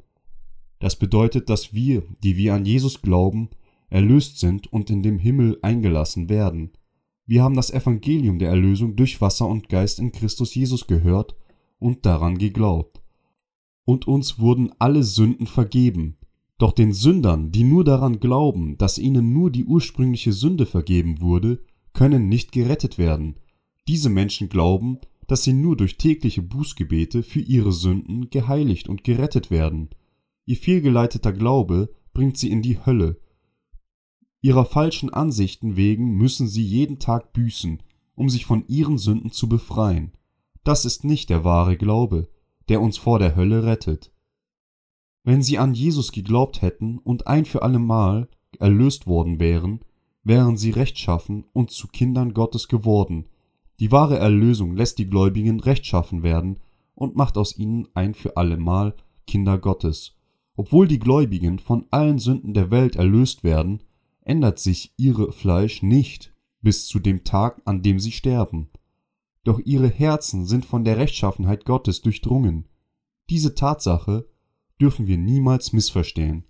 Das 0.81 0.97
bedeutet, 0.97 1.49
dass 1.49 1.73
wir, 1.73 2.03
die 2.25 2.37
wir 2.37 2.55
an 2.55 2.67
Jesus 2.67 3.03
glauben, 3.03 3.51
erlöst 3.89 4.41
sind 4.41 4.73
und 4.73 4.91
in 4.91 5.05
dem 5.05 5.21
Himmel 5.21 5.61
eingelassen 5.63 6.29
werden. 6.29 6.73
Wir 7.27 7.43
haben 7.43 7.57
das 7.57 7.71
Evangelium 7.71 8.39
der 8.39 8.51
Erlösung 8.51 8.97
durch 8.97 9.21
Wasser 9.21 9.49
und 9.49 9.69
Geist 9.69 9.99
in 9.99 10.13
Christus 10.13 10.55
Jesus 10.55 10.87
gehört 10.87 11.37
und 11.79 12.05
daran 12.05 12.39
geglaubt. 12.39 13.01
Und 13.85 14.07
uns 14.07 14.39
wurden 14.39 14.73
alle 14.79 15.03
Sünden 15.03 15.47
vergeben, 15.47 16.17
doch 16.59 16.73
den 16.73 16.93
Sündern, 16.93 17.51
die 17.51 17.65
nur 17.65 17.85
daran 17.85 18.21
glauben, 18.21 18.79
dass 18.79 18.99
ihnen 18.99 19.33
nur 19.33 19.51
die 19.51 19.65
ursprüngliche 19.65 20.33
Sünde 20.33 20.67
vergeben 20.67 21.21
wurde, 21.21 21.61
können 21.93 22.29
nicht 22.29 22.53
gerettet 22.53 22.99
werden. 22.99 23.37
Diese 23.89 24.09
Menschen 24.09 24.49
glauben, 24.49 24.99
dass 25.27 25.43
sie 25.43 25.53
nur 25.53 25.77
durch 25.77 25.97
tägliche 25.97 26.43
Bußgebete 26.43 27.23
für 27.23 27.41
ihre 27.41 27.73
Sünden 27.73 28.31
geheiligt 28.31 28.89
und 28.89 29.05
gerettet 29.05 29.51
werden. 29.51 29.91
Ihr 30.47 30.57
fehlgeleiteter 30.57 31.33
Glaube 31.33 31.91
bringt 32.13 32.37
sie 32.37 32.51
in 32.51 32.63
die 32.63 32.79
Hölle. 32.85 33.19
Ihrer 34.45 34.67
falschen 34.67 35.09
Ansichten 35.09 35.79
wegen 35.79 36.19
müssen 36.19 36.49
sie 36.49 36.63
jeden 36.63 36.99
Tag 36.99 37.33
büßen, 37.33 37.83
um 38.15 38.29
sich 38.29 38.45
von 38.45 38.63
ihren 38.69 38.99
Sünden 38.99 39.33
zu 39.33 39.49
befreien. 39.49 40.13
Das 40.65 40.85
ist 40.85 41.03
nicht 41.03 41.31
der 41.31 41.45
wahre 41.45 41.79
Glaube, 41.79 42.29
der 42.69 42.83
uns 42.83 42.99
vor 42.99 43.19
der 43.19 43.37
Hölle 43.37 43.65
rettet. 43.65 44.13
Wenn 45.23 45.43
sie 45.43 45.57
an 45.57 45.73
Jesus 45.73 46.13
geglaubt 46.13 46.61
hätten 46.61 46.99
und 46.99 47.27
ein 47.27 47.47
für 47.47 47.63
allemal 47.63 48.29
erlöst 48.59 49.07
worden 49.07 49.41
wären, 49.41 49.81
wären 50.25 50.59
sie 50.59 50.73
rechtschaffen 50.73 51.47
und 51.55 51.71
zu 51.71 51.89
Kindern 51.89 52.35
Gottes 52.35 52.69
geworden. 52.69 53.31
Die 53.81 53.93
wahre 53.93 54.19
Erlösung 54.19 54.77
lässt 54.77 54.99
die 54.99 55.07
Gläubigen 55.07 55.59
rechtschaffen 55.59 56.23
werden 56.23 56.59
und 56.95 57.17
macht 57.17 57.39
aus 57.39 57.57
ihnen 57.57 57.89
ein 57.95 58.13
für 58.13 58.37
allemal 58.37 58.95
Kinder 59.27 59.57
Gottes. 59.57 60.19
Obwohl 60.55 60.87
die 60.87 60.99
Gläubigen 60.99 61.61
von 61.61 61.87
allen 61.91 62.19
Sünden 62.19 62.53
der 62.53 62.71
Welt 62.71 62.97
erlöst 62.97 63.43
werden, 63.43 63.81
ändert 64.25 64.59
sich 64.59 64.93
ihre 64.97 65.33
Fleisch 65.33 65.83
nicht 65.83 66.35
bis 66.61 66.87
zu 66.87 66.99
dem 66.99 67.25
Tag, 67.25 67.61
an 67.65 67.83
dem 67.83 67.99
sie 68.01 68.13
sterben. 68.13 68.71
doch 69.45 69.61
ihre 69.63 69.89
Herzen 69.89 70.47
sind 70.47 70.65
von 70.65 70.85
der 70.85 70.97
Rechtschaffenheit 70.97 71.67
Gottes 71.67 72.01
durchdrungen. 72.01 72.67
Diese 73.29 73.55
Tatsache 73.55 74.27
dürfen 74.81 75.07
wir 75.07 75.19
niemals 75.19 75.73
missverstehen. 75.73 76.45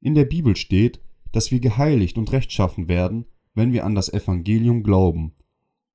In 0.00 0.14
der 0.14 0.24
Bibel 0.24 0.56
steht, 0.56 1.00
dass 1.30 1.50
wir 1.50 1.60
geheiligt 1.60 2.18
und 2.18 2.32
rechtschaffen 2.32 2.88
werden, 2.88 3.26
wenn 3.54 3.72
wir 3.72 3.86
an 3.86 3.94
das 3.94 4.12
Evangelium 4.12 4.82
glauben. 4.82 5.32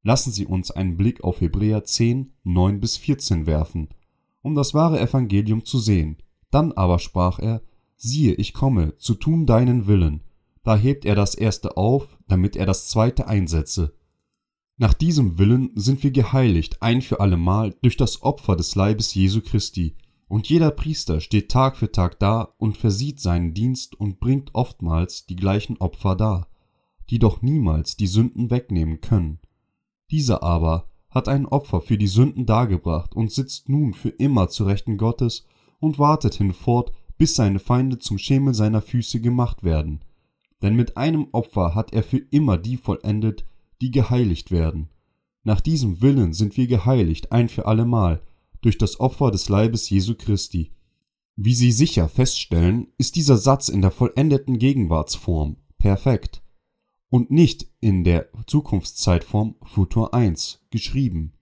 Lassen 0.03 0.31
Sie 0.31 0.45
uns 0.45 0.71
einen 0.71 0.95
Blick 0.95 1.23
auf 1.23 1.41
Hebräer 1.41 1.83
10, 1.83 2.31
9 2.43 2.79
bis 2.79 2.95
14 2.97 3.45
werfen, 3.45 3.89
um 4.41 4.55
das 4.55 4.73
wahre 4.73 4.99
Evangelium 5.01 5.65
zu 5.65 5.79
sehen. 5.79 6.17
Dann 6.49 6.71
aber 6.71 6.99
sprach 6.99 7.39
er, 7.39 7.61
siehe, 7.97 8.33
ich 8.35 8.53
komme, 8.53 8.95
zu 8.97 9.15
tun 9.15 9.45
deinen 9.45 9.85
Willen. 9.87 10.21
Da 10.67 10.75
hebt 10.75 11.05
er 11.05 11.15
das 11.15 11.33
erste 11.33 11.77
auf, 11.77 12.17
damit 12.27 12.57
er 12.57 12.65
das 12.65 12.89
zweite 12.89 13.29
einsetze. 13.29 13.93
Nach 14.75 14.93
diesem 14.93 15.37
Willen 15.37 15.71
sind 15.75 16.03
wir 16.03 16.11
geheiligt 16.11 16.81
ein 16.81 17.01
für 17.01 17.21
allemal 17.21 17.73
durch 17.81 17.95
das 17.95 18.21
Opfer 18.21 18.57
des 18.57 18.75
Leibes 18.75 19.13
Jesu 19.13 19.39
Christi, 19.39 19.95
und 20.27 20.49
jeder 20.49 20.71
Priester 20.71 21.21
steht 21.21 21.49
Tag 21.49 21.77
für 21.77 21.89
Tag 21.93 22.19
da 22.19 22.53
und 22.57 22.75
versieht 22.75 23.21
seinen 23.21 23.53
Dienst 23.53 23.97
und 23.97 24.19
bringt 24.19 24.55
oftmals 24.55 25.25
die 25.25 25.37
gleichen 25.37 25.77
Opfer 25.77 26.17
dar, 26.17 26.49
die 27.09 27.19
doch 27.19 27.41
niemals 27.41 27.95
die 27.95 28.07
Sünden 28.07 28.51
wegnehmen 28.51 28.99
können. 28.99 29.39
Dieser 30.11 30.43
aber 30.43 30.89
hat 31.09 31.29
ein 31.29 31.45
Opfer 31.45 31.79
für 31.79 31.97
die 31.97 32.07
Sünden 32.07 32.45
dargebracht 32.45 33.15
und 33.15 33.31
sitzt 33.31 33.69
nun 33.69 33.93
für 33.93 34.09
immer 34.09 34.49
zu 34.49 34.65
Rechten 34.65 34.97
Gottes 34.97 35.45
und 35.79 35.97
wartet 35.97 36.35
hinfort, 36.35 36.91
bis 37.17 37.35
seine 37.35 37.59
Feinde 37.59 37.99
zum 37.99 38.17
Schemel 38.17 38.53
seiner 38.53 38.81
Füße 38.81 39.21
gemacht 39.21 39.63
werden. 39.63 40.01
Denn 40.61 40.75
mit 40.75 40.97
einem 40.97 41.27
Opfer 41.31 41.75
hat 41.75 41.93
er 41.93 42.03
für 42.03 42.17
immer 42.17 42.57
die 42.57 42.77
vollendet, 42.77 43.45
die 43.81 43.91
geheiligt 43.91 44.51
werden. 44.51 44.89
Nach 45.43 45.61
diesem 45.61 46.01
Willen 46.01 46.33
sind 46.33 46.57
wir 46.57 46.67
geheiligt 46.67 47.31
ein 47.31 47.47
für 47.47 47.65
allemal, 47.67 48.21
durch 48.61 48.77
das 48.77 48.99
Opfer 48.99 49.31
des 49.31 49.49
Leibes 49.49 49.89
Jesu 49.89 50.15
Christi. 50.15 50.71
Wie 51.35 51.53
Sie 51.53 51.71
sicher 51.71 52.09
feststellen, 52.09 52.87
ist 52.97 53.15
dieser 53.15 53.37
Satz 53.37 53.69
in 53.69 53.81
der 53.81 53.91
vollendeten 53.91 54.57
Gegenwartsform 54.57 55.57
perfekt 55.77 56.41
und 57.09 57.31
nicht 57.31 57.67
in 57.79 58.03
der 58.03 58.27
Zukunftszeitform 58.47 59.55
Futur 59.63 60.13
1 60.13 60.65
geschrieben. 60.71 61.33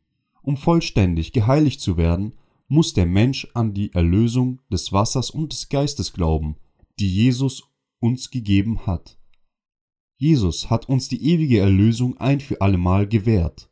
Um 0.41 0.58
vollständig 0.58 1.32
geheiligt 1.32 1.82
zu 1.82 1.97
werden, 1.97 2.34
muss 2.67 2.93
der 2.93 3.06
Mensch 3.06 3.47
an 3.54 3.73
die 3.73 3.93
Erlösung 3.93 4.62
des 4.71 4.91
Wassers 4.91 5.30
und 5.30 5.54
des 5.54 5.69
Geistes 5.69 6.13
glauben, 6.13 6.58
die 6.99 7.12
Jesus 7.12 7.63
uns 8.06 8.30
gegeben 8.30 8.86
hat. 8.86 9.18
Jesus 10.18 10.70
hat 10.70 10.88
uns 10.88 11.10
die 11.10 11.22
ewige 11.32 11.60
Erlösung 11.60 12.18
ein 12.18 12.39
für 12.39 12.62
allemal 12.62 13.08
gewährt. 13.08 13.70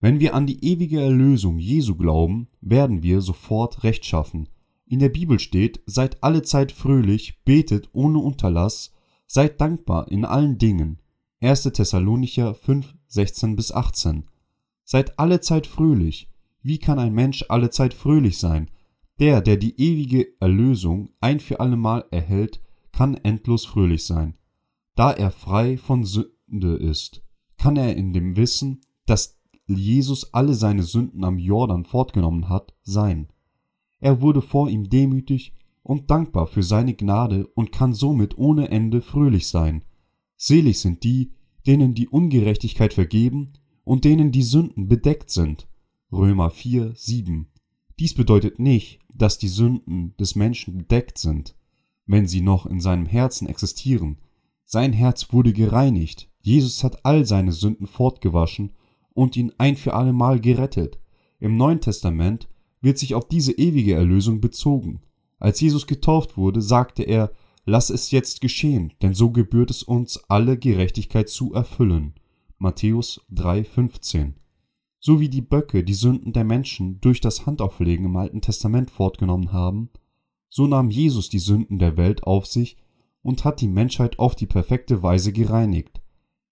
Wenn 0.00 0.20
wir 0.20 0.34
an 0.34 0.46
die 0.46 0.64
ewige 0.64 1.00
Erlösung 1.00 1.58
Jesu 1.58 1.96
glauben, 1.96 2.48
werden 2.60 3.02
wir 3.02 3.20
sofort 3.20 3.84
Recht 3.84 4.04
schaffen. 4.04 4.48
In 4.86 4.98
der 4.98 5.08
Bibel 5.08 5.38
steht, 5.38 5.82
seid 5.86 6.22
alle 6.22 6.42
Zeit 6.42 6.72
fröhlich, 6.72 7.42
betet 7.44 7.88
ohne 7.92 8.18
Unterlass, 8.18 8.92
seid 9.26 9.60
dankbar 9.60 10.10
in 10.10 10.24
allen 10.24 10.58
Dingen. 10.58 11.00
1. 11.40 11.64
Thessalonicher 11.64 12.54
5, 12.54 12.94
16 13.08 13.56
bis 13.56 13.72
18. 13.72 14.24
Seid 14.84 15.18
alle 15.18 15.40
Zeit 15.40 15.66
fröhlich. 15.66 16.30
Wie 16.62 16.78
kann 16.78 16.98
ein 16.98 17.14
Mensch 17.14 17.44
alle 17.48 17.70
Zeit 17.70 17.94
fröhlich 17.94 18.38
sein? 18.38 18.70
Der, 19.18 19.40
der 19.40 19.56
die 19.56 19.78
ewige 19.80 20.28
Erlösung 20.40 21.10
ein 21.20 21.40
für 21.40 21.60
allemal 21.60 22.04
erhält, 22.10 22.60
kann 22.96 23.14
endlos 23.14 23.66
fröhlich 23.66 24.04
sein. 24.04 24.34
Da 24.94 25.12
er 25.12 25.30
frei 25.30 25.76
von 25.76 26.04
Sünde 26.04 26.76
ist, 26.76 27.22
kann 27.58 27.76
er 27.76 27.96
in 27.96 28.12
dem 28.12 28.36
Wissen, 28.36 28.80
dass 29.06 29.40
Jesus 29.66 30.32
alle 30.32 30.54
seine 30.54 30.82
Sünden 30.82 31.24
am 31.24 31.38
Jordan 31.38 31.84
fortgenommen 31.84 32.48
hat, 32.48 32.74
sein. 32.82 33.28
Er 34.00 34.20
wurde 34.20 34.42
vor 34.42 34.68
ihm 34.68 34.88
demütig 34.88 35.54
und 35.82 36.10
dankbar 36.10 36.46
für 36.46 36.62
seine 36.62 36.94
Gnade 36.94 37.46
und 37.48 37.72
kann 37.72 37.94
somit 37.94 38.36
ohne 38.38 38.70
Ende 38.70 39.00
fröhlich 39.00 39.48
sein. 39.48 39.84
Selig 40.36 40.80
sind 40.80 41.04
die, 41.04 41.32
denen 41.66 41.94
die 41.94 42.08
Ungerechtigkeit 42.08 42.92
vergeben 42.92 43.54
und 43.84 44.04
denen 44.04 44.30
die 44.30 44.42
Sünden 44.42 44.88
bedeckt 44.88 45.30
sind. 45.30 45.66
Römer 46.12 46.50
4, 46.50 46.94
7. 46.94 47.46
Dies 47.98 48.14
bedeutet 48.14 48.58
nicht, 48.58 49.00
dass 49.14 49.38
die 49.38 49.48
Sünden 49.48 50.14
des 50.18 50.34
Menschen 50.34 50.76
bedeckt 50.78 51.18
sind, 51.18 51.54
wenn 52.06 52.26
sie 52.26 52.40
noch 52.40 52.66
in 52.66 52.80
seinem 52.80 53.06
Herzen 53.06 53.48
existieren. 53.48 54.18
Sein 54.64 54.92
Herz 54.92 55.32
wurde 55.32 55.52
gereinigt, 55.52 56.30
Jesus 56.40 56.84
hat 56.84 57.04
all 57.04 57.24
seine 57.24 57.52
Sünden 57.52 57.86
fortgewaschen 57.86 58.72
und 59.12 59.36
ihn 59.36 59.52
ein 59.58 59.76
für 59.76 59.94
allemal 59.94 60.40
gerettet. 60.40 60.98
Im 61.40 61.56
Neuen 61.56 61.80
Testament 61.80 62.48
wird 62.80 62.98
sich 62.98 63.14
auf 63.14 63.28
diese 63.28 63.52
ewige 63.52 63.94
Erlösung 63.94 64.40
bezogen. 64.40 65.00
Als 65.38 65.60
Jesus 65.60 65.86
getauft 65.86 66.36
wurde, 66.36 66.60
sagte 66.60 67.02
er, 67.02 67.32
Lass 67.66 67.88
es 67.88 68.10
jetzt 68.10 68.42
geschehen, 68.42 68.92
denn 69.00 69.14
so 69.14 69.30
gebührt 69.30 69.70
es 69.70 69.82
uns, 69.82 70.22
alle 70.28 70.58
Gerechtigkeit 70.58 71.30
zu 71.30 71.54
erfüllen. 71.54 72.12
Matthäus 72.58 73.22
3,15. 73.32 74.34
So 75.00 75.18
wie 75.18 75.30
die 75.30 75.40
Böcke 75.40 75.82
die 75.82 75.94
Sünden 75.94 76.34
der 76.34 76.44
Menschen 76.44 77.00
durch 77.00 77.22
das 77.22 77.46
Handauflegen 77.46 78.04
im 78.06 78.16
Alten 78.16 78.42
Testament 78.42 78.90
fortgenommen 78.90 79.52
haben, 79.52 79.88
so 80.56 80.68
nahm 80.68 80.88
Jesus 80.88 81.30
die 81.30 81.40
Sünden 81.40 81.80
der 81.80 81.96
Welt 81.96 82.22
auf 82.22 82.46
sich 82.46 82.76
und 83.22 83.42
hat 83.42 83.60
die 83.60 83.66
Menschheit 83.66 84.20
auf 84.20 84.36
die 84.36 84.46
perfekte 84.46 85.02
Weise 85.02 85.32
gereinigt. 85.32 86.00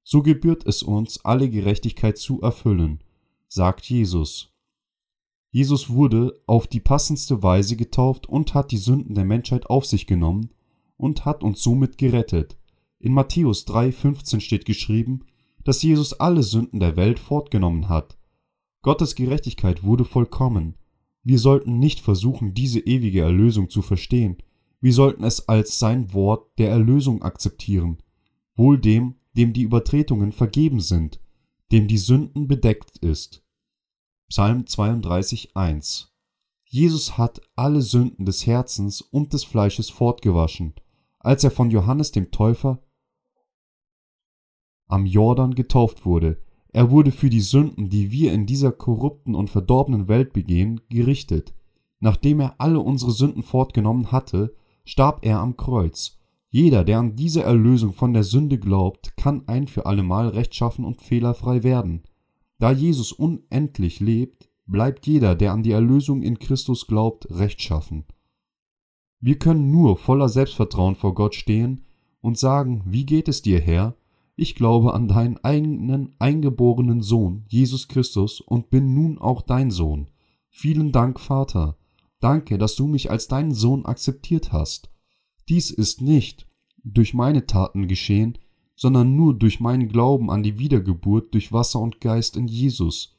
So 0.02 0.24
gebührt 0.24 0.66
es 0.66 0.82
uns, 0.82 1.24
alle 1.24 1.48
Gerechtigkeit 1.48 2.18
zu 2.18 2.40
erfüllen, 2.42 3.04
sagt 3.46 3.88
Jesus. 3.88 4.52
Jesus 5.52 5.88
wurde 5.88 6.42
auf 6.48 6.66
die 6.66 6.80
passendste 6.80 7.44
Weise 7.44 7.76
getauft 7.76 8.28
und 8.28 8.54
hat 8.54 8.72
die 8.72 8.76
Sünden 8.76 9.14
der 9.14 9.24
Menschheit 9.24 9.70
auf 9.70 9.86
sich 9.86 10.08
genommen 10.08 10.50
und 10.96 11.24
hat 11.24 11.44
uns 11.44 11.62
somit 11.62 11.96
gerettet. 11.96 12.56
In 12.98 13.12
Matthäus 13.12 13.68
3,15 13.68 14.40
steht 14.40 14.64
geschrieben, 14.64 15.26
dass 15.62 15.80
Jesus 15.80 16.12
alle 16.14 16.42
Sünden 16.42 16.80
der 16.80 16.96
Welt 16.96 17.20
fortgenommen 17.20 17.88
hat. 17.88 18.18
Gottes 18.82 19.14
Gerechtigkeit 19.14 19.84
wurde 19.84 20.04
vollkommen. 20.04 20.74
Wir 21.22 21.38
sollten 21.38 21.78
nicht 21.78 22.00
versuchen, 22.00 22.54
diese 22.54 22.80
ewige 22.80 23.20
Erlösung 23.20 23.70
zu 23.70 23.82
verstehen. 23.82 24.38
Wir 24.80 24.92
sollten 24.92 25.24
es 25.24 25.48
als 25.48 25.78
sein 25.78 26.12
Wort 26.12 26.58
der 26.58 26.70
Erlösung 26.70 27.22
akzeptieren. 27.22 27.98
Wohl 28.56 28.78
dem, 28.78 29.14
dem 29.34 29.52
die 29.52 29.62
Übertretungen 29.62 30.32
vergeben 30.32 30.80
sind, 30.80 31.20
dem 31.70 31.88
die 31.88 31.98
Sünden 31.98 32.48
bedeckt 32.48 32.98
ist. 32.98 33.44
Psalm 34.28 34.66
32, 34.66 35.56
1 35.56 36.12
Jesus 36.64 37.18
hat 37.18 37.42
alle 37.54 37.82
Sünden 37.82 38.24
des 38.24 38.46
Herzens 38.46 39.02
und 39.02 39.34
des 39.34 39.44
Fleisches 39.44 39.90
fortgewaschen, 39.90 40.74
als 41.18 41.44
er 41.44 41.50
von 41.50 41.70
Johannes 41.70 42.12
dem 42.12 42.30
Täufer 42.30 42.82
am 44.88 45.06
Jordan 45.06 45.54
getauft 45.54 46.04
wurde. 46.04 46.42
Er 46.72 46.90
wurde 46.90 47.12
für 47.12 47.30
die 47.30 47.40
Sünden, 47.40 47.90
die 47.90 48.10
wir 48.10 48.32
in 48.32 48.46
dieser 48.46 48.72
korrupten 48.72 49.34
und 49.34 49.50
verdorbenen 49.50 50.08
Welt 50.08 50.32
begehen, 50.32 50.80
gerichtet. 50.88 51.54
Nachdem 52.00 52.40
er 52.40 52.60
alle 52.60 52.80
unsere 52.80 53.12
Sünden 53.12 53.42
fortgenommen 53.42 54.10
hatte, 54.10 54.54
starb 54.84 55.24
er 55.24 55.40
am 55.40 55.56
Kreuz 55.56 56.18
jeder, 56.54 56.84
der 56.84 56.98
an 56.98 57.16
diese 57.16 57.42
Erlösung 57.42 57.94
von 57.94 58.12
der 58.12 58.24
Sünde 58.24 58.58
glaubt, 58.58 59.16
kann 59.16 59.48
ein 59.48 59.66
für 59.66 59.86
allemal 59.86 60.28
rechtschaffen 60.28 60.84
und 60.84 61.00
fehlerfrei 61.00 61.62
werden. 61.62 62.02
Da 62.58 62.70
Jesus 62.70 63.10
unendlich 63.10 64.00
lebt, 64.00 64.50
bleibt 64.66 65.06
jeder, 65.06 65.34
der 65.34 65.52
an 65.52 65.62
die 65.62 65.70
Erlösung 65.70 66.20
in 66.20 66.38
Christus 66.38 66.86
glaubt, 66.86 67.26
rechtschaffen. 67.30 68.04
Wir 69.18 69.38
können 69.38 69.70
nur 69.70 69.96
voller 69.96 70.28
Selbstvertrauen 70.28 70.94
vor 70.94 71.14
Gott 71.14 71.34
stehen 71.34 71.86
und 72.20 72.36
sagen, 72.36 72.82
wie 72.84 73.06
geht 73.06 73.28
es 73.28 73.40
dir, 73.40 73.58
Herr? 73.58 73.96
Ich 74.34 74.54
glaube 74.54 74.94
an 74.94 75.08
deinen 75.08 75.36
eigenen 75.38 76.14
eingeborenen 76.18 77.02
Sohn, 77.02 77.44
Jesus 77.48 77.88
Christus, 77.88 78.40
und 78.40 78.70
bin 78.70 78.94
nun 78.94 79.18
auch 79.18 79.42
dein 79.42 79.70
Sohn. 79.70 80.08
Vielen 80.48 80.92
Dank, 80.92 81.20
Vater. 81.20 81.76
Danke, 82.20 82.56
dass 82.56 82.76
du 82.76 82.86
mich 82.86 83.10
als 83.10 83.28
deinen 83.28 83.52
Sohn 83.52 83.84
akzeptiert 83.84 84.52
hast. 84.52 84.90
Dies 85.48 85.70
ist 85.70 86.00
nicht 86.00 86.46
durch 86.84 87.14
meine 87.14 87.46
Taten 87.46 87.88
geschehen, 87.88 88.38
sondern 88.74 89.16
nur 89.16 89.34
durch 89.34 89.60
meinen 89.60 89.88
Glauben 89.88 90.30
an 90.30 90.42
die 90.42 90.58
Wiedergeburt 90.58 91.34
durch 91.34 91.52
Wasser 91.52 91.80
und 91.80 92.00
Geist 92.00 92.36
in 92.36 92.48
Jesus. 92.48 93.16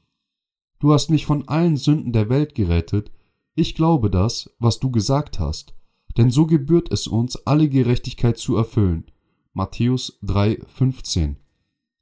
Du 0.80 0.92
hast 0.92 1.10
mich 1.10 1.26
von 1.26 1.48
allen 1.48 1.78
Sünden 1.78 2.12
der 2.12 2.30
Welt 2.30 2.56
gerettet, 2.56 3.12
ich 3.56 3.76
glaube 3.76 4.10
das, 4.10 4.50
was 4.60 4.80
du 4.80 4.90
gesagt 4.90 5.40
hast, 5.40 5.76
denn 6.18 6.32
so 6.32 6.48
gebührt 6.48 6.92
es 6.92 7.08
uns, 7.08 7.36
alle 7.46 7.70
Gerechtigkeit 7.70 8.38
zu 8.38 8.58
erfüllen. 8.58 9.06
Matthäus 9.54 10.20
3,15 10.24 11.36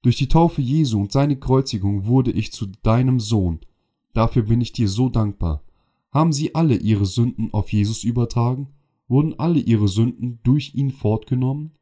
Durch 0.01 0.17
die 0.17 0.27
Taufe 0.27 0.61
Jesu 0.61 0.99
und 0.99 1.11
seine 1.11 1.37
Kreuzigung 1.37 2.05
wurde 2.05 2.31
ich 2.31 2.51
zu 2.51 2.67
deinem 2.83 3.19
Sohn. 3.19 3.59
Dafür 4.13 4.43
bin 4.43 4.61
ich 4.61 4.71
dir 4.71 4.87
so 4.87 5.09
dankbar. 5.09 5.63
Haben 6.11 6.33
sie 6.33 6.55
alle 6.55 6.75
ihre 6.75 7.05
Sünden 7.05 7.53
auf 7.53 7.71
Jesus 7.71 8.03
übertragen? 8.03 8.69
wurden 9.11 9.37
alle 9.37 9.59
ihre 9.59 9.89
Sünden 9.89 10.39
durch 10.43 10.73
ihn 10.73 10.89
fortgenommen? 10.89 11.73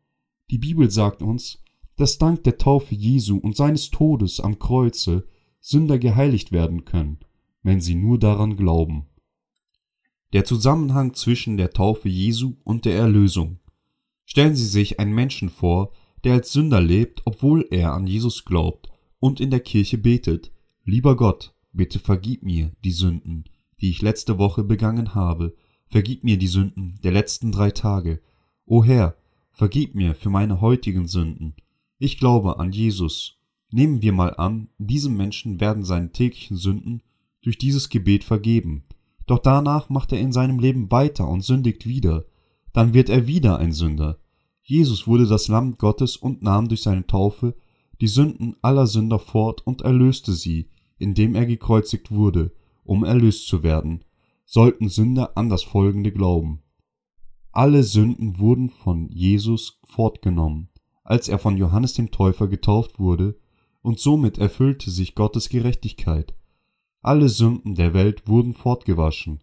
Die 0.49 0.57
Bibel 0.57 0.89
sagt 0.89 1.21
uns, 1.21 1.61
dass 1.95 2.17
dank 2.17 2.43
der 2.43 2.57
Taufe 2.57 2.95
Jesu 2.95 3.37
und 3.37 3.55
seines 3.55 3.91
Todes 3.91 4.39
am 4.39 4.57
Kreuze 4.57 5.27
Sünder 5.59 5.99
geheiligt 5.99 6.51
werden 6.51 6.85
können, 6.85 7.19
wenn 7.61 7.81
sie 7.81 7.93
nur 7.93 8.17
daran 8.17 8.57
glauben. 8.57 9.05
Der 10.33 10.43
Zusammenhang 10.43 11.13
zwischen 11.13 11.57
der 11.57 11.69
Taufe 11.69 12.09
Jesu 12.09 12.55
und 12.63 12.85
der 12.85 12.95
Erlösung. 12.95 13.58
Stellen 14.29 14.55
Sie 14.55 14.67
sich 14.67 14.99
einen 14.99 15.15
Menschen 15.15 15.49
vor, 15.49 15.91
der 16.23 16.33
als 16.33 16.51
Sünder 16.53 16.79
lebt, 16.79 17.23
obwohl 17.25 17.65
er 17.71 17.93
an 17.93 18.05
Jesus 18.05 18.45
glaubt 18.45 18.87
und 19.19 19.39
in 19.39 19.49
der 19.49 19.59
Kirche 19.59 19.97
betet, 19.97 20.51
Lieber 20.85 21.15
Gott, 21.15 21.55
bitte 21.73 21.97
vergib 21.97 22.43
mir 22.43 22.71
die 22.83 22.91
Sünden, 22.91 23.45
die 23.81 23.89
ich 23.89 24.03
letzte 24.03 24.37
Woche 24.37 24.63
begangen 24.63 25.15
habe, 25.15 25.55
vergib 25.87 26.23
mir 26.23 26.37
die 26.37 26.47
Sünden 26.47 26.99
der 27.03 27.11
letzten 27.11 27.51
drei 27.51 27.71
Tage. 27.71 28.21
O 28.67 28.83
Herr, 28.83 29.17
vergib 29.51 29.95
mir 29.95 30.13
für 30.13 30.29
meine 30.29 30.61
heutigen 30.61 31.07
Sünden. 31.07 31.55
Ich 31.97 32.19
glaube 32.19 32.59
an 32.59 32.71
Jesus. 32.71 33.39
Nehmen 33.71 34.03
wir 34.03 34.13
mal 34.13 34.35
an, 34.35 34.69
diesem 34.77 35.17
Menschen 35.17 35.59
werden 35.59 35.83
seine 35.83 36.11
täglichen 36.11 36.55
Sünden 36.55 37.01
durch 37.41 37.57
dieses 37.57 37.89
Gebet 37.89 38.23
vergeben. 38.23 38.83
Doch 39.25 39.39
danach 39.39 39.89
macht 39.89 40.11
er 40.11 40.19
in 40.19 40.31
seinem 40.31 40.59
Leben 40.59 40.91
weiter 40.91 41.27
und 41.27 41.41
sündigt 41.41 41.87
wieder. 41.87 42.25
Dann 42.73 42.93
wird 42.93 43.09
er 43.09 43.27
wieder 43.27 43.57
ein 43.57 43.71
Sünder. 43.71 44.19
Jesus 44.61 45.07
wurde 45.07 45.25
das 45.25 45.47
Lamm 45.47 45.77
Gottes 45.77 46.15
und 46.15 46.43
nahm 46.43 46.67
durch 46.67 46.83
seine 46.83 47.07
Taufe 47.07 47.55
die 48.01 48.07
Sünden 48.07 48.55
aller 48.61 48.87
Sünder 48.87 49.19
fort 49.19 49.65
und 49.65 49.81
erlöste 49.81 50.33
sie, 50.33 50.69
indem 50.97 51.35
er 51.35 51.45
gekreuzigt 51.45 52.11
wurde, 52.11 52.51
um 52.83 53.03
erlöst 53.03 53.47
zu 53.47 53.63
werden, 53.63 54.03
sollten 54.45 54.89
Sünder 54.89 55.37
an 55.37 55.49
das 55.49 55.63
folgende 55.63 56.11
glauben. 56.11 56.61
Alle 57.51 57.83
Sünden 57.83 58.39
wurden 58.39 58.69
von 58.69 59.09
Jesus 59.09 59.79
fortgenommen, 59.83 60.69
als 61.03 61.27
er 61.27 61.39
von 61.39 61.57
Johannes 61.57 61.93
dem 61.93 62.11
Täufer 62.11 62.47
getauft 62.47 62.99
wurde, 62.99 63.37
und 63.81 63.99
somit 63.99 64.37
erfüllte 64.37 64.91
sich 64.91 65.15
Gottes 65.15 65.49
Gerechtigkeit. 65.49 66.35
Alle 67.01 67.29
Sünden 67.29 67.75
der 67.75 67.93
Welt 67.93 68.27
wurden 68.27 68.53
fortgewaschen. 68.53 69.39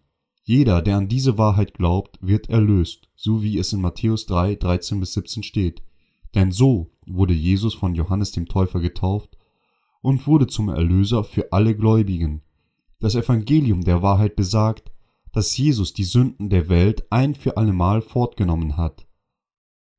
Jeder, 0.49 0.81
der 0.81 0.95
an 0.95 1.09
diese 1.09 1.37
Wahrheit 1.37 1.73
glaubt, 1.73 2.19
wird 2.21 2.49
erlöst, 2.49 3.09
so 3.17 3.43
wie 3.43 3.57
es 3.57 3.73
in 3.73 3.81
Matthäus 3.81 4.27
3, 4.27 4.55
13 4.55 4.97
bis 5.01 5.11
17 5.11 5.43
steht. 5.43 5.83
Denn 6.35 6.53
so 6.53 6.89
wurde 7.05 7.33
Jesus 7.33 7.73
von 7.73 7.95
Johannes 7.95 8.31
dem 8.31 8.47
Täufer 8.47 8.79
getauft 8.79 9.37
und 10.01 10.25
wurde 10.25 10.47
zum 10.47 10.69
Erlöser 10.69 11.25
für 11.25 11.51
alle 11.51 11.75
Gläubigen. 11.75 12.43
Das 13.01 13.15
Evangelium 13.15 13.83
der 13.83 14.01
Wahrheit 14.01 14.37
besagt, 14.37 14.89
dass 15.33 15.57
Jesus 15.57 15.91
die 15.91 16.05
Sünden 16.05 16.49
der 16.49 16.69
Welt 16.69 17.11
ein 17.11 17.35
für 17.35 17.57
allemal 17.57 18.01
fortgenommen 18.01 18.77
hat. 18.77 19.05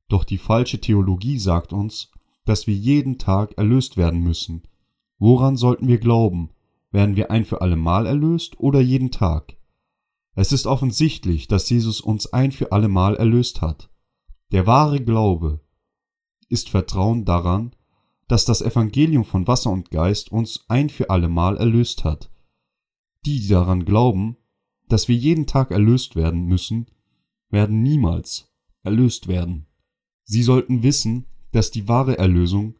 Doch 0.07 0.23
die 0.23 0.39
falsche 0.39 0.81
Theologie 0.81 1.37
sagt 1.37 1.73
uns, 1.73 2.11
dass 2.45 2.65
wir 2.65 2.73
jeden 2.73 3.19
Tag 3.19 3.55
erlöst 3.59 3.97
werden 3.97 4.23
müssen. 4.23 4.63
Woran 5.19 5.57
sollten 5.57 5.87
wir 5.87 5.99
glauben? 5.99 6.49
Werden 6.89 7.15
wir 7.15 7.29
ein 7.29 7.45
für 7.45 7.61
allemal 7.61 8.07
erlöst 8.07 8.59
oder 8.59 8.81
jeden 8.81 9.11
Tag? 9.11 9.58
Es 10.39 10.53
ist 10.53 10.67
offensichtlich, 10.67 11.49
dass 11.49 11.69
Jesus 11.69 11.99
uns 11.99 12.31
ein 12.31 12.53
für 12.53 12.71
allemal 12.71 13.17
erlöst 13.17 13.61
hat. 13.61 13.89
Der 14.53 14.65
wahre 14.65 15.03
Glaube 15.03 15.59
ist 16.47 16.69
Vertrauen 16.69 17.25
daran, 17.25 17.75
dass 18.29 18.45
das 18.45 18.61
Evangelium 18.61 19.25
von 19.25 19.47
Wasser 19.47 19.69
und 19.69 19.91
Geist 19.91 20.31
uns 20.31 20.63
ein 20.69 20.89
für 20.89 21.09
allemal 21.09 21.57
erlöst 21.57 22.05
hat. 22.05 22.31
Die, 23.25 23.41
die 23.41 23.49
daran 23.49 23.83
glauben, 23.83 24.37
dass 24.87 25.09
wir 25.09 25.15
jeden 25.17 25.45
Tag 25.45 25.71
erlöst 25.71 26.15
werden 26.15 26.45
müssen, 26.45 26.89
werden 27.49 27.83
niemals 27.83 28.49
erlöst 28.81 29.27
werden. 29.27 29.67
Sie 30.23 30.41
sollten 30.41 30.83
wissen, 30.83 31.25
dass 31.51 31.69
die 31.69 31.89
wahre 31.89 32.17
Erlösung 32.17 32.75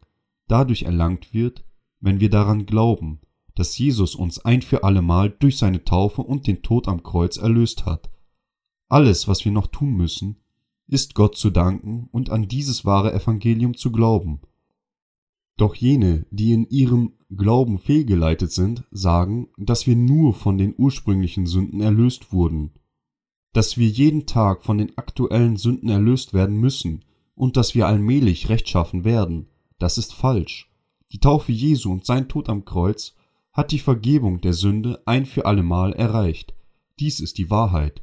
dadurch 0.48 0.84
erlangt 0.84 1.34
wird, 1.34 1.66
wenn 2.00 2.20
wir 2.20 2.30
daran 2.30 2.64
glauben, 2.64 3.20
dass 3.54 3.76
Jesus 3.78 4.14
uns 4.14 4.38
ein 4.38 4.62
für 4.62 4.84
allemal 4.84 5.30
durch 5.30 5.58
seine 5.58 5.84
Taufe 5.84 6.22
und 6.22 6.46
den 6.46 6.62
Tod 6.62 6.88
am 6.88 7.02
Kreuz 7.02 7.36
erlöst 7.36 7.86
hat. 7.86 8.10
Alles, 8.88 9.28
was 9.28 9.44
wir 9.44 9.52
noch 9.52 9.68
tun 9.68 9.96
müssen, 9.96 10.36
ist 10.86 11.14
Gott 11.14 11.36
zu 11.36 11.50
danken 11.50 12.08
und 12.10 12.30
an 12.30 12.48
dieses 12.48 12.84
wahre 12.84 13.12
Evangelium 13.12 13.76
zu 13.76 13.92
glauben. 13.92 14.40
Doch 15.56 15.74
jene, 15.74 16.26
die 16.30 16.52
in 16.52 16.66
ihrem 16.68 17.12
Glauben 17.36 17.78
fehlgeleitet 17.78 18.50
sind, 18.50 18.84
sagen, 18.90 19.48
dass 19.56 19.86
wir 19.86 19.94
nur 19.94 20.34
von 20.34 20.58
den 20.58 20.74
ursprünglichen 20.76 21.46
Sünden 21.46 21.80
erlöst 21.80 22.32
wurden, 22.32 22.72
dass 23.52 23.76
wir 23.76 23.86
jeden 23.86 24.26
Tag 24.26 24.64
von 24.64 24.78
den 24.78 24.96
aktuellen 24.96 25.56
Sünden 25.56 25.88
erlöst 25.88 26.34
werden 26.34 26.58
müssen 26.58 27.04
und 27.34 27.56
dass 27.56 27.74
wir 27.74 27.86
allmählich 27.86 28.48
rechtschaffen 28.48 29.04
werden. 29.04 29.48
Das 29.78 29.98
ist 29.98 30.12
falsch. 30.12 30.70
Die 31.12 31.18
Taufe 31.20 31.52
Jesu 31.52 31.92
und 31.92 32.06
sein 32.06 32.28
Tod 32.28 32.48
am 32.48 32.64
Kreuz 32.64 33.14
hat 33.52 33.72
die 33.72 33.78
Vergebung 33.78 34.40
der 34.40 34.52
Sünde 34.52 35.02
ein 35.06 35.26
für 35.26 35.46
allemal 35.46 35.92
erreicht. 35.92 36.54
Dies 36.98 37.20
ist 37.20 37.38
die 37.38 37.50
Wahrheit. 37.50 38.02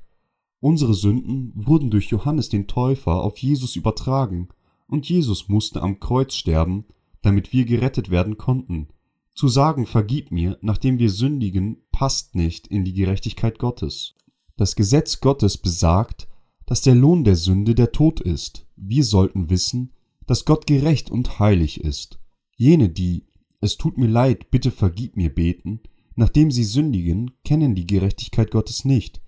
Unsere 0.59 0.93
Sünden 0.93 1.53
wurden 1.55 1.89
durch 1.89 2.07
Johannes 2.07 2.49
den 2.49 2.67
Täufer 2.67 3.21
auf 3.21 3.37
Jesus 3.37 3.75
übertragen, 3.75 4.49
und 4.87 5.07
Jesus 5.07 5.49
musste 5.49 5.81
am 5.81 5.99
Kreuz 5.99 6.33
sterben, 6.33 6.85
damit 7.21 7.51
wir 7.51 7.65
gerettet 7.65 8.09
werden 8.09 8.37
konnten. 8.37 8.87
Zu 9.33 9.49
sagen, 9.49 9.85
vergib 9.85 10.31
mir, 10.31 10.57
nachdem 10.61 10.97
wir 10.97 11.09
sündigen, 11.09 11.83
passt 11.91 12.35
nicht 12.35 12.67
in 12.67 12.85
die 12.85 12.93
Gerechtigkeit 12.93 13.59
Gottes. 13.59 14.15
Das 14.55 14.75
Gesetz 14.75 15.19
Gottes 15.19 15.57
besagt, 15.57 16.27
dass 16.65 16.81
der 16.81 16.95
Lohn 16.95 17.23
der 17.23 17.35
Sünde 17.35 17.75
der 17.75 17.91
Tod 17.91 18.19
ist. 18.19 18.65
Wir 18.75 19.03
sollten 19.03 19.49
wissen, 19.49 19.93
dass 20.25 20.45
Gott 20.45 20.65
gerecht 20.65 21.11
und 21.11 21.39
heilig 21.39 21.81
ist. 21.81 22.19
Jene, 22.55 22.89
die 22.89 23.26
es 23.59 23.77
tut 23.77 23.97
mir 23.97 24.07
leid, 24.07 24.51
bitte 24.51 24.71
vergib 24.71 25.17
mir 25.17 25.33
beten, 25.33 25.81
nachdem 26.15 26.51
sie 26.51 26.63
sündigen, 26.63 27.31
kennen 27.43 27.75
die 27.75 27.87
Gerechtigkeit 27.87 28.51
Gottes 28.51 28.85
nicht. 28.85 29.21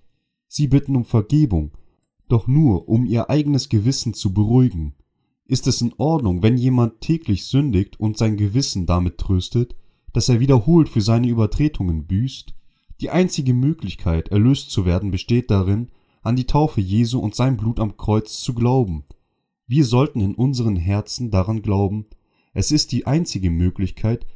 Sie 0.48 0.68
bitten 0.68 0.96
um 0.96 1.04
Vergebung, 1.04 1.72
doch 2.28 2.46
nur, 2.46 2.88
um 2.88 3.06
ihr 3.06 3.30
eigenes 3.30 3.68
Gewissen 3.68 4.14
zu 4.14 4.32
beruhigen. 4.32 4.94
Ist 5.44 5.66
es 5.66 5.80
in 5.80 5.92
Ordnung, 5.98 6.42
wenn 6.42 6.56
jemand 6.56 7.00
täglich 7.00 7.44
sündigt 7.44 7.98
und 7.98 8.16
sein 8.16 8.36
Gewissen 8.36 8.86
damit 8.86 9.18
tröstet, 9.18 9.74
dass 10.12 10.28
er 10.28 10.40
wiederholt 10.40 10.88
für 10.88 11.00
seine 11.00 11.28
Übertretungen 11.28 12.06
büßt? 12.06 12.54
Die 13.00 13.10
einzige 13.10 13.54
Möglichkeit, 13.54 14.28
erlöst 14.28 14.70
zu 14.70 14.84
werden, 14.84 15.10
besteht 15.10 15.50
darin, 15.50 15.88
an 16.22 16.36
die 16.36 16.46
Taufe 16.46 16.80
Jesu 16.80 17.18
und 17.18 17.34
sein 17.34 17.56
Blut 17.56 17.80
am 17.80 17.96
Kreuz 17.96 18.40
zu 18.40 18.54
glauben. 18.54 19.04
Wir 19.66 19.84
sollten 19.84 20.20
in 20.20 20.34
unseren 20.34 20.76
Herzen 20.76 21.30
daran 21.30 21.62
glauben, 21.62 22.06
es 22.52 22.72
ist 22.72 22.92
die 22.92 23.06
einzige 23.06 23.50
Möglichkeit, 23.50 24.26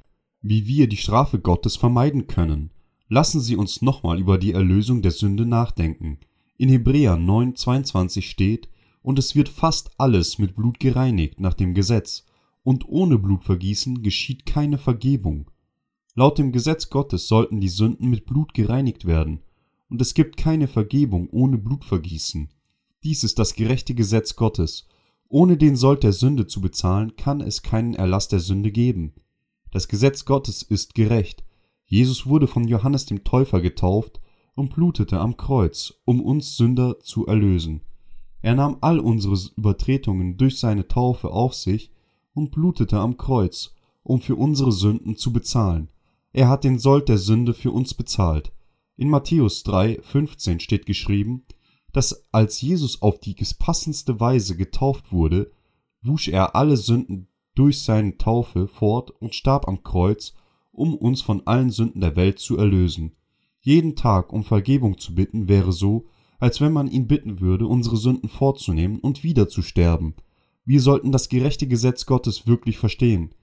wie 0.40 0.66
wir 0.66 0.88
die 0.88 0.96
Strafe 0.96 1.40
Gottes 1.40 1.76
vermeiden 1.76 2.26
können. 2.26 2.70
Lassen 3.08 3.40
Sie 3.40 3.56
uns 3.56 3.82
nochmal 3.82 4.18
über 4.18 4.38
die 4.38 4.52
Erlösung 4.52 5.02
der 5.02 5.10
Sünde 5.10 5.46
nachdenken. 5.46 6.18
In 6.56 6.68
Hebräer 6.68 7.14
9,22 7.16 8.22
steht, 8.22 8.68
und 9.02 9.18
es 9.18 9.34
wird 9.34 9.48
fast 9.48 9.90
alles 9.98 10.38
mit 10.38 10.54
Blut 10.54 10.80
gereinigt 10.80 11.40
nach 11.40 11.54
dem 11.54 11.74
Gesetz, 11.74 12.24
und 12.62 12.88
ohne 12.88 13.18
Blutvergießen 13.18 14.02
geschieht 14.02 14.46
keine 14.46 14.78
Vergebung. 14.78 15.50
Laut 16.14 16.38
dem 16.38 16.52
Gesetz 16.52 16.90
Gottes 16.90 17.28
sollten 17.28 17.60
die 17.60 17.68
Sünden 17.68 18.08
mit 18.08 18.24
Blut 18.24 18.54
gereinigt 18.54 19.04
werden, 19.04 19.40
und 19.88 20.00
es 20.00 20.14
gibt 20.14 20.36
keine 20.36 20.68
Vergebung 20.68 21.28
ohne 21.30 21.58
Blutvergießen. 21.58 22.48
Dies 23.02 23.24
ist 23.24 23.38
das 23.38 23.54
gerechte 23.54 23.94
Gesetz 23.94 24.34
Gottes. 24.36 24.88
Ohne 25.34 25.56
den 25.56 25.74
Sold 25.74 26.04
der 26.04 26.12
Sünde 26.12 26.46
zu 26.46 26.60
bezahlen, 26.60 27.16
kann 27.16 27.40
es 27.40 27.62
keinen 27.62 27.94
Erlass 27.94 28.28
der 28.28 28.38
Sünde 28.38 28.70
geben. 28.70 29.14
Das 29.72 29.88
Gesetz 29.88 30.26
Gottes 30.26 30.62
ist 30.62 30.94
gerecht, 30.94 31.42
Jesus 31.86 32.26
wurde 32.26 32.46
von 32.46 32.68
Johannes 32.68 33.06
dem 33.06 33.24
Täufer 33.24 33.60
getauft 33.60 34.20
und 34.54 34.72
blutete 34.72 35.18
am 35.18 35.36
Kreuz, 35.36 35.94
um 36.04 36.20
uns 36.20 36.56
Sünder 36.56 37.00
zu 37.00 37.26
erlösen. 37.26 37.80
Er 38.42 38.54
nahm 38.54 38.76
all 38.80 39.00
unsere 39.00 39.36
Übertretungen 39.56 40.36
durch 40.36 40.60
seine 40.60 40.86
Taufe 40.86 41.32
auf 41.32 41.52
sich 41.52 41.90
und 42.32 42.52
blutete 42.52 43.00
am 43.00 43.16
Kreuz, 43.16 43.74
um 44.04 44.20
für 44.20 44.36
unsere 44.36 44.70
Sünden 44.70 45.16
zu 45.16 45.32
bezahlen. 45.32 45.88
Er 46.32 46.48
hat 46.48 46.62
den 46.62 46.78
Sold 46.78 47.08
der 47.08 47.18
Sünde 47.18 47.54
für 47.54 47.72
uns 47.72 47.94
bezahlt. 47.94 48.52
In 48.96 49.10
Matthäus 49.10 49.64
3, 49.64 49.98
15 50.00 50.60
steht 50.60 50.86
geschrieben, 50.86 51.42
dass 51.94 52.26
als 52.30 52.60
Jesus 52.60 53.00
auf 53.00 53.18
die 53.20 53.34
passendste 53.58 54.20
Weise 54.20 54.56
getauft 54.56 55.10
wurde, 55.12 55.50
wusch 56.02 56.28
er 56.28 56.54
alle 56.54 56.76
Sünden 56.76 57.28
durch 57.54 57.82
seine 57.82 58.18
Taufe 58.18 58.68
fort 58.68 59.10
und 59.10 59.34
starb 59.34 59.66
am 59.66 59.82
Kreuz 59.82 60.34
um 60.74 60.94
uns 60.94 61.22
von 61.22 61.46
allen 61.46 61.70
Sünden 61.70 62.00
der 62.00 62.16
Welt 62.16 62.38
zu 62.38 62.58
erlösen. 62.58 63.12
Jeden 63.60 63.96
Tag 63.96 64.32
um 64.32 64.44
Vergebung 64.44 64.98
zu 64.98 65.14
bitten 65.14 65.48
wäre 65.48 65.72
so, 65.72 66.06
als 66.38 66.60
wenn 66.60 66.72
man 66.72 66.88
ihn 66.88 67.06
bitten 67.06 67.40
würde, 67.40 67.66
unsere 67.66 67.96
Sünden 67.96 68.28
vorzunehmen 68.28 68.98
und 68.98 69.22
wieder 69.22 69.48
zu 69.48 69.62
sterben. 69.62 70.14
Wir 70.64 70.80
sollten 70.80 71.12
das 71.12 71.28
gerechte 71.28 71.66
Gesetz 71.66 72.06
Gottes 72.06 72.46
wirklich 72.46 72.76
verstehen. 72.78 73.34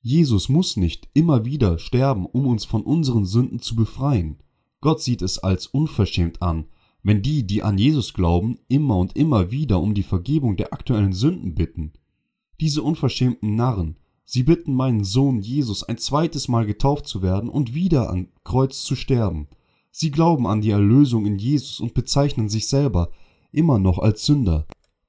Jesus 0.00 0.48
muss 0.48 0.76
nicht 0.76 1.08
immer 1.14 1.44
wieder 1.44 1.78
sterben, 1.78 2.26
um 2.26 2.46
uns 2.46 2.64
von 2.64 2.82
unseren 2.82 3.24
Sünden 3.24 3.60
zu 3.60 3.76
befreien. 3.76 4.38
Gott 4.80 5.00
sieht 5.00 5.22
es 5.22 5.38
als 5.38 5.66
unverschämt 5.66 6.42
an, 6.42 6.66
wenn 7.06 7.22
die, 7.22 7.46
die 7.46 7.62
an 7.62 7.78
Jesus 7.78 8.14
glauben, 8.14 8.58
immer 8.68 8.98
und 8.98 9.16
immer 9.16 9.50
wieder 9.50 9.80
um 9.80 9.94
die 9.94 10.02
Vergebung 10.02 10.56
der 10.56 10.72
aktuellen 10.72 11.12
Sünden 11.12 11.54
bitten. 11.54 11.92
Diese 12.60 12.82
unverschämten 12.82 13.54
Narren 13.54 13.96
Sie 14.28 14.42
bitten 14.42 14.74
meinen 14.74 15.04
Sohn 15.04 15.40
Jesus 15.40 15.84
ein 15.84 15.98
zweites 15.98 16.48
Mal 16.48 16.66
getauft 16.66 17.06
zu 17.06 17.22
werden 17.22 17.48
und 17.48 17.74
wieder 17.74 18.10
am 18.10 18.26
Kreuz 18.42 18.82
zu 18.82 18.96
sterben. 18.96 19.46
Sie 19.92 20.10
glauben 20.10 20.48
an 20.48 20.60
die 20.60 20.70
Erlösung 20.70 21.26
in 21.26 21.38
Jesus 21.38 21.78
und 21.78 21.94
bezeichnen 21.94 22.48
sich 22.48 22.66
selber 22.66 23.10
immer 23.52 23.78
noch 23.78 24.00
als 24.00 24.26
Sünder. 24.26 24.66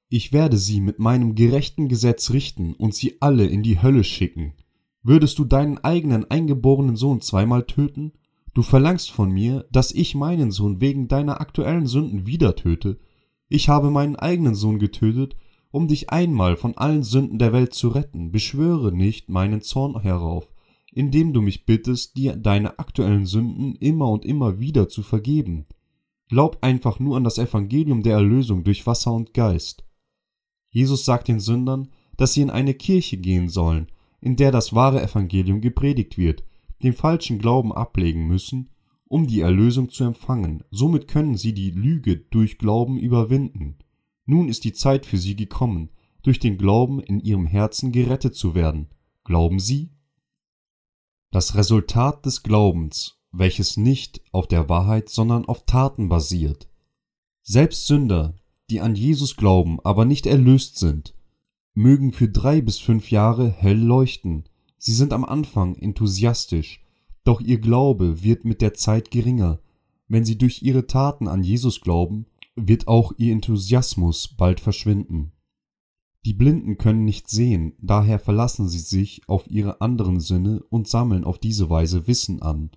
Ich 0.08 0.32
werde 0.32 0.56
sie 0.56 0.80
mit 0.80 1.00
meinem 1.00 1.34
gerechten 1.34 1.88
Gesetz 1.88 2.30
richten 2.30 2.74
und 2.74 2.94
sie 2.94 3.20
alle 3.20 3.44
in 3.44 3.64
die 3.64 3.82
Hölle 3.82 4.04
schicken. 4.04 4.54
Würdest 5.02 5.38
du 5.40 5.44
deinen 5.44 5.78
eigenen 5.78 6.30
eingeborenen 6.30 6.94
Sohn 6.94 7.20
zweimal 7.20 7.64
töten? 7.66 8.12
Du 8.58 8.64
verlangst 8.64 9.12
von 9.12 9.30
mir, 9.30 9.68
dass 9.70 9.92
ich 9.92 10.16
meinen 10.16 10.50
Sohn 10.50 10.80
wegen 10.80 11.06
deiner 11.06 11.40
aktuellen 11.40 11.86
Sünden 11.86 12.26
wieder 12.26 12.56
töte. 12.56 12.98
Ich 13.48 13.68
habe 13.68 13.88
meinen 13.92 14.16
eigenen 14.16 14.56
Sohn 14.56 14.80
getötet 14.80 15.36
um 15.70 15.86
dich 15.86 16.10
einmal 16.10 16.56
von 16.56 16.76
allen 16.76 17.04
Sünden 17.04 17.38
der 17.38 17.52
Welt 17.52 17.72
zu 17.72 17.86
retten, 17.86 18.32
beschwöre 18.32 18.90
nicht 18.90 19.28
meinen 19.28 19.60
Zorn 19.60 20.00
herauf, 20.00 20.50
indem 20.90 21.32
du 21.32 21.40
mich 21.40 21.66
bittest, 21.66 22.16
dir 22.16 22.34
deine 22.34 22.80
aktuellen 22.80 23.26
Sünden 23.26 23.76
immer 23.76 24.08
und 24.08 24.24
immer 24.24 24.58
wieder 24.58 24.88
zu 24.88 25.04
vergeben. 25.04 25.66
Glaub 26.28 26.58
einfach 26.60 26.98
nur 26.98 27.16
an 27.16 27.22
das 27.22 27.38
Evangelium 27.38 28.02
der 28.02 28.14
Erlösung 28.14 28.64
durch 28.64 28.88
Wasser 28.88 29.12
und 29.12 29.34
Geist. 29.34 29.84
Jesus 30.70 31.04
sagt 31.04 31.28
den 31.28 31.38
Sündern, 31.38 31.90
dass 32.16 32.32
sie 32.32 32.42
in 32.42 32.50
eine 32.50 32.74
Kirche 32.74 33.18
gehen 33.18 33.48
sollen, 33.48 33.86
in 34.20 34.34
der 34.34 34.50
das 34.50 34.74
wahre 34.74 35.00
Evangelium 35.00 35.60
gepredigt 35.60 36.18
wird, 36.18 36.42
den 36.82 36.92
falschen 36.92 37.38
Glauben 37.38 37.72
ablegen 37.72 38.26
müssen, 38.26 38.70
um 39.06 39.26
die 39.26 39.40
Erlösung 39.40 39.88
zu 39.90 40.04
empfangen. 40.04 40.62
Somit 40.70 41.08
können 41.08 41.36
sie 41.36 41.54
die 41.54 41.70
Lüge 41.70 42.16
durch 42.16 42.58
Glauben 42.58 42.98
überwinden. 42.98 43.76
Nun 44.26 44.48
ist 44.48 44.64
die 44.64 44.72
Zeit 44.72 45.06
für 45.06 45.16
sie 45.16 45.36
gekommen, 45.36 45.90
durch 46.22 46.38
den 46.38 46.58
Glauben 46.58 47.00
in 47.00 47.20
ihrem 47.20 47.46
Herzen 47.46 47.92
gerettet 47.92 48.34
zu 48.34 48.54
werden. 48.54 48.88
Glauben 49.24 49.60
Sie? 49.60 49.90
Das 51.30 51.54
Resultat 51.54 52.24
des 52.26 52.42
Glaubens, 52.42 53.18
welches 53.32 53.76
nicht 53.76 54.22
auf 54.32 54.46
der 54.46 54.68
Wahrheit, 54.68 55.08
sondern 55.08 55.44
auf 55.44 55.64
Taten 55.64 56.08
basiert. 56.08 56.68
Selbst 57.42 57.86
Sünder, 57.86 58.34
die 58.70 58.80
an 58.80 58.94
Jesus 58.94 59.36
glauben, 59.36 59.78
aber 59.84 60.04
nicht 60.04 60.26
erlöst 60.26 60.78
sind, 60.78 61.14
mögen 61.74 62.12
für 62.12 62.28
drei 62.28 62.60
bis 62.60 62.78
fünf 62.78 63.10
Jahre 63.10 63.50
hell 63.50 63.78
leuchten. 63.78 64.44
Sie 64.78 64.94
sind 64.94 65.12
am 65.12 65.24
Anfang 65.24 65.74
enthusiastisch, 65.74 66.84
doch 67.24 67.40
ihr 67.40 67.58
Glaube 67.58 68.22
wird 68.22 68.44
mit 68.44 68.62
der 68.62 68.74
Zeit 68.74 69.10
geringer. 69.10 69.60
Wenn 70.06 70.24
sie 70.24 70.38
durch 70.38 70.62
ihre 70.62 70.86
Taten 70.86 71.28
an 71.28 71.42
Jesus 71.42 71.80
glauben, 71.80 72.26
wird 72.56 72.88
auch 72.88 73.12
ihr 73.18 73.32
Enthusiasmus 73.32 74.28
bald 74.28 74.60
verschwinden. 74.60 75.32
Die 76.24 76.34
Blinden 76.34 76.78
können 76.78 77.04
nicht 77.04 77.28
sehen, 77.28 77.74
daher 77.80 78.18
verlassen 78.18 78.68
sie 78.68 78.78
sich 78.78 79.22
auf 79.28 79.50
ihre 79.50 79.80
anderen 79.80 80.20
Sinne 80.20 80.62
und 80.68 80.88
sammeln 80.88 81.24
auf 81.24 81.38
diese 81.38 81.70
Weise 81.70 82.06
Wissen 82.06 82.42
an. 82.42 82.70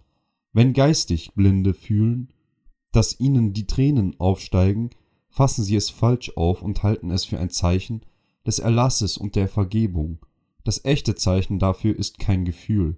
Wenn 0.54 0.74
geistig 0.74 1.34
Blinde 1.34 1.74
fühlen, 1.74 2.34
dass 2.92 3.20
ihnen 3.20 3.54
die 3.54 3.68
Tränen 3.68 4.20
aufsteigen, 4.20 4.90
fassen 5.30 5.64
sie 5.64 5.76
es 5.76 5.90
falsch 5.90 6.32
auf 6.36 6.62
und 6.62 6.84
halten 6.84 7.10
es 7.10 7.26
für 7.26 7.40
ein 7.40 7.50
Zeichen 7.50 8.02
des 8.46 8.60
Erlasses 8.60 9.18
und 9.18 9.36
der 9.36 9.48
Vergebung. 9.48 10.20
Das 10.64 10.86
echte 10.86 11.16
Zeichen 11.16 11.60
dafür 11.60 11.98
ist 11.98 12.20
kein 12.20 12.46
Gefühl. 12.46 12.98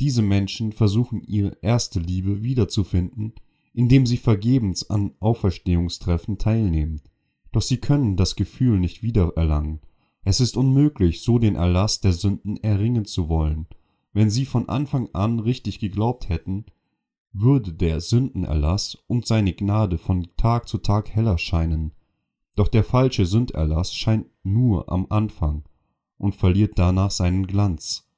Diese 0.00 0.22
Menschen 0.22 0.72
versuchen 0.72 1.22
ihre 1.22 1.56
erste 1.62 2.00
Liebe 2.00 2.42
wiederzufinden 2.42 3.34
indem 3.76 4.06
sie 4.06 4.16
vergebens 4.16 4.88
an 4.88 5.12
Auferstehungstreffen 5.20 6.38
teilnehmen. 6.38 7.02
Doch 7.52 7.60
sie 7.60 7.76
können 7.76 8.16
das 8.16 8.34
Gefühl 8.34 8.80
nicht 8.80 9.02
wiedererlangen. 9.02 9.80
Es 10.24 10.40
ist 10.40 10.56
unmöglich, 10.56 11.20
so 11.20 11.38
den 11.38 11.56
Erlass 11.56 12.00
der 12.00 12.12
Sünden 12.12 12.56
erringen 12.56 13.04
zu 13.04 13.28
wollen. 13.28 13.66
Wenn 14.14 14.30
sie 14.30 14.46
von 14.46 14.70
Anfang 14.70 15.10
an 15.12 15.40
richtig 15.40 15.78
geglaubt 15.78 16.30
hätten, 16.30 16.64
würde 17.34 17.74
der 17.74 18.00
Sündenerlass 18.00 18.96
und 19.08 19.26
seine 19.26 19.52
Gnade 19.52 19.98
von 19.98 20.26
Tag 20.38 20.68
zu 20.68 20.78
Tag 20.78 21.10
heller 21.10 21.36
scheinen. 21.36 21.92
Doch 22.54 22.68
der 22.68 22.82
falsche 22.82 23.26
Sünderlass 23.26 23.94
scheint 23.94 24.26
nur 24.42 24.90
am 24.90 25.06
Anfang 25.10 25.64
und 26.18 26.34
verliert 26.34 26.78
danach 26.78 27.10
seinen 27.10 27.46
Glanz. 27.46 28.08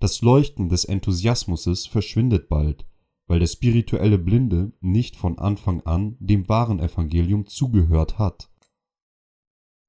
Das 0.00 0.22
Leuchten 0.22 0.68
des 0.68 0.84
Enthusiasmuses 0.84 1.86
verschwindet 1.86 2.48
bald, 2.48 2.86
weil 3.26 3.40
der 3.40 3.46
spirituelle 3.46 4.18
Blinde 4.18 4.72
nicht 4.80 5.16
von 5.16 5.38
Anfang 5.38 5.82
an 5.82 6.16
dem 6.20 6.48
wahren 6.48 6.80
Evangelium 6.80 7.46
zugehört 7.46 8.18
hat. 8.18 8.50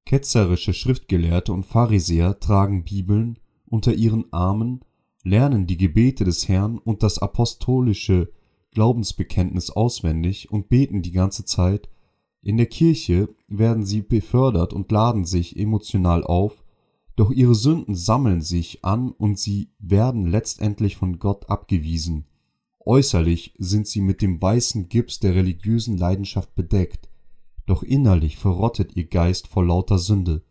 Ketzerische 0.05 0.73
Schriftgelehrte 0.73 1.53
und 1.53 1.65
Pharisäer 1.65 2.39
tragen 2.39 2.83
Bibeln 2.83 3.37
unter 3.65 3.93
ihren 3.93 4.33
Armen, 4.33 4.81
lernen 5.23 5.67
die 5.67 5.77
Gebete 5.77 6.23
des 6.23 6.47
Herrn 6.47 6.79
und 6.79 7.03
das 7.03 7.19
apostolische 7.19 8.31
Glaubensbekenntnis 8.71 9.69
auswendig 9.69 10.51
und 10.51 10.69
beten 10.69 11.01
die 11.01 11.11
ganze 11.11 11.45
Zeit. 11.45 11.89
In 12.41 12.57
der 12.57 12.65
Kirche 12.65 13.29
werden 13.47 13.85
sie 13.85 14.01
befördert 14.01 14.73
und 14.73 14.91
laden 14.91 15.25
sich 15.25 15.57
emotional 15.57 16.23
auf, 16.23 16.63
doch 17.19 17.31
ihre 17.31 17.53
Sünden 17.53 17.95
sammeln 17.95 18.41
sich 18.41 18.85
an 18.85 19.11
und 19.11 19.37
sie 19.37 19.71
werden 19.77 20.25
letztendlich 20.25 20.95
von 20.95 21.19
Gott 21.19 21.49
abgewiesen. 21.49 22.23
Äußerlich 22.79 23.55
sind 23.57 23.87
sie 23.87 23.99
mit 23.99 24.21
dem 24.21 24.41
weißen 24.41 24.87
Gips 24.87 25.19
der 25.19 25.35
religiösen 25.35 25.97
Leidenschaft 25.97 26.55
bedeckt, 26.55 27.09
doch 27.65 27.83
innerlich 27.83 28.37
verrottet 28.37 28.95
ihr 28.95 29.05
Geist 29.05 29.47
vor 29.47 29.65
lauter 29.65 29.99
Sünde. 29.99 30.45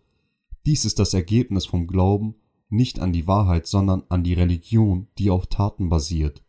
Dies 0.67 0.85
ist 0.85 0.99
das 0.99 1.15
Ergebnis 1.15 1.65
vom 1.65 1.87
Glauben 1.87 2.35
nicht 2.69 3.01
an 3.01 3.15
die 3.15 3.27
Wahrheit, 3.27 3.67
sondern 3.67 4.03
an 4.11 4.23
die 4.23 4.35
Religion, 4.35 5.09
die 5.17 5.31
auf 5.31 5.47
Taten 5.47 5.89
basiert. 5.89 6.45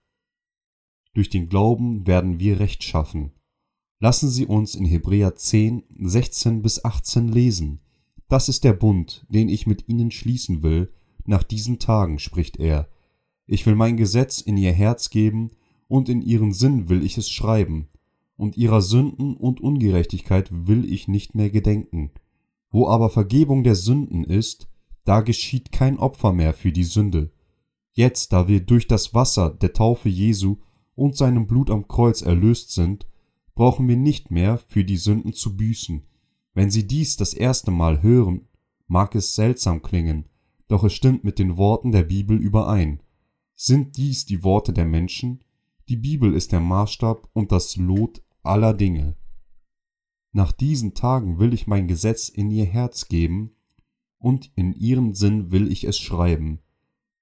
Durch 1.14 1.30
den 1.30 1.48
Glauben 1.48 2.06
werden 2.06 2.42
wir 2.42 2.60
Recht 2.60 2.84
schaffen. 2.84 3.32
Lassen 4.02 4.30
Sie 4.30 4.46
uns 4.46 4.76
in 4.76 4.84
Hebräer 4.84 5.38
10, 5.38 5.84
16 5.98 6.62
bis 6.62 6.84
18 6.84 7.30
lesen. 7.30 7.80
Das 8.30 8.48
ist 8.48 8.64
der 8.64 8.74
Bund, 8.74 9.26
den 9.28 9.50
ich 9.50 9.66
mit 9.66 9.90
ihnen 9.90 10.12
schließen 10.12 10.62
will, 10.62 10.94
nach 11.26 11.44
diesen 11.44 11.80
Tagen, 11.80 12.20
spricht 12.20 12.58
er. 12.58 12.88
Ich 13.48 13.66
will 13.66 13.76
mein 13.76 13.98
Gesetz 13.98 14.40
in 14.40 14.56
ihr 14.56 14.72
Herz 14.72 15.10
geben 15.10 15.50
und 15.88 16.08
in 16.08 16.22
ihren 16.22 16.54
Sinn 16.54 16.90
will 16.90 17.04
ich 17.04 17.18
es 17.18 17.30
schreiben, 17.30 17.90
und 18.38 18.56
ihrer 18.56 18.82
Sünden 18.82 19.36
und 19.36 19.60
Ungerechtigkeit 19.60 20.50
will 20.52 20.86
ich 20.92 21.08
nicht 21.08 21.34
mehr 21.34 21.50
gedenken. 21.50 22.12
Wo 22.70 22.88
aber 22.88 23.10
Vergebung 23.10 23.64
der 23.64 23.76
Sünden 23.76 24.24
ist, 24.24 24.70
da 25.04 25.22
geschieht 25.22 25.72
kein 25.72 25.98
Opfer 25.98 26.32
mehr 26.32 26.54
für 26.54 26.72
die 26.72 26.84
Sünde. 26.84 27.32
Jetzt, 27.94 28.32
da 28.32 28.48
wir 28.48 28.60
durch 28.60 28.88
das 28.88 29.16
Wasser 29.16 29.50
der 29.50 29.74
Taufe 29.74 30.08
Jesu 30.08 30.58
und 30.94 31.18
seinem 31.18 31.48
Blut 31.48 31.72
am 31.72 31.88
Kreuz 31.88 32.22
erlöst 32.22 32.72
sind, 32.72 33.08
brauchen 33.56 33.88
wir 33.88 33.98
nicht 33.98 34.30
mehr 34.30 34.60
für 34.60 34.84
die 34.84 34.98
Sünden 34.98 35.34
zu 35.34 35.58
büßen. 35.58 36.04
Wenn 36.60 36.72
Sie 36.72 36.86
dies 36.86 37.16
das 37.16 37.34
erste 37.34 37.72
Mal 37.72 38.04
hören, 38.04 38.50
mag 38.90 39.16
es 39.16 39.34
seltsam 39.34 39.82
klingen, 39.82 40.26
doch 40.68 40.84
es 40.84 40.92
stimmt 40.92 41.24
mit 41.24 41.40
den 41.40 41.56
Worten 41.56 41.94
der 41.94 42.04
Bibel 42.04 42.38
überein. 42.38 43.02
Sind 43.56 43.96
dies 43.96 44.26
die 44.26 44.44
Worte 44.44 44.74
der 44.74 44.84
Menschen? 44.84 45.40
Die 45.88 45.96
Bibel 45.96 46.34
ist 46.34 46.52
der 46.52 46.60
Maßstab 46.60 47.30
und 47.32 47.54
das 47.54 47.78
Lot 47.78 48.22
aller 48.44 48.74
Dinge. 48.74 49.16
Nach 50.34 50.52
diesen 50.52 50.96
Tagen 50.96 51.40
will 51.40 51.54
ich 51.54 51.66
mein 51.66 51.88
Gesetz 51.88 52.28
in 52.28 52.52
ihr 52.52 52.66
Herz 52.66 53.08
geben, 53.08 53.52
und 54.18 54.52
in 54.56 54.74
ihren 54.74 55.14
Sinn 55.14 55.54
will 55.54 55.72
ich 55.72 55.86
es 55.86 55.98
schreiben. 55.98 56.60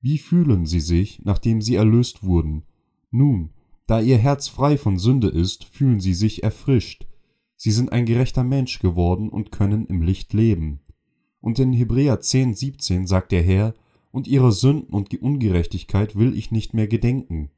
Wie 0.01 0.17
fühlen 0.17 0.65
sie 0.65 0.79
sich, 0.79 1.21
nachdem 1.25 1.61
sie 1.61 1.75
erlöst 1.75 2.23
wurden? 2.23 2.63
Nun, 3.11 3.51
da 3.85 4.01
ihr 4.01 4.17
Herz 4.17 4.47
frei 4.47 4.79
von 4.79 4.97
Sünde 4.97 5.27
ist, 5.27 5.63
fühlen 5.63 5.99
sie 5.99 6.15
sich 6.15 6.41
erfrischt. 6.41 7.05
Sie 7.57 7.71
sind 7.71 7.91
ein 7.91 8.05
gerechter 8.05 8.43
Mensch 8.43 8.79
geworden 8.79 9.29
und 9.29 9.51
können 9.51 9.87
im 9.87 10.03
Licht 10.03 10.31
leben. 10.33 10.79
Und 11.41 11.59
in 11.59 11.73
Hebräer 11.73 12.19
10, 12.19 12.53
17 12.53 13.07
sagt 13.07 13.31
der 13.31 13.41
Herr, 13.41 13.73
und 14.11 14.27
ihrer 14.27 14.51
Sünden 14.51 14.93
und 14.93 15.13
Ungerechtigkeit 15.21 16.15
will 16.15 16.37
ich 16.37 16.51
nicht 16.51 16.73
mehr 16.73 16.87
gedenken. 16.87 17.49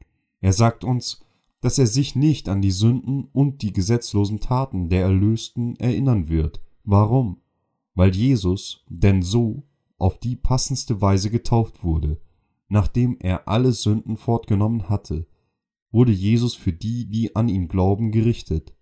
Er 0.41 0.53
sagt 0.53 0.83
uns, 0.83 1.25
dass 1.61 1.77
er 1.77 1.87
sich 1.87 2.15
nicht 2.15 2.47
an 2.49 2.61
die 2.61 2.71
Sünden 2.71 3.25
und 3.33 3.61
die 3.61 3.73
gesetzlosen 3.73 4.39
Taten 4.39 4.89
der 4.89 5.01
Erlösten 5.01 5.75
erinnern 5.77 6.29
wird. 6.29 6.61
Warum? 6.83 7.41
Weil 7.93 8.15
Jesus 8.15 8.85
denn 8.87 9.21
so 9.21 9.63
auf 9.97 10.17
die 10.17 10.37
passendste 10.37 11.01
Weise 11.01 11.29
getauft 11.29 11.83
wurde. 11.83 12.21
Nachdem 12.69 13.17
er 13.19 13.47
alle 13.47 13.73
Sünden 13.73 14.15
fortgenommen 14.15 14.87
hatte, 14.89 15.27
wurde 15.91 16.11
Jesus 16.11 16.55
für 16.55 16.71
die, 16.71 17.09
die 17.09 17.35
an 17.35 17.49
ihn 17.49 17.67
glauben, 17.67 18.11
gerichtet. 18.11 18.73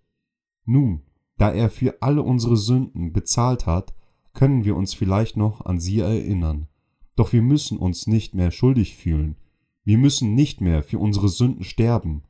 Nun, 0.64 1.02
da 1.38 1.50
er 1.50 1.70
für 1.70 2.02
alle 2.02 2.22
unsere 2.22 2.56
Sünden 2.56 3.12
bezahlt 3.12 3.66
hat, 3.66 3.94
können 4.34 4.64
wir 4.64 4.76
uns 4.76 4.94
vielleicht 4.94 5.36
noch 5.36 5.64
an 5.64 5.80
sie 5.80 6.00
erinnern. 6.00 6.68
Doch 7.16 7.32
wir 7.32 7.42
müssen 7.42 7.78
uns 7.78 8.06
nicht 8.06 8.34
mehr 8.34 8.50
schuldig 8.50 8.96
fühlen, 8.96 9.36
wir 9.84 9.98
müssen 9.98 10.34
nicht 10.34 10.60
mehr 10.60 10.82
für 10.82 10.98
unsere 10.98 11.28
Sünden 11.28 11.64
sterben, 11.64 12.22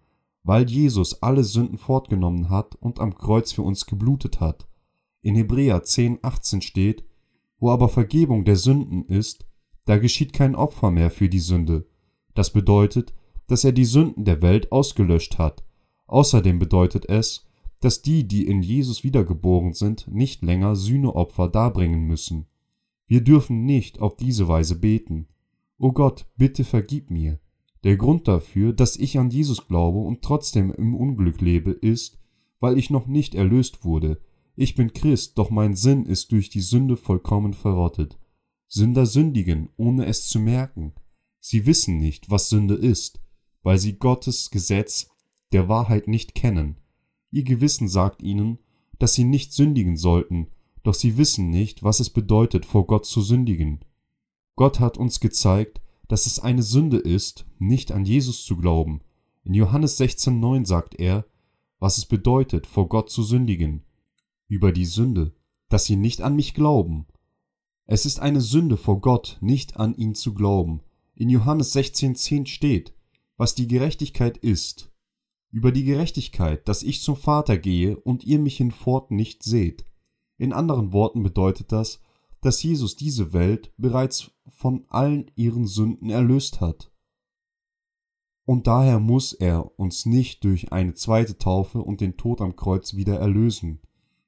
weil 0.45 0.71
Jesus 0.71 1.23
alle 1.23 1.43
Sünden 1.43 1.77
fortgenommen 1.77 2.49
hat 2.49 2.77
und 2.77 3.01
am 3.01 3.15
Kreuz 3.17 3.53
für 3.53 3.63
uns 3.63 3.87
geblutet 3.87 4.41
hat. 4.41 4.69
In 5.23 5.35
Hebräer 5.35 5.83
10, 5.83 6.21
18 6.23 6.63
steht, 6.63 7.05
wo 7.59 7.71
aber 7.71 7.89
Vergebung 7.89 8.45
der 8.45 8.57
Sünden 8.57 9.05
ist, 9.07 9.49
Da 9.89 9.97
geschieht 9.97 10.35
kein 10.35 10.55
Opfer 10.55 10.91
mehr 10.91 11.11
für 11.11 11.31
die 11.31 11.39
Sünde. 11.39 11.87
Das 12.35 12.53
bedeutet, 12.53 13.15
dass 13.47 13.65
er 13.65 13.73
die 13.73 13.87
Sünden 13.87 14.27
der 14.27 14.43
Welt 14.43 14.71
ausgelöscht 14.71 15.39
hat. 15.39 15.65
Außerdem 16.07 16.59
bedeutet 16.59 17.09
es, 17.09 17.48
dass 17.81 18.03
die, 18.03 18.26
die 18.26 18.47
in 18.47 18.62
Jesus 18.62 19.05
wiedergeboren 19.05 19.72
sind, 19.72 20.09
nicht 20.09 20.43
länger 20.43 20.76
Sühneopfer 20.76 21.49
darbringen 21.49 22.07
müssen. 22.07 22.47
Wir 23.07 23.22
dürfen 23.22 23.64
nicht 23.64 24.01
auf 24.01 24.16
diese 24.16 24.49
Weise 24.49 24.79
beten. 24.79 25.29
O 25.79 25.93
Gott, 25.93 26.26
bitte 26.37 26.64
vergib 26.64 27.11
mir. 27.11 27.41
Der 27.85 27.97
Grund 27.97 28.26
dafür, 28.26 28.72
dass 28.72 28.97
ich 28.97 29.18
an 29.18 29.31
Jesus 29.31 29.68
glaube 29.68 29.99
und 29.99 30.22
trotzdem 30.22 30.72
im 30.72 30.95
Unglück 30.95 31.41
lebe, 31.41 31.70
ist, 31.70 32.18
weil 32.61 32.76
ich 32.76 32.91
noch 32.91 33.07
nicht 33.07 33.35
erlöst 33.35 33.85
wurde. 33.85 34.20
Ich 34.57 34.74
bin 34.74 34.93
Christ, 34.93 35.39
doch 35.39 35.51
mein 35.51 35.76
Sinn 35.76 36.05
ist 36.05 36.33
durch 36.33 36.51
die 36.51 36.61
Sünde 36.61 36.97
vollkommen 36.97 37.55
verrottet. 37.55 38.18
Sünder 38.66 39.07
sündigen, 39.07 39.70
ohne 39.76 40.07
es 40.07 40.26
zu 40.26 40.41
merken. 40.41 40.93
Sie 41.39 41.64
wissen 41.64 41.99
nicht, 41.99 42.29
was 42.29 42.49
Sünde 42.49 42.74
ist, 42.74 43.20
weil 43.62 43.79
sie 43.79 43.95
Gottes 43.95 44.51
Gesetz 44.51 45.09
der 45.53 45.68
Wahrheit 45.68 46.09
nicht 46.09 46.35
kennen. 46.35 46.76
Ihr 47.31 47.45
Gewissen 47.45 47.89
sagt 47.89 48.22
ihnen, 48.22 48.59
dass 48.99 49.14
sie 49.14 49.24
nicht 49.24 49.53
sündigen 49.53 49.97
sollten, 49.97 50.49
doch 50.83 50.95
sie 50.95 51.18
wissen 51.18 51.51
nicht, 51.51 51.83
was 51.83 52.01
es 52.01 52.11
bedeutet, 52.11 52.64
vor 52.64 52.87
Gott 52.87 53.07
zu 53.07 53.20
sündigen. 53.20 53.81
Gott 54.57 54.81
hat 54.81 54.97
uns 54.97 55.20
gezeigt, 55.20 55.81
dass 56.09 56.26
es 56.26 56.41
eine 56.41 56.62
Sünde 56.62 56.97
ist, 56.97 57.47
nicht 57.59 57.93
an 57.93 58.05
Jesus 58.05 58.45
zu 58.45 58.57
glauben. 58.57 59.03
In 59.45 59.55
Johannes 59.55 60.01
16,9 60.01 60.66
sagt 60.66 60.99
er, 60.99 61.26
was 61.79 61.99
es 61.99 62.07
bedeutet, 62.07 62.66
vor 62.66 62.89
Gott 62.89 63.11
zu 63.11 63.22
sündigen. 63.22 63.83
Über 64.49 64.72
die 64.72 64.87
Sünde, 64.87 65.35
dass 65.68 65.85
sie 65.85 65.97
nicht 65.97 66.22
an 66.22 66.35
mich 66.35 66.55
glauben. 66.55 67.07
Es 67.87 68.07
ist 68.07 68.20
eine 68.20 68.41
Sünde 68.41 68.76
vor 68.76 69.01
Gott, 69.01 69.39
nicht 69.41 69.76
an 69.76 69.95
ihn 69.95 70.14
zu 70.14 70.35
glauben. 70.35 70.81
In 71.14 71.29
Johannes 71.29 71.74
16,10 71.74 72.47
steht, 72.47 72.95
was 73.37 73.55
die 73.55 73.68
Gerechtigkeit 73.68 74.39
ist, 74.39 74.91
über 75.51 75.73
die 75.73 75.85
Gerechtigkeit, 75.85 76.69
dass 76.69 76.83
ich 76.83 77.03
zum 77.03 77.17
Vater 77.17 77.59
gehe 77.59 77.97
und 77.97 78.25
ihr 78.25 78.39
mich 78.39 78.57
hinfort 78.57 79.11
nicht 79.11 79.43
seht. 79.43 79.87
In 80.37 80.53
anderen 80.53 80.93
Worten 80.93 81.23
bedeutet 81.23 81.73
das, 81.73 82.01
dass 82.41 82.63
Jesus 82.63 82.97
diese 82.97 83.33
Welt 83.33 83.73
bereits 83.77 84.31
von 84.47 84.85
allen 84.89 85.31
ihren 85.35 85.67
Sünden 85.67 86.11
erlöst 86.11 86.61
hat. 86.61 86.93
Und 88.45 88.67
daher 88.67 88.99
muss 88.99 89.35
er 89.35 89.79
uns 89.79 90.07
nicht 90.07 90.45
durch 90.45 90.73
eine 90.73 90.95
zweite 90.95 91.37
Taufe 91.37 91.83
und 91.83 92.01
den 92.01 92.17
Tod 92.17 92.41
am 92.41 92.57
Kreuz 92.57 92.95
wieder 92.95 93.19
erlösen. 93.19 93.81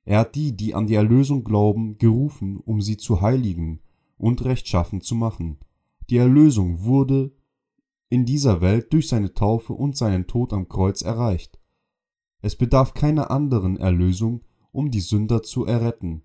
Er 0.05 0.21
hat 0.21 0.35
die, 0.35 0.57
die 0.57 0.75
an 0.75 0.87
die 0.87 0.95
Erlösung 0.95 1.45
glauben, 1.45 1.97
gerufen, 1.97 2.59
um 2.59 2.83
sie 2.83 2.97
zu 2.97 3.21
heiligen 3.21 3.81
und 4.19 4.45
rechtschaffen 4.45 5.01
zu 5.01 5.15
machen. 5.15 5.59
Die 6.11 6.17
Erlösung 6.17 6.83
wurde 6.83 7.33
in 8.11 8.27
dieser 8.27 8.61
Welt 8.61 8.93
durch 8.93 9.09
seine 9.09 9.33
Taufe 9.33 9.73
und 9.73 9.97
seinen 9.97 10.27
Tod 10.27 10.53
am 10.53 10.69
Kreuz 10.69 11.01
erreicht. 11.01 11.59
Es 12.43 12.57
bedarf 12.57 12.93
keiner 12.93 13.31
anderen 13.31 13.77
Erlösung, 13.77 14.43
um 14.73 14.91
die 14.91 15.01
Sünder 15.01 15.43
zu 15.43 15.65
erretten, 15.65 16.23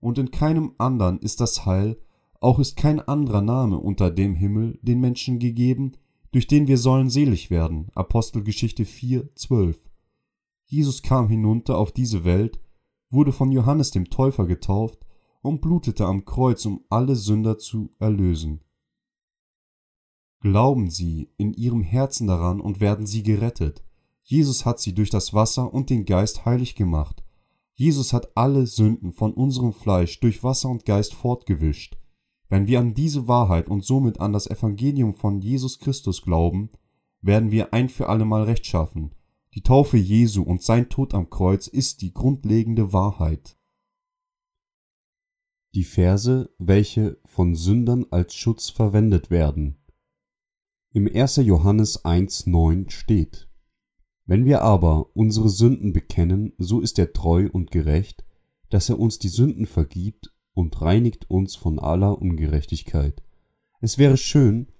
und 0.00 0.18
in 0.18 0.30
keinem 0.30 0.74
anderen 0.78 1.18
ist 1.18 1.40
das 1.40 1.64
Heil, 1.64 1.98
auch 2.40 2.58
ist 2.58 2.76
kein 2.76 3.00
anderer 3.00 3.42
Name 3.42 3.78
unter 3.78 4.10
dem 4.10 4.34
Himmel 4.34 4.78
den 4.82 5.00
Menschen 5.00 5.38
gegeben, 5.38 5.92
durch 6.30 6.46
den 6.46 6.68
wir 6.68 6.78
sollen 6.78 7.10
selig 7.10 7.50
werden. 7.50 7.88
Apostelgeschichte 7.94 8.84
4, 8.84 9.34
12. 9.34 9.80
Jesus 10.66 11.02
kam 11.02 11.28
hinunter 11.28 11.78
auf 11.78 11.92
diese 11.92 12.24
Welt, 12.24 12.60
wurde 13.10 13.32
von 13.32 13.50
Johannes 13.50 13.90
dem 13.90 14.10
Täufer 14.10 14.46
getauft 14.46 15.04
und 15.40 15.60
blutete 15.60 16.04
am 16.04 16.24
Kreuz, 16.24 16.66
um 16.66 16.84
alle 16.90 17.16
Sünder 17.16 17.58
zu 17.58 17.94
erlösen. 17.98 18.60
Glauben 20.40 20.90
sie 20.90 21.30
in 21.36 21.52
ihrem 21.52 21.82
Herzen 21.82 22.26
daran 22.26 22.60
und 22.60 22.80
werden 22.80 23.06
sie 23.06 23.22
gerettet. 23.22 23.82
Jesus 24.22 24.64
hat 24.64 24.78
sie 24.78 24.94
durch 24.94 25.10
das 25.10 25.34
Wasser 25.34 25.72
und 25.72 25.90
den 25.90 26.04
Geist 26.04 26.44
heilig 26.44 26.74
gemacht. 26.74 27.24
Jesus 27.74 28.12
hat 28.12 28.36
alle 28.36 28.66
Sünden 28.66 29.12
von 29.12 29.32
unserem 29.32 29.72
Fleisch 29.72 30.20
durch 30.20 30.44
Wasser 30.44 30.68
und 30.68 30.84
Geist 30.84 31.14
fortgewischt. 31.14 31.96
Wenn 32.48 32.66
wir 32.66 32.80
an 32.80 32.94
diese 32.94 33.28
Wahrheit 33.28 33.68
und 33.68 33.84
somit 33.84 34.20
an 34.20 34.32
das 34.32 34.46
Evangelium 34.46 35.14
von 35.14 35.40
Jesus 35.40 35.78
Christus 35.78 36.22
glauben, 36.22 36.70
werden 37.20 37.50
wir 37.50 37.72
ein 37.72 37.88
für 37.88 38.08
allemal 38.08 38.44
rechtschaffen. 38.44 39.14
Die 39.54 39.62
Taufe 39.62 39.96
Jesu 39.96 40.42
und 40.42 40.62
sein 40.62 40.88
Tod 40.88 41.14
am 41.14 41.30
Kreuz 41.30 41.66
ist 41.66 42.02
die 42.02 42.12
grundlegende 42.12 42.92
Wahrheit. 42.92 43.56
Die 45.74 45.84
Verse, 45.84 46.50
welche 46.58 47.18
von 47.24 47.54
Sündern 47.54 48.06
als 48.10 48.34
Schutz 48.34 48.70
verwendet 48.70 49.30
werden. 49.30 49.77
Im 50.98 51.06
1. 51.06 51.36
Johannes 51.36 52.04
1,9 52.04 52.90
steht: 52.90 53.48
Wenn 54.26 54.44
wir 54.46 54.62
aber 54.62 55.14
unsere 55.14 55.48
Sünden 55.48 55.92
bekennen, 55.92 56.54
so 56.58 56.80
ist 56.80 56.98
er 56.98 57.12
treu 57.12 57.48
und 57.52 57.70
gerecht, 57.70 58.24
dass 58.68 58.88
er 58.88 58.98
uns 58.98 59.20
die 59.20 59.28
Sünden 59.28 59.66
vergibt 59.66 60.34
und 60.54 60.82
reinigt 60.82 61.30
uns 61.30 61.54
von 61.54 61.78
aller 61.78 62.20
Ungerechtigkeit. 62.20 63.22
Es 63.80 63.98
wäre 63.98 64.16
schön, 64.16 64.72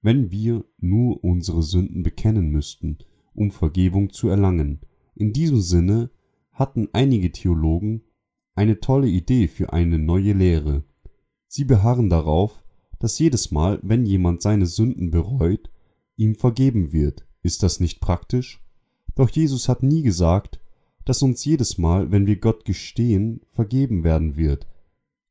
wenn 0.00 0.30
wir 0.30 0.64
nur 0.78 1.22
unsere 1.22 1.62
Sünden 1.62 2.02
bekennen 2.02 2.48
müssten, 2.48 2.96
um 3.34 3.50
Vergebung 3.50 4.08
zu 4.08 4.28
erlangen. 4.28 4.80
In 5.14 5.34
diesem 5.34 5.60
Sinne 5.60 6.08
hatten 6.52 6.88
einige 6.94 7.32
Theologen 7.32 8.00
eine 8.54 8.80
tolle 8.80 9.08
Idee 9.08 9.46
für 9.46 9.74
eine 9.74 9.98
neue 9.98 10.32
Lehre. 10.32 10.84
Sie 11.48 11.66
beharren 11.66 12.08
darauf, 12.08 12.64
dass 12.98 13.18
jedes 13.18 13.50
Mal, 13.50 13.78
wenn 13.82 14.06
jemand 14.06 14.42
seine 14.42 14.66
Sünden 14.66 15.10
bereut, 15.10 15.70
ihm 16.16 16.34
vergeben 16.34 16.92
wird. 16.92 17.26
Ist 17.42 17.62
das 17.62 17.80
nicht 17.80 18.00
praktisch? 18.00 18.62
Doch 19.14 19.28
Jesus 19.30 19.68
hat 19.68 19.82
nie 19.82 20.02
gesagt, 20.02 20.60
dass 21.04 21.22
uns 21.22 21.44
jedes 21.44 21.78
Mal, 21.78 22.10
wenn 22.10 22.26
wir 22.26 22.36
Gott 22.36 22.64
gestehen, 22.64 23.40
vergeben 23.52 24.02
werden 24.02 24.36
wird. 24.36 24.66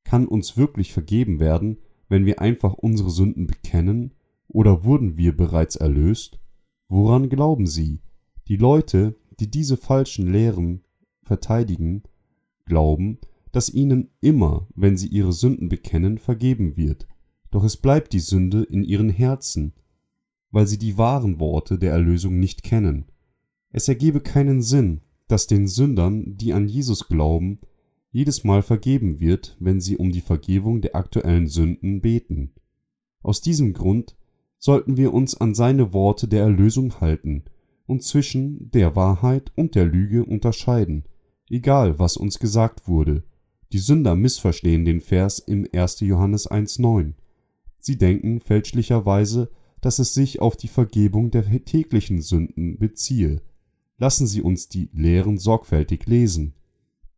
Kann 0.03 0.27
uns 0.27 0.57
wirklich 0.57 0.93
vergeben 0.93 1.39
werden, 1.39 1.79
wenn 2.07 2.25
wir 2.25 2.39
einfach 2.39 2.73
unsere 2.73 3.09
Sünden 3.09 3.47
bekennen? 3.47 4.13
Oder 4.47 4.83
wurden 4.83 5.17
wir 5.17 5.35
bereits 5.35 5.75
erlöst? 5.75 6.39
Woran 6.87 7.29
glauben 7.29 7.65
Sie? 7.65 7.99
Die 8.47 8.57
Leute, 8.57 9.15
die 9.39 9.49
diese 9.49 9.75
falschen 9.75 10.31
Lehren 10.31 10.83
verteidigen, 11.23 12.03
glauben, 12.65 13.17
dass 13.51 13.73
ihnen 13.73 14.11
immer, 14.21 14.67
wenn 14.75 14.97
sie 14.97 15.07
ihre 15.07 15.33
Sünden 15.33 15.67
bekennen, 15.67 16.19
vergeben 16.19 16.77
wird 16.77 17.07
doch 17.51 17.63
es 17.63 17.77
bleibt 17.77 18.13
die 18.13 18.19
Sünde 18.19 18.63
in 18.63 18.83
ihren 18.83 19.09
Herzen, 19.09 19.73
weil 20.51 20.67
sie 20.67 20.77
die 20.77 20.97
wahren 20.97 21.39
Worte 21.39 21.77
der 21.77 21.91
Erlösung 21.91 22.39
nicht 22.39 22.63
kennen. 22.63 23.05
Es 23.71 23.87
ergebe 23.87 24.21
keinen 24.21 24.61
Sinn, 24.61 25.01
dass 25.27 25.47
den 25.47 25.67
Sündern, 25.67 26.37
die 26.37 26.53
an 26.53 26.67
Jesus 26.67 27.07
glauben, 27.07 27.59
jedes 28.11 28.43
Mal 28.45 28.61
vergeben 28.61 29.19
wird, 29.19 29.57
wenn 29.59 29.81
sie 29.81 29.97
um 29.97 30.11
die 30.11 30.21
Vergebung 30.21 30.81
der 30.81 30.95
aktuellen 30.95 31.47
Sünden 31.47 31.99
beten. 31.99 32.53
Aus 33.21 33.41
diesem 33.41 33.73
Grund 33.73 34.15
sollten 34.57 34.95
wir 34.95 35.13
uns 35.13 35.35
an 35.35 35.53
seine 35.53 35.91
Worte 35.91 36.27
der 36.27 36.43
Erlösung 36.43 37.01
halten 37.01 37.43
und 37.85 38.03
zwischen 38.03 38.71
der 38.71 38.95
Wahrheit 38.95 39.51
und 39.55 39.75
der 39.75 39.85
Lüge 39.85 40.23
unterscheiden, 40.23 41.03
egal 41.49 41.99
was 41.99 42.17
uns 42.17 42.39
gesagt 42.39 42.87
wurde. 42.87 43.23
Die 43.73 43.79
Sünder 43.79 44.15
missverstehen 44.15 44.85
den 44.85 45.01
Vers 45.01 45.39
im 45.39 45.67
1. 45.73 45.99
Johannes 45.99 46.49
1,9. 46.49 47.13
Sie 47.85 47.99
denken 47.99 48.39
fälschlicherweise, 48.39 49.51
dass 49.79 49.99
es 49.99 50.15
sich 50.15 50.39
auf 50.39 50.57
die 50.57 50.69
Vergebung 50.69 51.29
der 51.29 51.43
täglichen 51.65 52.19
Sünden 52.19 52.79
beziehe. 52.79 53.43
Lassen 53.99 54.25
Sie 54.25 54.41
uns 54.41 54.69
die 54.69 54.89
Lehren 54.91 55.37
sorgfältig 55.37 56.07
lesen. 56.07 56.55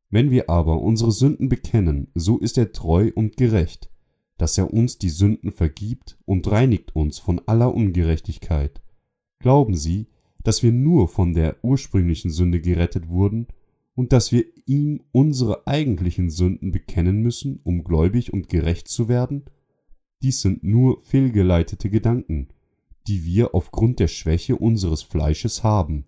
Wenn 0.10 0.30
wir 0.30 0.50
aber 0.50 0.82
unsere 0.82 1.14
Sünden 1.14 1.48
bekennen, 1.48 2.10
so 2.16 2.38
ist 2.38 2.58
er 2.58 2.74
treu 2.74 3.12
und 3.16 3.38
gerecht, 3.38 3.90
dass 4.38 4.58
er 4.58 4.74
uns 4.74 4.98
die 4.98 5.08
Sünden 5.08 5.54
vergibt 5.54 6.20
und 6.26 6.52
reinigt 6.52 6.94
uns 6.94 7.18
von 7.18 7.40
aller 7.46 7.74
Ungerechtigkeit. 7.74 8.82
Glauben 9.40 9.74
Sie, 9.74 10.08
dass 10.44 10.64
wir 10.64 10.74
nur 10.74 11.08
von 11.08 11.32
der 11.32 11.64
ursprünglichen 11.64 12.30
Sünde 12.30 12.60
gerettet 12.60 13.08
wurden 13.08 13.48
und 13.96 14.12
dass 14.12 14.34
wir 14.34 14.44
ihm 14.66 15.00
unsere 15.14 15.66
eigentlichen 15.66 16.30
Sünden 16.30 16.74
bekennen 16.74 17.22
müssen, 17.22 17.62
um 17.64 17.86
gläubig 17.86 18.34
und 18.34 18.50
gerecht 18.50 18.90
zu 18.90 19.08
werden? 19.08 19.46
Dies 20.22 20.42
sind 20.42 20.64
nur 20.64 21.02
fehlgeleitete 21.04 21.90
Gedanken, 21.90 22.50
die 23.08 23.24
wir 23.24 23.54
aufgrund 23.56 24.00
der 24.00 24.08
Schwäche 24.08 24.56
unseres 24.56 25.04
Fleisches 25.04 25.64
haben. 25.64 26.06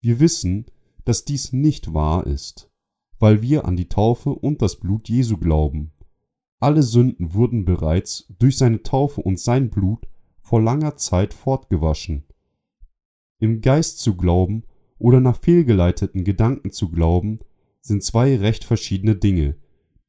Wir 0.00 0.20
wissen, 0.20 0.66
dass 1.04 1.24
dies 1.24 1.52
nicht 1.52 1.94
wahr 1.94 2.26
ist, 2.26 2.70
weil 3.18 3.42
wir 3.42 3.64
an 3.64 3.76
die 3.76 3.88
Taufe 3.88 4.30
und 4.30 4.60
das 4.60 4.76
Blut 4.76 5.08
Jesu 5.08 5.38
glauben. 5.38 5.92
Alle 6.60 6.82
Sünden 6.82 7.34
wurden 7.34 7.64
bereits 7.64 8.26
durch 8.38 8.58
seine 8.58 8.82
Taufe 8.82 9.22
und 9.22 9.38
sein 9.38 9.70
Blut 9.70 10.08
vor 10.40 10.60
langer 10.60 10.96
Zeit 10.96 11.32
fortgewaschen. 11.32 12.24
Im 13.38 13.60
Geist 13.60 14.00
zu 14.00 14.16
glauben 14.16 14.64
oder 14.98 15.20
nach 15.20 15.38
fehlgeleiteten 15.38 16.24
Gedanken 16.24 16.72
zu 16.72 16.90
glauben, 16.90 17.38
sind 17.80 18.02
zwei 18.02 18.36
recht 18.36 18.64
verschiedene 18.64 19.14
Dinge. 19.14 19.56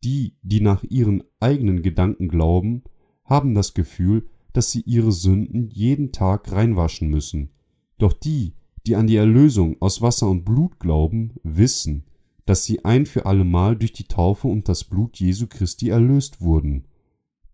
Die, 0.03 0.37
die 0.41 0.61
nach 0.61 0.83
ihren 0.83 1.23
eigenen 1.39 1.83
Gedanken 1.83 2.27
glauben, 2.29 2.83
haben 3.29 3.53
das 3.53 3.73
Gefühl, 3.73 4.27
dass 4.53 4.71
sie 4.71 4.81
ihre 4.81 5.11
Sünden 5.11 5.69
jeden 5.69 6.11
Tag 6.11 6.51
reinwaschen 6.51 7.09
müssen. 7.09 7.51
Doch 7.97 8.13
die, 8.13 8.55
die 8.87 8.95
an 8.95 9.07
die 9.07 9.17
Erlösung 9.17 9.77
aus 9.79 10.01
Wasser 10.01 10.27
und 10.29 10.43
Blut 10.43 10.79
glauben, 10.79 11.35
wissen, 11.43 12.05
dass 12.45 12.65
sie 12.65 12.83
ein 12.83 13.05
für 13.05 13.27
allemal 13.27 13.75
durch 13.77 13.93
die 13.93 14.05
Taufe 14.05 14.47
und 14.47 14.67
das 14.67 14.83
Blut 14.83 15.19
Jesu 15.19 15.45
Christi 15.47 15.89
erlöst 15.89 16.41
wurden. 16.41 16.87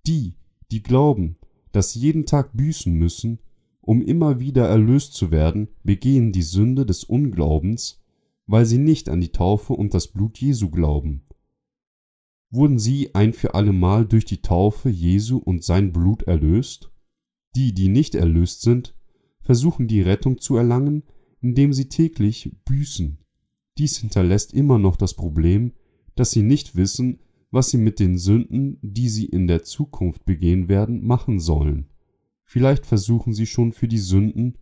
Die, 0.08 0.36
die 0.72 0.82
glauben, 0.82 1.36
dass 1.74 1.92
sie 1.92 2.00
jeden 2.00 2.26
Tag 2.26 2.56
büßen 2.56 2.94
müssen, 2.94 3.40
um 3.82 4.02
immer 4.02 4.40
wieder 4.40 4.68
erlöst 4.68 5.14
zu 5.14 5.32
werden, 5.32 5.68
begehen 5.84 6.32
die 6.32 6.44
Sünde 6.44 6.86
des 6.86 7.04
Unglaubens, 7.04 8.02
weil 8.48 8.66
sie 8.66 8.78
nicht 8.78 9.10
an 9.10 9.20
die 9.20 9.34
Taufe 9.34 9.74
und 9.74 9.94
das 9.94 10.08
Blut 10.08 10.38
Jesu 10.38 10.70
glauben. 10.70 11.25
Wurden 12.56 12.80
sie 12.80 13.14
ein 13.14 13.34
für 13.34 13.54
allemal 13.54 14.06
durch 14.06 14.24
die 14.24 14.42
Taufe 14.42 14.88
Jesu 14.88 15.38
und 15.38 15.66
sein 15.66 15.92
Blut 15.92 16.24
erlöst? 16.24 16.90
Die, 17.54 17.74
die 17.74 17.90
nicht 17.90 18.16
erlöst 18.16 18.62
sind, 18.62 18.96
versuchen 19.42 19.90
die 19.90 20.02
Rettung 20.02 20.40
zu 20.40 20.56
erlangen, 20.56 21.04
indem 21.42 21.74
sie 21.74 21.90
täglich 21.90 22.56
büßen. 22.64 23.18
Dies 23.78 23.98
hinterlässt 23.98 24.54
immer 24.54 24.80
noch 24.80 24.96
das 24.96 25.16
Problem, 25.16 25.74
dass 26.16 26.32
sie 26.32 26.44
nicht 26.44 26.78
wissen, 26.78 27.20
was 27.52 27.72
sie 27.72 27.78
mit 27.78 28.00
den 28.00 28.18
Sünden, 28.18 28.78
die 28.82 29.10
sie 29.10 29.26
in 29.26 29.48
der 29.48 29.64
Zukunft 29.64 30.24
begehen 30.24 30.70
werden, 30.70 31.06
machen 31.06 31.42
sollen. 31.42 31.90
Vielleicht 32.46 32.86
versuchen 32.86 33.34
sie 33.34 33.48
schon 33.48 33.74
für 33.74 33.90
die 33.90 33.98
Sünden, 33.98 34.58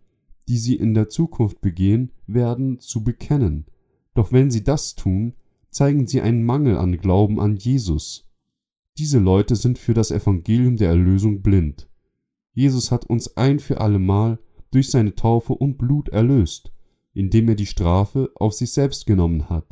die 0.48 0.58
sie 0.58 0.78
in 0.78 0.96
der 0.96 1.10
Zukunft 1.10 1.62
begehen 1.62 2.12
werden, 2.26 2.80
zu 2.80 3.04
bekennen. 3.04 3.68
Doch 4.16 4.32
wenn 4.32 4.50
sie 4.50 4.64
das 4.64 4.96
tun, 4.96 5.36
zeigen 5.74 6.08
sie 6.08 6.22
einen 6.22 6.44
Mangel 6.44 6.78
an 6.78 6.98
Glauben 6.98 7.40
an 7.40 7.56
Jesus. 7.56 8.30
Diese 8.98 9.20
Leute 9.20 9.56
sind 9.56 9.80
für 9.80 9.94
das 9.94 10.12
Evangelium 10.12 10.78
der 10.78 10.90
Erlösung 10.90 11.42
blind. 11.42 11.90
Jesus 12.54 12.92
hat 12.92 13.06
uns 13.06 13.36
ein 13.38 13.60
für 13.60 13.82
allemal 13.82 14.40
durch 14.72 14.92
seine 14.92 15.16
Taufe 15.16 15.54
und 15.54 15.78
Blut 15.78 16.10
erlöst, 16.10 16.72
indem 17.14 17.50
er 17.50 17.56
die 17.56 17.66
Strafe 17.66 18.32
auf 18.36 18.54
sich 18.54 18.72
selbst 18.72 19.06
genommen 19.06 19.50
hat. 19.50 19.68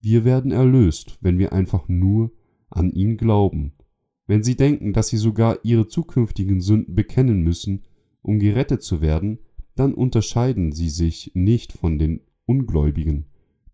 Wir 0.00 0.24
werden 0.24 0.52
erlöst, 0.52 1.18
wenn 1.22 1.38
wir 1.38 1.52
einfach 1.54 1.88
nur 1.88 2.30
an 2.68 2.90
ihn 2.92 3.16
glauben. 3.16 3.72
Wenn 4.26 4.42
sie 4.42 4.56
denken, 4.56 4.92
dass 4.92 5.08
sie 5.08 5.16
sogar 5.16 5.58
ihre 5.62 5.88
zukünftigen 5.88 6.60
Sünden 6.60 6.94
bekennen 6.94 7.42
müssen, 7.42 7.84
um 8.20 8.38
gerettet 8.38 8.82
zu 8.82 9.00
werden, 9.00 9.38
dann 9.74 9.94
unterscheiden 9.94 10.72
sie 10.72 10.90
sich 10.90 11.32
nicht 11.34 11.72
von 11.72 11.98
den 11.98 12.20
Ungläubigen 12.46 13.26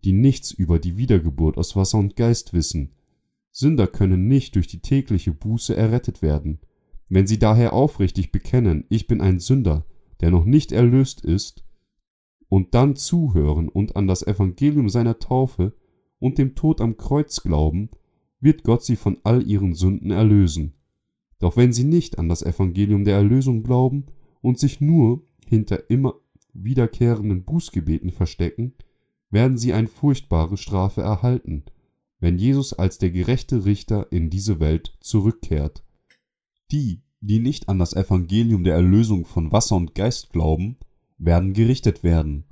die 0.05 0.13
nichts 0.13 0.51
über 0.51 0.79
die 0.79 0.97
Wiedergeburt 0.97 1.59
aus 1.59 1.77
Wasser 1.77 1.99
und 1.99 2.17
Geist 2.17 2.53
wissen. 2.53 2.93
Sünder 3.51 3.87
können 3.87 4.29
nicht 4.29 4.55
durch 4.55 4.67
die 4.67 4.81
tägliche 4.81 5.33
Buße 5.33 5.77
errettet 5.77 6.23
werden. 6.23 6.61
Wenn 7.09 7.27
sie 7.27 7.39
daher 7.39 7.73
aufrichtig 7.73 8.33
bekennen, 8.33 8.85
ich 8.89 9.07
bin 9.07 9.21
ein 9.21 9.41
Sünder, 9.41 9.85
der 10.21 10.31
noch 10.31 10.45
nicht 10.45 10.73
erlöst 10.73 11.25
ist, 11.25 11.65
und 12.49 12.75
dann 12.75 12.97
zuhören 12.97 13.69
und 13.69 13.97
an 13.97 14.07
das 14.07 14.27
Evangelium 14.27 14.89
seiner 14.89 15.19
Taufe 15.19 15.75
und 16.19 16.39
dem 16.39 16.55
Tod 16.55 16.81
am 16.81 16.97
Kreuz 16.97 17.43
glauben, 17.43 17.91
wird 18.41 18.65
Gott 18.65 18.85
sie 18.85 18.97
von 18.97 19.19
all 19.23 19.47
ihren 19.47 19.75
Sünden 19.75 20.11
erlösen. 20.11 20.75
Doch 21.39 21.57
wenn 21.57 21.73
sie 21.73 21.85
nicht 21.85 22.19
an 22.19 22.29
das 22.29 22.43
Evangelium 22.43 23.05
der 23.05 23.17
Erlösung 23.17 23.63
glauben 23.63 24.07
und 24.41 24.59
sich 24.59 24.81
nur 24.81 25.23
hinter 25.47 25.91
immer 25.91 26.15
wiederkehrenden 26.53 27.45
Bußgebeten 27.45 28.11
verstecken, 28.11 28.75
werden 29.31 29.59
sie 29.59 29.72
eine 29.72 29.89
furchtbare 29.89 30.57
Strafe 30.57 31.03
erhalten, 31.03 31.64
wenn 32.18 32.39
Jesus 32.39 32.72
als 32.72 32.99
der 32.99 33.11
gerechte 33.11 33.64
Richter 33.64 34.11
in 34.11 34.28
diese 34.28 34.61
Welt 34.61 34.97
zurückkehrt. 35.01 35.83
Die, 36.70 37.03
die 37.20 37.39
nicht 37.39 37.68
an 37.68 37.78
das 37.78 37.95
Evangelium 37.95 38.64
der 38.64 38.74
Erlösung 38.74 39.24
von 39.24 39.53
Wasser 39.53 39.76
und 39.76 39.95
Geist 39.95 40.31
glauben, 40.31 40.76
werden 41.18 41.53
gerichtet 41.53 42.03
werden. 42.03 42.45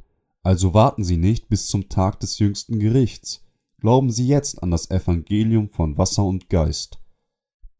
Also 0.43 0.72
warten 0.72 1.05
Sie 1.05 1.16
nicht 1.16 1.49
bis 1.49 1.66
zum 1.66 1.89
Tag 1.89 2.20
des 2.20 2.39
jüngsten 2.39 2.79
Gerichts. 2.79 3.45
Glauben 3.81 4.11
Sie 4.11 4.26
jetzt 4.26 4.62
an 4.62 4.70
das 4.70 4.91
Evangelium 4.91 5.68
von 5.68 5.99
Wasser 5.99 6.24
und 6.24 6.49
Geist. 6.49 7.01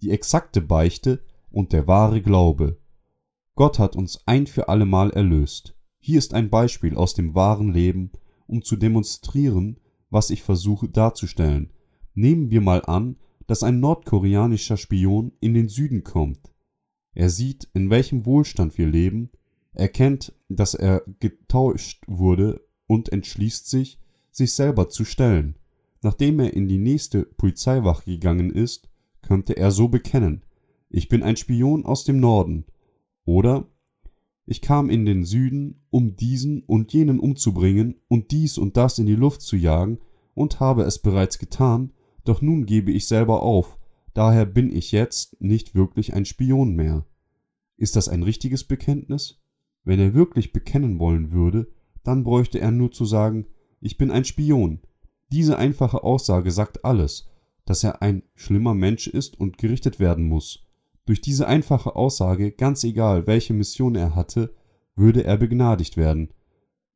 Die 0.03 0.11
exakte 0.11 0.61
Beichte 0.61 1.25
und 1.51 1.73
der 1.73 1.87
wahre 1.87 2.23
Glaube. 2.23 2.79
Gott 3.55 3.79
hat 3.79 3.97
uns 3.97 4.27
ein 4.27 4.47
für 4.47 4.69
allemal 4.69 5.11
erlöst. 5.11 5.75
Hier 5.99 6.19
ist 6.19 6.35
ein 6.35 6.51
Beispiel 6.51 6.95
aus 6.95 7.15
dem 7.15 7.35
wahren 7.35 7.73
Leben 7.73 8.13
um 8.49 8.63
zu 8.63 8.77
demonstrieren, 8.77 9.79
was 10.11 10.31
ich 10.31 10.43
versuche 10.43 10.89
darzustellen. 10.89 11.71
Nehmen 12.15 12.51
wir 12.51 12.61
mal 12.61 12.83
an, 12.85 13.17
dass 13.47 13.63
ein 13.63 13.79
nordkoreanischer 13.81 14.77
Spion 14.77 15.33
in 15.41 15.55
den 15.55 15.69
Süden 15.69 16.03
kommt. 16.03 16.53
Er 17.15 17.31
sieht, 17.31 17.69
in 17.75 17.91
welchem 17.91 18.27
Wohlstand 18.27 18.77
wir 18.77 18.89
leben, 18.89 19.31
erkennt, 19.73 20.35
dass 20.49 20.75
er 20.75 21.03
getäuscht 21.21 22.03
wurde 22.07 22.61
und 22.87 23.13
entschließt 23.13 23.69
sich, 23.69 23.99
sich 24.31 24.53
selber 24.53 24.89
zu 24.89 25.05
stellen. 25.05 25.57
Nachdem 26.03 26.41
er 26.41 26.55
in 26.55 26.69
die 26.69 26.79
nächste 26.79 27.25
Polizeiwache 27.25 28.05
gegangen 28.05 28.51
ist, 28.51 28.89
könnte 29.23 29.57
er 29.57 29.71
so 29.71 29.89
bekennen, 29.89 30.43
ich 30.91 31.09
bin 31.09 31.23
ein 31.23 31.37
Spion 31.37 31.85
aus 31.85 32.05
dem 32.05 32.19
Norden. 32.19 32.65
Oder 33.25 33.69
ich 34.51 34.63
kam 34.63 34.89
in 34.89 35.05
den 35.05 35.25
Süden, 35.25 35.83
um 35.91 36.17
diesen 36.17 36.63
und 36.63 36.95
jenen 36.95 37.21
umzubringen 37.21 38.01
und 38.09 38.31
dies 38.31 38.57
und 38.57 38.79
das 38.79 38.99
in 38.99 39.05
die 39.05 39.15
Luft 39.15 39.43
zu 39.43 39.57
jagen, 39.57 39.99
und 40.33 40.59
habe 40.59 40.85
es 40.85 41.01
bereits 41.01 41.39
getan, 41.39 41.93
doch 42.25 42.41
nun 42.41 42.65
gebe 42.65 42.91
ich 42.91 43.07
selber 43.07 43.43
auf, 43.43 43.79
daher 44.15 44.47
bin 44.47 44.75
ich 44.75 44.91
jetzt 44.91 45.39
nicht 45.43 45.75
wirklich 45.75 46.15
ein 46.15 46.25
Spion 46.25 46.75
mehr. 46.75 47.05
Ist 47.77 47.95
das 47.95 48.09
ein 48.09 48.23
richtiges 48.23 48.65
Bekenntnis? 48.65 49.43
Wenn 49.85 50.01
er 50.01 50.15
wirklich 50.15 50.55
bekennen 50.55 50.99
wollen 50.99 51.31
würde, 51.31 51.69
dann 52.03 52.25
bräuchte 52.25 52.59
er 52.59 52.71
nur 52.71 52.91
zu 52.91 53.05
sagen, 53.05 53.47
ich 53.83 53.99
bin 53.99 54.11
ein 54.11 54.25
Spion. 54.25 54.81
Diese 55.31 55.59
einfache 55.59 56.03
Aussage 56.03 56.53
sagt 56.53 56.87
alles, 56.87 57.29
dass 57.67 57.85
er 57.85 58.01
ein 58.01 58.23
schlimmer 58.35 58.75
Mensch 58.75 59.09
ist 59.09 59.39
und 59.39 59.59
gerichtet 59.59 60.01
werden 60.01 60.27
muss. 60.27 60.68
Durch 61.09 61.23
diese 61.23 61.49
einfache 61.49 61.97
Aussage, 61.97 62.53
ganz 62.53 62.85
egal, 62.85 63.27
welche 63.27 63.55
Mission 63.55 63.95
er 63.95 64.15
hatte, 64.15 64.55
würde 64.95 65.25
er 65.25 65.39
begnadigt 65.39 65.97
werden. 65.97 66.35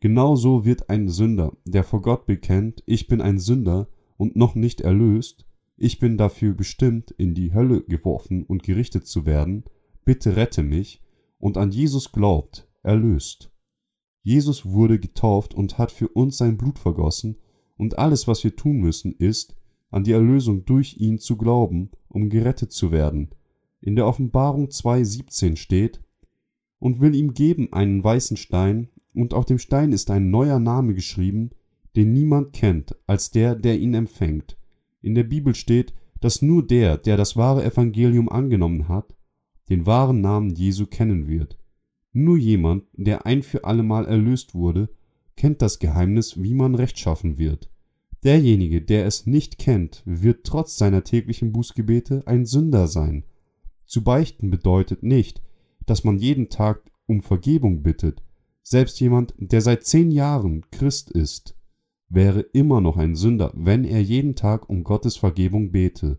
Genauso 0.01 0.67
wird 0.67 0.91
ein 0.91 1.09
Sünder, 1.09 1.57
der 1.65 1.83
vor 1.83 2.03
Gott 2.03 2.27
bekennt, 2.27 2.83
ich 2.85 3.07
bin 3.07 3.23
ein 3.23 3.39
Sünder 3.39 3.89
und 4.19 4.37
noch 4.37 4.55
nicht 4.55 4.83
erlöst, 4.83 5.47
ich 5.79 5.99
bin 5.99 6.19
dafür 6.19 6.53
bestimmt, 6.53 7.11
in 7.13 7.33
die 7.33 7.55
Hölle 7.55 7.85
geworfen 7.85 8.43
und 8.43 8.63
gerichtet 8.63 9.07
zu 9.07 9.25
werden, 9.25 9.65
bitte 10.05 10.37
rette 10.37 10.63
mich, 10.63 11.01
und 11.39 11.57
an 11.57 11.71
Jesus 11.71 12.13
glaubt, 12.13 12.69
erlöst. 12.83 13.51
Jesus 14.23 14.67
wurde 14.67 14.99
getauft 14.99 15.55
und 15.55 15.79
hat 15.79 15.91
für 15.91 16.09
uns 16.09 16.37
sein 16.37 16.59
Blut 16.59 16.79
vergossen, 16.79 17.39
und 17.79 17.97
alles, 17.97 18.29
was 18.29 18.45
wir 18.45 18.57
tun 18.57 18.77
müssen, 18.77 19.13
ist, 19.13 19.57
an 19.91 20.05
die 20.05 20.13
Erlösung 20.13 20.67
durch 20.67 20.99
ihn 20.99 21.19
zu 21.19 21.39
glauben, 21.39 21.93
um 22.09 22.29
gerettet 22.29 22.73
zu 22.73 22.93
werden. 22.93 23.31
In 23.83 23.97
der 23.97 24.07
Offenbarung 24.07 24.69
2,17 24.69 25.57
steht, 25.57 26.01
und 26.79 27.01
will 27.01 27.17
ihm 27.17 27.35
geben 27.35 27.73
einen 27.73 28.03
weißen 28.03 28.37
Stein, 28.37 28.89
und 29.13 29.35
auf 29.35 29.45
dem 29.45 29.59
Stein 29.59 29.93
ist 29.93 30.09
ein 30.11 30.31
neuer 30.31 30.61
Name 30.61 30.95
geschrieben, 30.95 31.51
den 31.97 32.13
niemand 32.13 32.53
kennt, 32.53 32.97
als 33.09 33.33
der, 33.33 33.57
der 33.57 33.79
ihn 33.81 33.95
empfängt. 33.95 34.57
In 35.03 35.17
der 35.17 35.25
Bibel 35.25 35.55
steht, 35.57 35.95
dass 36.21 36.43
nur 36.43 36.65
der, 36.65 36.97
der 36.97 37.17
das 37.17 37.37
wahre 37.37 37.65
Evangelium 37.65 38.29
angenommen 38.29 38.89
hat, 38.89 39.17
den 39.69 39.85
wahren 39.85 40.21
Namen 40.21 40.55
Jesu 40.55 40.87
kennen 40.87 41.27
wird. 41.27 41.59
Nur 42.13 42.39
jemand, 42.39 42.85
der 42.93 43.27
ein 43.27 43.43
für 43.43 43.65
allemal 43.65 44.07
erlöst 44.07 44.55
wurde, 44.55 44.91
kennt 45.35 45.61
das 45.61 45.81
Geheimnis, 45.81 46.41
wie 46.41 46.55
man 46.55 46.77
rechtschaffen 46.77 47.37
wird. 47.37 47.69
Derjenige, 48.23 48.81
der 48.81 49.07
es 49.07 49.27
nicht 49.27 49.59
kennt, 49.59 50.03
wird 50.05 50.45
trotz 50.45 50.77
seiner 50.77 51.03
täglichen 51.03 51.53
Bußgebete 51.53 52.23
ein 52.27 52.47
Sünder 52.47 52.87
sein. 52.87 53.25
Zu 53.93 54.03
beichten 54.03 54.49
bedeutet 54.51 55.03
nicht, 55.03 55.43
dass 55.85 56.03
man 56.03 56.17
jeden 56.17 56.49
Tag 56.49 56.91
um 57.05 57.21
Vergebung 57.21 57.83
bittet. 57.83 58.23
Selbst 58.63 58.99
jemand, 59.01 59.35
der 59.37 59.61
seit 59.61 59.85
zehn 59.85 60.11
Jahren 60.11 60.65
Christ 60.71 61.11
ist, 61.11 61.59
wäre 62.09 62.41
immer 62.41 62.81
noch 62.81 62.97
ein 62.97 63.17
Sünder, 63.17 63.53
wenn 63.55 63.85
er 63.85 64.03
jeden 64.03 64.35
Tag 64.35 64.71
um 64.71 64.83
Gottes 64.83 65.17
Vergebung 65.17 65.73
bete. 65.73 66.19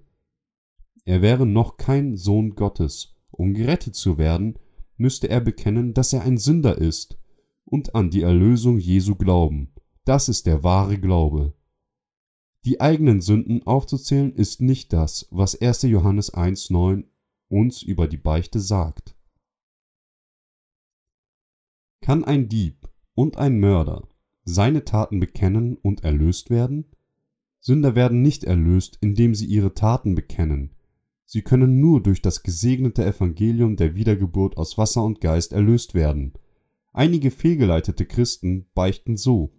Er 1.04 1.24
wäre 1.24 1.48
noch 1.48 1.78
kein 1.78 2.16
Sohn 2.16 2.54
Gottes. 2.54 3.16
Um 3.32 3.56
gerettet 3.56 3.96
zu 3.96 4.20
werden, 4.20 4.60
müsste 4.98 5.28
er 5.30 5.42
bekennen, 5.42 5.96
dass 5.96 6.14
er 6.14 6.22
ein 6.22 6.38
Sünder 6.38 6.78
ist 6.78 7.18
und 7.66 7.96
an 7.96 8.12
die 8.12 8.22
Erlösung 8.22 8.78
Jesu 8.78 9.16
glauben. 9.16 9.74
Das 10.06 10.30
ist 10.30 10.46
der 10.46 10.64
wahre 10.64 11.00
Glaube. 11.00 11.56
Die 12.66 12.80
eigenen 12.80 13.20
Sünden 13.20 13.64
aufzuzählen 13.64 14.32
ist 14.32 14.62
nicht 14.62 14.94
das, 14.94 15.28
was 15.32 15.60
1. 15.60 15.82
Johannes 15.82 16.36
1,9 16.36 17.06
uns 17.54 17.82
über 17.82 18.08
die 18.08 18.18
Beichte 18.18 18.60
sagt. 18.60 19.16
Kann 22.02 22.24
ein 22.24 22.50
Dieb 22.50 22.90
und 23.16 23.38
ein 23.38 23.60
Mörder 23.60 24.08
seine 24.44 24.84
Taten 24.84 25.22
bekennen 25.22 25.78
und 25.78 26.04
erlöst 26.04 26.50
werden? 26.50 26.86
Sünder 27.62 27.96
werden 27.96 28.22
nicht 28.22 28.44
erlöst, 28.44 28.98
indem 29.00 29.36
sie 29.36 29.46
ihre 29.46 29.74
Taten 29.74 30.16
bekennen, 30.16 30.76
Sie 31.34 31.42
können 31.42 31.80
nur 31.80 32.00
durch 32.04 32.22
das 32.22 32.44
gesegnete 32.44 33.04
Evangelium 33.04 33.76
der 33.76 33.96
Wiedergeburt 33.96 34.56
aus 34.56 34.78
Wasser 34.78 35.04
und 35.04 35.20
Geist 35.20 35.52
erlöst 35.52 35.96
werden. 35.96 36.34
Einige 36.92 37.32
fehlgeleitete 37.32 38.06
Christen 38.06 38.68
beichten 38.76 39.18
so 39.18 39.52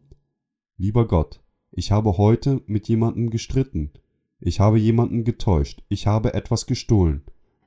Lieber 0.77 1.09
Gott, 1.09 1.43
ich 1.73 1.91
habe 1.91 2.17
heute 2.17 2.63
mit 2.67 2.87
jemandem 2.87 3.29
gestritten, 3.29 3.91
ich 4.39 4.61
habe 4.61 4.79
jemanden 4.79 5.25
getäuscht, 5.25 5.83
ich 5.89 6.07
habe 6.07 6.35
etwas 6.35 6.67
gestohlen. 6.67 7.23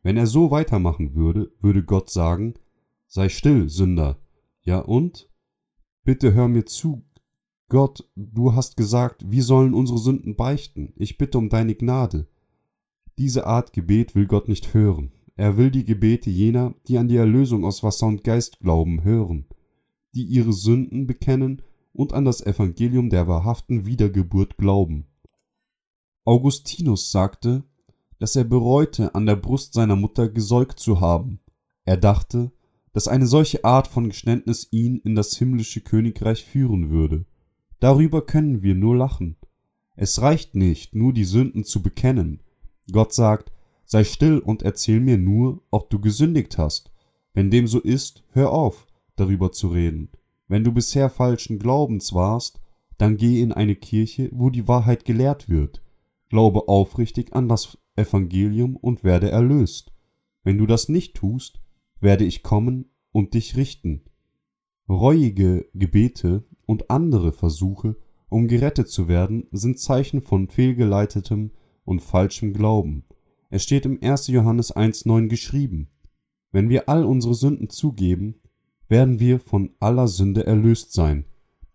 Wenn 0.08 0.16
er 0.16 0.26
so 0.26 0.52
weitermachen 0.52 1.16
würde, 1.16 1.52
würde 1.60 1.84
Gott 1.84 2.10
sagen 2.10 2.54
Sei 3.08 3.28
still, 3.28 3.68
Sünder. 3.68 4.18
Ja 4.62 4.80
und? 4.80 5.30
Bitte 6.06 6.34
hör 6.34 6.48
mir 6.48 6.64
zu. 6.66 7.04
Gott, 7.68 8.10
du 8.16 8.56
hast 8.56 8.78
gesagt, 8.78 9.30
wir 9.30 9.44
sollen 9.44 9.74
unsere 9.74 9.98
Sünden 9.98 10.38
beichten. 10.38 10.94
Ich 10.96 11.18
bitte 11.18 11.38
um 11.38 11.50
deine 11.50 11.76
Gnade. 11.76 12.26
Diese 13.18 13.48
Art 13.48 13.74
Gebet 13.74 14.16
will 14.16 14.28
Gott 14.28 14.48
nicht 14.48 14.74
hören. 14.74 15.12
Er 15.36 15.58
will 15.58 15.72
die 15.72 15.84
Gebete 15.84 16.30
jener, 16.30 16.74
die 16.88 16.98
an 16.98 17.10
die 17.10 17.18
Erlösung 17.18 17.66
aus 17.66 17.84
Wasser 17.84 18.08
und 18.08 18.24
Geist 18.24 18.62
glauben, 18.62 19.04
hören, 19.04 19.46
die 20.16 20.24
ihre 20.24 20.54
Sünden 20.54 21.06
bekennen 21.06 21.64
und 21.92 22.14
an 22.14 22.24
das 22.24 22.40
Evangelium 22.40 23.10
der 23.10 23.28
wahrhaften 23.28 23.86
Wiedergeburt 23.86 24.56
glauben. 24.56 25.06
Augustinus 26.24 27.12
sagte, 27.12 27.66
dass 28.20 28.36
er 28.36 28.44
bereute, 28.44 29.16
an 29.16 29.26
der 29.26 29.36
Brust 29.36 29.74
seiner 29.74 29.96
Mutter 29.96 30.30
gesäugt 30.30 30.80
zu 30.80 31.00
haben. 31.00 31.40
Er 31.86 31.98
dachte, 31.98 32.52
dass 32.94 33.08
eine 33.08 33.28
solche 33.28 33.64
Art 33.64 33.88
von 33.88 34.10
Geständnis 34.10 34.68
ihn 34.72 34.98
in 35.04 35.16
das 35.16 35.36
himmlische 35.38 35.82
Königreich 35.82 36.44
führen 36.44 36.90
würde. 36.90 37.26
Darüber 37.80 38.26
können 38.26 38.64
wir 38.64 38.76
nur 38.76 38.96
lachen. 38.96 39.38
Es 39.96 40.22
reicht 40.22 40.56
nicht, 40.56 40.96
nur 40.96 41.14
die 41.14 41.26
Sünden 41.26 41.64
zu 41.64 41.82
bekennen, 41.82 42.42
Gott 42.92 43.14
sagt, 43.14 43.52
sei 43.86 44.04
still 44.04 44.40
und 44.40 44.64
erzähl 44.64 45.00
mir 45.00 45.18
nur, 45.18 45.62
ob 45.72 45.90
du 45.90 46.00
gesündigt 46.00 46.58
hast. 46.58 46.92
Wenn 47.34 47.52
dem 47.52 47.68
so 47.68 47.80
ist, 47.80 48.24
hör 48.32 48.52
auf, 48.52 48.88
darüber 49.16 49.52
zu 49.52 49.68
reden. 49.68 50.10
Wenn 50.48 50.64
du 50.64 50.72
bisher 50.72 51.10
falschen 51.10 51.60
Glaubens 51.60 52.14
warst, 52.14 52.62
dann 52.98 53.18
geh 53.18 53.42
in 53.42 53.52
eine 53.52 53.76
Kirche, 53.76 54.30
wo 54.32 54.50
die 54.50 54.68
Wahrheit 54.68 55.06
gelehrt 55.06 55.50
wird. 55.50 55.82
Glaube 56.30 56.68
aufrichtig 56.68 57.34
an 57.34 57.48
das 57.48 57.78
Evangelium 57.98 58.76
und 58.76 59.04
werde 59.04 59.30
erlöst. 59.30 59.92
Wenn 60.44 60.58
du 60.58 60.66
das 60.66 60.90
nicht 60.90 61.16
tust, 61.16 61.60
werde 62.00 62.24
ich 62.24 62.44
kommen 62.44 62.90
und 63.12 63.34
dich 63.34 63.58
richten. 63.58 64.04
Reuige 64.88 65.68
Gebete 65.74 66.46
und 66.66 66.90
andere 66.90 67.34
Versuche, 67.34 67.98
um 68.30 68.48
gerettet 68.48 68.90
zu 68.90 69.08
werden, 69.08 69.48
sind 69.52 69.80
Zeichen 69.80 70.22
von 70.22 70.48
fehlgeleitetem 70.48 71.52
und 71.84 72.02
falschem 72.02 72.54
Glauben. 72.54 73.06
Es 73.50 73.64
steht 73.64 73.86
im 73.86 74.02
1. 74.02 74.28
Johannes 74.28 74.76
1.9 74.76 75.28
geschrieben, 75.28 75.90
wenn 76.52 76.70
wir 76.70 76.90
all 76.90 77.06
unsere 77.06 77.34
Sünden 77.34 77.70
zugeben, 77.70 78.40
werden 78.88 79.20
wir 79.20 79.40
von 79.40 79.76
aller 79.80 80.08
Sünde 80.08 80.46
erlöst 80.46 80.94
sein, 80.94 81.26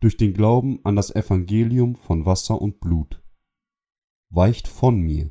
durch 0.00 0.16
den 0.16 0.34
Glauben 0.34 0.80
an 0.84 0.96
das 0.96 1.14
Evangelium 1.14 1.94
von 1.94 2.26
Wasser 2.26 2.60
und 2.60 2.80
Blut. 2.80 3.22
Weicht 4.30 4.66
von 4.66 5.00
mir. 5.00 5.30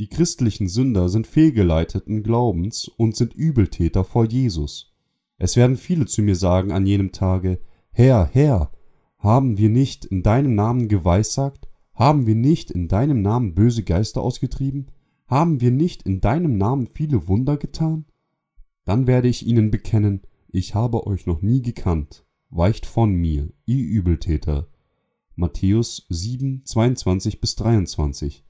Die 0.00 0.08
christlichen 0.08 0.66
Sünder 0.66 1.08
sind 1.08 1.28
fehlgeleiteten 1.28 2.24
Glaubens 2.24 2.88
und 2.88 3.14
sind 3.14 3.34
Übeltäter 3.34 4.02
vor 4.02 4.24
Jesus. 4.24 4.92
Es 5.36 5.54
werden 5.54 5.76
viele 5.76 6.06
zu 6.06 6.22
mir 6.22 6.34
sagen 6.34 6.72
an 6.72 6.84
jenem 6.84 7.12
Tage, 7.12 7.60
Herr, 7.92 8.28
Herr, 8.32 8.72
haben 9.18 9.56
wir 9.58 9.68
nicht 9.68 10.04
in 10.04 10.24
deinem 10.24 10.56
Namen 10.56 10.88
geweissagt 10.88 11.70
haben 12.00 12.26
wir 12.26 12.34
nicht 12.34 12.70
in 12.70 12.88
deinem 12.88 13.20
Namen 13.20 13.54
böse 13.54 13.82
Geister 13.82 14.22
ausgetrieben? 14.22 14.90
Haben 15.26 15.60
wir 15.60 15.70
nicht 15.70 16.04
in 16.04 16.22
deinem 16.22 16.56
Namen 16.56 16.86
viele 16.86 17.28
Wunder 17.28 17.58
getan? 17.58 18.06
Dann 18.86 19.06
werde 19.06 19.28
ich 19.28 19.46
ihnen 19.46 19.70
bekennen, 19.70 20.22
ich 20.48 20.74
habe 20.74 21.06
euch 21.06 21.26
noch 21.26 21.42
nie 21.42 21.60
gekannt. 21.60 22.24
Weicht 22.48 22.86
von 22.86 23.12
mir, 23.12 23.52
ihr 23.66 23.84
Übeltäter. 23.84 24.68
Matthäus 25.36 26.06
7, 26.08 26.62
22 26.64 27.38
bis 27.38 27.54
23. 27.56 28.46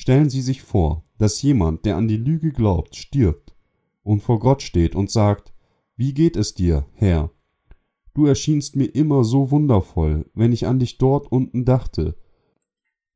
Stellen 0.00 0.30
Sie 0.30 0.42
sich 0.42 0.62
vor, 0.62 1.04
dass 1.18 1.42
jemand, 1.42 1.84
der 1.84 1.96
an 1.96 2.06
die 2.06 2.16
Lüge 2.16 2.52
glaubt, 2.52 2.94
stirbt 2.94 3.56
und 4.04 4.22
vor 4.22 4.38
Gott 4.38 4.62
steht 4.62 4.94
und 4.94 5.10
sagt, 5.10 5.52
wie 5.96 6.14
geht 6.14 6.36
es 6.36 6.54
dir, 6.54 6.86
Herr? 6.94 7.32
Du 8.14 8.24
erschienst 8.24 8.76
mir 8.76 8.86
immer 8.86 9.24
so 9.24 9.50
wundervoll, 9.50 10.30
wenn 10.34 10.52
ich 10.52 10.68
an 10.68 10.78
dich 10.78 10.98
dort 10.98 11.32
unten 11.32 11.64
dachte, 11.64 12.16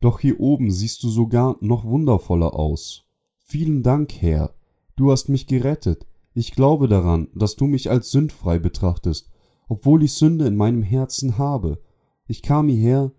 doch 0.00 0.18
hier 0.18 0.40
oben 0.40 0.72
siehst 0.72 1.04
du 1.04 1.08
sogar 1.08 1.56
noch 1.60 1.84
wundervoller 1.84 2.56
aus. 2.56 3.04
Vielen 3.38 3.84
Dank, 3.84 4.12
Herr. 4.20 4.52
Du 4.96 5.12
hast 5.12 5.28
mich 5.28 5.46
gerettet. 5.46 6.08
Ich 6.34 6.50
glaube 6.50 6.88
daran, 6.88 7.28
dass 7.32 7.54
du 7.54 7.66
mich 7.66 7.90
als 7.90 8.10
sündfrei 8.10 8.58
betrachtest, 8.58 9.30
obwohl 9.68 10.02
ich 10.02 10.14
Sünde 10.14 10.46
in 10.46 10.56
meinem 10.56 10.82
Herzen 10.82 11.38
habe. 11.38 11.80
Ich 12.26 12.42
kam 12.42 12.68
hierher, 12.68 13.12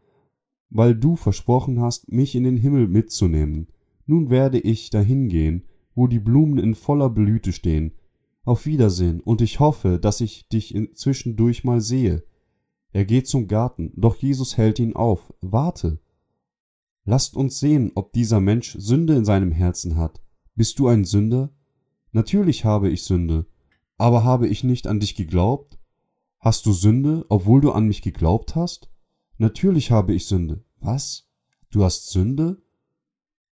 weil 0.73 0.95
du 0.95 1.15
versprochen 1.15 1.79
hast, 1.79 2.11
mich 2.11 2.35
in 2.35 2.43
den 2.43 2.57
Himmel 2.57 2.87
mitzunehmen. 2.87 3.67
Nun 4.07 4.31
werde 4.31 4.59
ich 4.59 4.89
dahin 4.89 5.29
gehen, 5.29 5.65
wo 5.93 6.07
die 6.07 6.19
Blumen 6.19 6.57
in 6.57 6.73
voller 6.73 7.09
Blüte 7.09 7.53
stehen. 7.53 7.93
Auf 8.43 8.65
Wiedersehen, 8.65 9.21
und 9.21 9.41
ich 9.41 9.59
hoffe, 9.59 9.99
dass 9.99 10.19
ich 10.19 10.49
dich 10.49 10.75
zwischendurch 10.95 11.63
mal 11.63 11.79
sehe. 11.79 12.23
Er 12.91 13.05
geht 13.05 13.27
zum 13.27 13.47
Garten, 13.47 13.93
doch 13.95 14.15
Jesus 14.15 14.57
hält 14.57 14.79
ihn 14.79 14.95
auf. 14.95 15.31
Warte. 15.41 15.99
Lasst 17.05 17.35
uns 17.35 17.59
sehen, 17.59 17.91
ob 17.93 18.11
dieser 18.11 18.39
Mensch 18.39 18.75
Sünde 18.79 19.15
in 19.15 19.25
seinem 19.25 19.51
Herzen 19.51 19.95
hat. 19.95 20.21
Bist 20.55 20.79
du 20.79 20.87
ein 20.87 21.05
Sünder? 21.05 21.53
Natürlich 22.11 22.65
habe 22.65 22.89
ich 22.89 23.03
Sünde. 23.03 23.45
Aber 23.97 24.23
habe 24.23 24.47
ich 24.47 24.63
nicht 24.63 24.87
an 24.87 24.99
dich 24.99 25.15
geglaubt? 25.15 25.79
Hast 26.39 26.65
du 26.65 26.73
Sünde, 26.73 27.25
obwohl 27.29 27.61
du 27.61 27.71
an 27.71 27.85
mich 27.85 28.01
geglaubt 28.01 28.55
hast? 28.55 28.92
Natürlich 29.43 29.91
habe 29.91 30.13
ich 30.13 30.25
Sünde. 30.25 30.63
Was? 30.79 31.27
Du 31.69 31.83
hast 31.83 32.09
Sünde? 32.11 32.61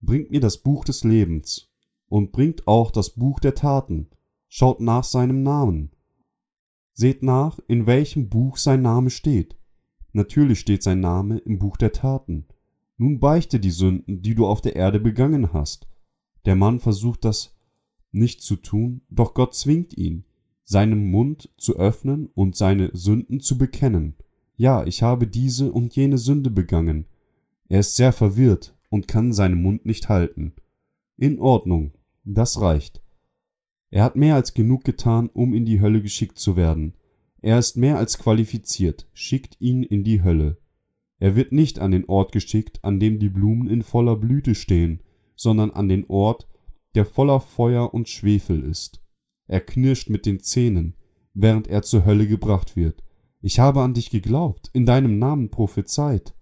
Bringt 0.00 0.30
mir 0.30 0.38
das 0.38 0.58
Buch 0.58 0.84
des 0.84 1.02
Lebens 1.02 1.68
und 2.06 2.30
bringt 2.30 2.68
auch 2.68 2.92
das 2.92 3.10
Buch 3.10 3.40
der 3.40 3.56
Taten. 3.56 4.08
Schaut 4.46 4.80
nach 4.80 5.02
seinem 5.02 5.42
Namen. 5.42 5.90
Seht 6.92 7.24
nach, 7.24 7.58
in 7.66 7.88
welchem 7.88 8.28
Buch 8.28 8.56
sein 8.56 8.82
Name 8.82 9.10
steht. 9.10 9.56
Natürlich 10.12 10.60
steht 10.60 10.84
sein 10.84 11.00
Name 11.00 11.38
im 11.38 11.58
Buch 11.58 11.76
der 11.76 11.90
Taten. 11.90 12.46
Nun 12.96 13.18
beichte 13.18 13.58
die 13.58 13.72
Sünden, 13.72 14.22
die 14.22 14.36
du 14.36 14.46
auf 14.46 14.60
der 14.60 14.76
Erde 14.76 15.00
begangen 15.00 15.52
hast. 15.52 15.88
Der 16.44 16.54
Mann 16.54 16.78
versucht 16.78 17.24
das 17.24 17.56
nicht 18.12 18.42
zu 18.42 18.54
tun, 18.54 19.00
doch 19.10 19.34
Gott 19.34 19.56
zwingt 19.56 19.98
ihn, 19.98 20.24
seinen 20.62 21.10
Mund 21.10 21.52
zu 21.56 21.74
öffnen 21.78 22.28
und 22.32 22.54
seine 22.54 22.90
Sünden 22.92 23.40
zu 23.40 23.58
bekennen. 23.58 24.14
Ja, 24.60 24.84
ich 24.84 25.02
habe 25.02 25.26
diese 25.26 25.72
und 25.72 25.96
jene 25.96 26.18
Sünde 26.18 26.50
begangen. 26.50 27.06
Er 27.70 27.80
ist 27.80 27.96
sehr 27.96 28.12
verwirrt 28.12 28.76
und 28.90 29.08
kann 29.08 29.32
seinen 29.32 29.62
Mund 29.62 29.86
nicht 29.86 30.10
halten. 30.10 30.52
In 31.16 31.40
Ordnung, 31.40 31.94
das 32.24 32.60
reicht. 32.60 33.00
Er 33.88 34.04
hat 34.04 34.16
mehr 34.16 34.34
als 34.34 34.52
genug 34.52 34.84
getan, 34.84 35.30
um 35.32 35.54
in 35.54 35.64
die 35.64 35.80
Hölle 35.80 36.02
geschickt 36.02 36.38
zu 36.38 36.56
werden. 36.56 36.92
Er 37.40 37.58
ist 37.58 37.78
mehr 37.78 37.96
als 37.96 38.18
qualifiziert, 38.18 39.08
schickt 39.14 39.58
ihn 39.62 39.82
in 39.82 40.04
die 40.04 40.22
Hölle. 40.22 40.58
Er 41.20 41.36
wird 41.36 41.52
nicht 41.52 41.78
an 41.78 41.90
den 41.90 42.04
Ort 42.04 42.32
geschickt, 42.32 42.84
an 42.84 43.00
dem 43.00 43.18
die 43.18 43.30
Blumen 43.30 43.66
in 43.66 43.80
voller 43.80 44.16
Blüte 44.16 44.54
stehen, 44.54 45.00
sondern 45.36 45.70
an 45.70 45.88
den 45.88 46.04
Ort, 46.08 46.46
der 46.94 47.06
voller 47.06 47.40
Feuer 47.40 47.94
und 47.94 48.10
Schwefel 48.10 48.62
ist. 48.62 49.02
Er 49.46 49.62
knirscht 49.62 50.10
mit 50.10 50.26
den 50.26 50.38
Zähnen, 50.40 50.96
während 51.32 51.66
er 51.66 51.80
zur 51.80 52.04
Hölle 52.04 52.26
gebracht 52.26 52.76
wird. 52.76 53.02
Ich 53.42 53.58
habe 53.58 53.80
an 53.80 53.94
dich 53.94 54.10
geglaubt, 54.10 54.70
in 54.74 54.84
deinem 54.84 55.18
Namen 55.18 55.50
prophezeit, 55.50 56.34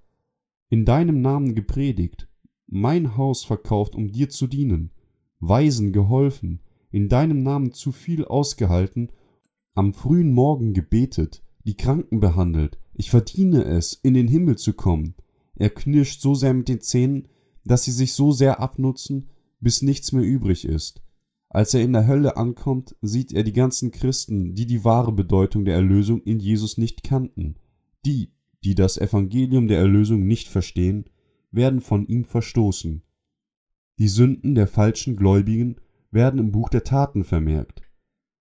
in 0.68 0.84
deinem 0.84 1.20
Namen 1.20 1.54
gepredigt, 1.54 2.28
mein 2.66 3.16
Haus 3.16 3.44
verkauft, 3.44 3.94
um 3.94 4.10
dir 4.10 4.28
zu 4.28 4.48
dienen, 4.48 4.90
Weisen 5.38 5.92
geholfen, 5.92 6.60
in 6.90 7.08
deinem 7.08 7.42
Namen 7.42 7.72
zu 7.72 7.92
viel 7.92 8.24
ausgehalten, 8.24 9.12
am 9.74 9.94
frühen 9.94 10.32
Morgen 10.32 10.74
gebetet, 10.74 11.44
die 11.64 11.76
Kranken 11.76 12.18
behandelt, 12.18 12.78
ich 12.94 13.10
verdiene 13.10 13.62
es, 13.64 13.92
in 13.92 14.14
den 14.14 14.26
Himmel 14.26 14.56
zu 14.56 14.72
kommen. 14.72 15.14
Er 15.54 15.70
knirscht 15.70 16.20
so 16.20 16.34
sehr 16.34 16.52
mit 16.52 16.68
den 16.68 16.80
Zähnen, 16.80 17.28
dass 17.64 17.84
sie 17.84 17.92
sich 17.92 18.12
so 18.12 18.32
sehr 18.32 18.60
abnutzen, 18.60 19.30
bis 19.60 19.82
nichts 19.82 20.10
mehr 20.12 20.24
übrig 20.24 20.64
ist. 20.64 21.00
Als 21.50 21.72
er 21.72 21.82
in 21.82 21.92
der 21.94 22.06
Hölle 22.06 22.36
ankommt, 22.36 22.94
sieht 23.00 23.32
er 23.32 23.42
die 23.42 23.52
ganzen 23.52 23.90
Christen, 23.90 24.54
die 24.54 24.66
die 24.66 24.84
wahre 24.84 25.12
Bedeutung 25.12 25.64
der 25.64 25.74
Erlösung 25.74 26.22
in 26.22 26.40
Jesus 26.40 26.76
nicht 26.76 27.02
kannten. 27.02 27.56
Die, 28.04 28.32
die 28.64 28.74
das 28.74 28.98
Evangelium 28.98 29.68
der 29.68 29.78
Erlösung 29.78 30.26
nicht 30.26 30.48
verstehen, 30.48 31.06
werden 31.50 31.80
von 31.80 32.06
ihm 32.06 32.24
verstoßen. 32.24 33.02
Die 33.98 34.08
Sünden 34.08 34.54
der 34.54 34.66
falschen 34.66 35.16
Gläubigen 35.16 35.76
werden 36.10 36.38
im 36.38 36.52
Buch 36.52 36.68
der 36.68 36.84
Taten 36.84 37.24
vermerkt. 37.24 37.82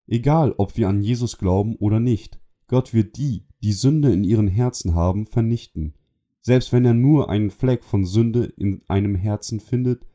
Egal, 0.05 0.53
ob 0.57 0.77
wir 0.77 0.89
an 0.89 1.01
Jesus 1.01 1.37
glauben 1.37 1.75
oder 1.77 1.99
nicht, 1.99 2.39
Gott 2.67 2.93
wird 2.93 3.17
die, 3.17 3.45
die 3.63 3.73
Sünde 3.73 4.11
in 4.11 4.23
ihren 4.23 4.47
Herzen 4.47 4.95
haben, 4.95 5.25
vernichten. 5.25 5.93
Selbst 6.41 6.71
wenn 6.71 6.85
er 6.85 6.93
nur 6.93 7.29
einen 7.29 7.49
Fleck 7.49 7.83
von 7.83 8.05
Sünde 8.05 8.45
in 8.57 8.81
einem 8.87 9.15
Herzen 9.15 9.59
findet, 9.59 10.05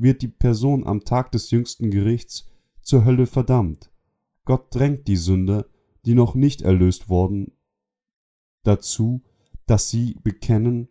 wird 0.00 0.22
die 0.22 0.28
Person 0.28 0.86
am 0.86 1.04
Tag 1.04 1.32
des 1.32 1.50
jüngsten 1.50 1.90
Gerichts 1.90 2.48
zur 2.80 3.04
Hölle 3.04 3.26
verdammt. 3.26 3.90
Gott 4.44 4.74
drängt 4.74 5.06
die 5.08 5.16
Sünder, 5.16 5.66
die 6.04 6.14
noch 6.14 6.34
nicht 6.34 6.62
erlöst 6.62 7.08
worden, 7.08 7.52
dazu, 8.62 9.22
dass 9.66 9.90
sie 9.90 10.16
bekennen, 10.22 10.88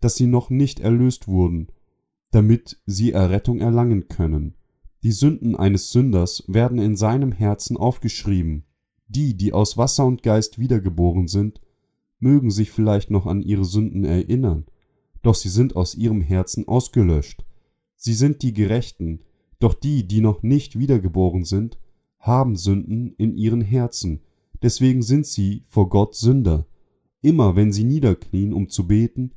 dass 0.00 0.16
sie 0.16 0.26
noch 0.26 0.50
nicht 0.50 0.80
erlöst 0.80 1.28
wurden, 1.28 1.68
damit 2.30 2.80
sie 2.86 3.12
Errettung 3.12 3.60
erlangen 3.60 4.08
können. 4.08 4.54
Die 5.02 5.12
Sünden 5.12 5.54
eines 5.56 5.90
Sünders 5.92 6.44
werden 6.46 6.78
in 6.78 6.96
seinem 6.96 7.32
Herzen 7.32 7.76
aufgeschrieben. 7.76 8.64
Die, 9.06 9.36
die 9.36 9.52
aus 9.52 9.76
Wasser 9.76 10.06
und 10.06 10.22
Geist 10.22 10.58
wiedergeboren 10.58 11.28
sind, 11.28 11.60
mögen 12.18 12.50
sich 12.50 12.70
vielleicht 12.70 13.10
noch 13.10 13.26
an 13.26 13.42
ihre 13.42 13.64
Sünden 13.64 14.04
erinnern, 14.04 14.64
doch 15.22 15.34
sie 15.34 15.50
sind 15.50 15.76
aus 15.76 15.94
ihrem 15.94 16.22
Herzen 16.22 16.66
ausgelöscht. 16.66 17.44
Sie 18.04 18.12
sind 18.12 18.42
die 18.42 18.52
Gerechten, 18.52 19.20
doch 19.60 19.72
die, 19.72 20.06
die 20.06 20.20
noch 20.20 20.42
nicht 20.42 20.78
wiedergeboren 20.78 21.44
sind, 21.44 21.78
haben 22.18 22.54
Sünden 22.54 23.14
in 23.16 23.34
ihren 23.34 23.62
Herzen, 23.62 24.20
deswegen 24.60 25.00
sind 25.00 25.24
sie 25.24 25.64
vor 25.68 25.88
Gott 25.88 26.14
Sünder. 26.14 26.66
Immer 27.22 27.56
wenn 27.56 27.72
sie 27.72 27.84
niederknien, 27.84 28.52
um 28.52 28.68
zu 28.68 28.86
beten, 28.86 29.32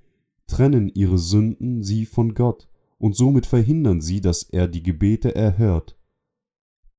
trennen 0.48 0.92
ihre 0.94 1.18
Sünden 1.18 1.82
sie 1.82 2.06
von 2.06 2.34
Gott, 2.34 2.68
und 2.98 3.16
somit 3.16 3.46
verhindern 3.46 4.02
sie, 4.02 4.20
dass 4.20 4.44
er 4.44 4.68
die 4.68 4.84
Gebete 4.84 5.34
erhört. 5.34 5.98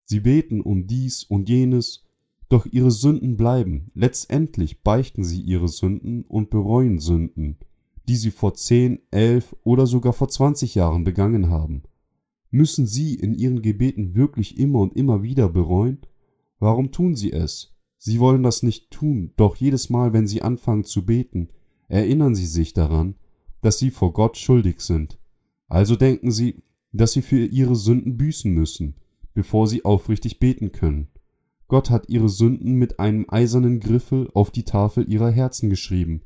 Sie 0.06 0.20
beten 0.20 0.62
um 0.62 0.86
dies 0.86 1.22
und 1.22 1.50
jenes, 1.50 2.02
doch 2.48 2.64
ihre 2.64 2.90
Sünden 2.90 3.36
bleiben. 3.36 3.90
Letztendlich 3.92 4.82
beichten 4.82 5.22
sie 5.22 5.42
ihre 5.42 5.68
Sünden 5.68 6.22
und 6.22 6.48
bereuen 6.48 6.98
Sünden, 6.98 7.58
die 8.08 8.16
sie 8.16 8.30
vor 8.30 8.54
zehn, 8.54 9.00
elf 9.10 9.54
oder 9.62 9.86
sogar 9.86 10.12
vor 10.12 10.28
zwanzig 10.28 10.74
Jahren 10.74 11.04
begangen 11.04 11.50
haben. 11.50 11.82
Müssen 12.50 12.86
sie 12.86 13.14
in 13.14 13.34
ihren 13.34 13.60
Gebeten 13.60 14.14
wirklich 14.14 14.58
immer 14.58 14.80
und 14.80 14.96
immer 14.96 15.22
wieder 15.22 15.50
bereuen? 15.50 15.98
Warum 16.58 16.90
tun 16.90 17.14
sie 17.14 17.32
es? 17.32 17.76
Sie 17.98 18.18
wollen 18.20 18.42
das 18.42 18.62
nicht 18.62 18.90
tun, 18.90 19.32
doch 19.36 19.56
jedes 19.56 19.90
Mal, 19.90 20.12
wenn 20.12 20.26
sie 20.26 20.40
anfangen 20.40 20.84
zu 20.84 21.04
beten, 21.04 21.48
erinnern 21.88 22.34
sie 22.34 22.46
sich 22.46 22.72
daran, 22.72 23.16
dass 23.60 23.78
sie 23.78 23.90
vor 23.90 24.12
Gott 24.12 24.36
schuldig 24.36 24.80
sind. 24.80 25.18
Also 25.66 25.94
denken 25.94 26.30
sie, 26.30 26.62
dass 26.92 27.12
sie 27.12 27.22
für 27.22 27.44
ihre 27.44 27.76
Sünden 27.76 28.16
büßen 28.16 28.50
müssen, 28.50 28.94
bevor 29.34 29.66
sie 29.66 29.84
aufrichtig 29.84 30.38
beten 30.38 30.72
können. 30.72 31.08
Gott 31.66 31.90
hat 31.90 32.08
ihre 32.08 32.30
Sünden 32.30 32.74
mit 32.74 32.98
einem 32.98 33.26
eisernen 33.28 33.80
Griffel 33.80 34.30
auf 34.32 34.50
die 34.50 34.64
Tafel 34.64 35.06
ihrer 35.10 35.30
Herzen 35.30 35.68
geschrieben, 35.68 36.22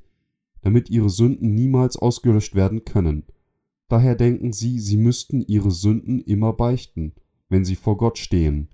damit 0.62 0.88
ihre 0.90 1.10
Sünden 1.10 1.54
niemals 1.54 1.96
ausgelöscht 1.96 2.54
werden 2.54 2.84
können. 2.84 3.24
Daher 3.88 4.14
denken 4.14 4.52
sie, 4.52 4.78
sie 4.78 4.96
müssten 4.96 5.42
ihre 5.42 5.70
Sünden 5.70 6.20
immer 6.20 6.54
beichten, 6.54 7.12
wenn 7.48 7.64
sie 7.64 7.76
vor 7.76 7.98
Gott 7.98 8.16
stehen. 8.16 8.68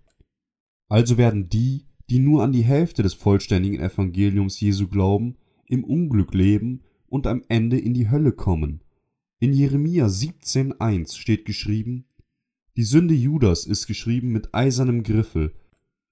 Also 0.89 1.18
werden 1.18 1.49
die, 1.49 1.86
die 2.09 2.20
nur 2.20 2.43
an 2.43 2.53
die 2.53 2.62
Hälfte 2.62 3.03
des 3.03 3.14
vollständigen 3.14 3.80
Evangeliums 3.80 4.61
Jesu 4.61 4.89
glauben, 4.89 5.36
im 5.66 5.84
Unglück 5.84 6.32
leben 6.34 6.84
und 7.07 7.26
am 7.26 7.43
Ende 7.49 7.78
in 7.78 7.95
die 7.95 8.11
Hölle 8.11 8.32
kommen. 8.32 8.82
In 9.41 9.53
Jeremia 9.53 10.07
17,1 10.07 11.16
steht 11.16 11.45
geschrieben: 11.45 12.07
Die 12.76 12.84
Sünde 12.84 13.14
Judas 13.14 13.66
ist 13.66 13.86
geschrieben 13.86 14.32
mit 14.32 14.55
eisernem 14.55 15.03
Griffel 15.03 15.55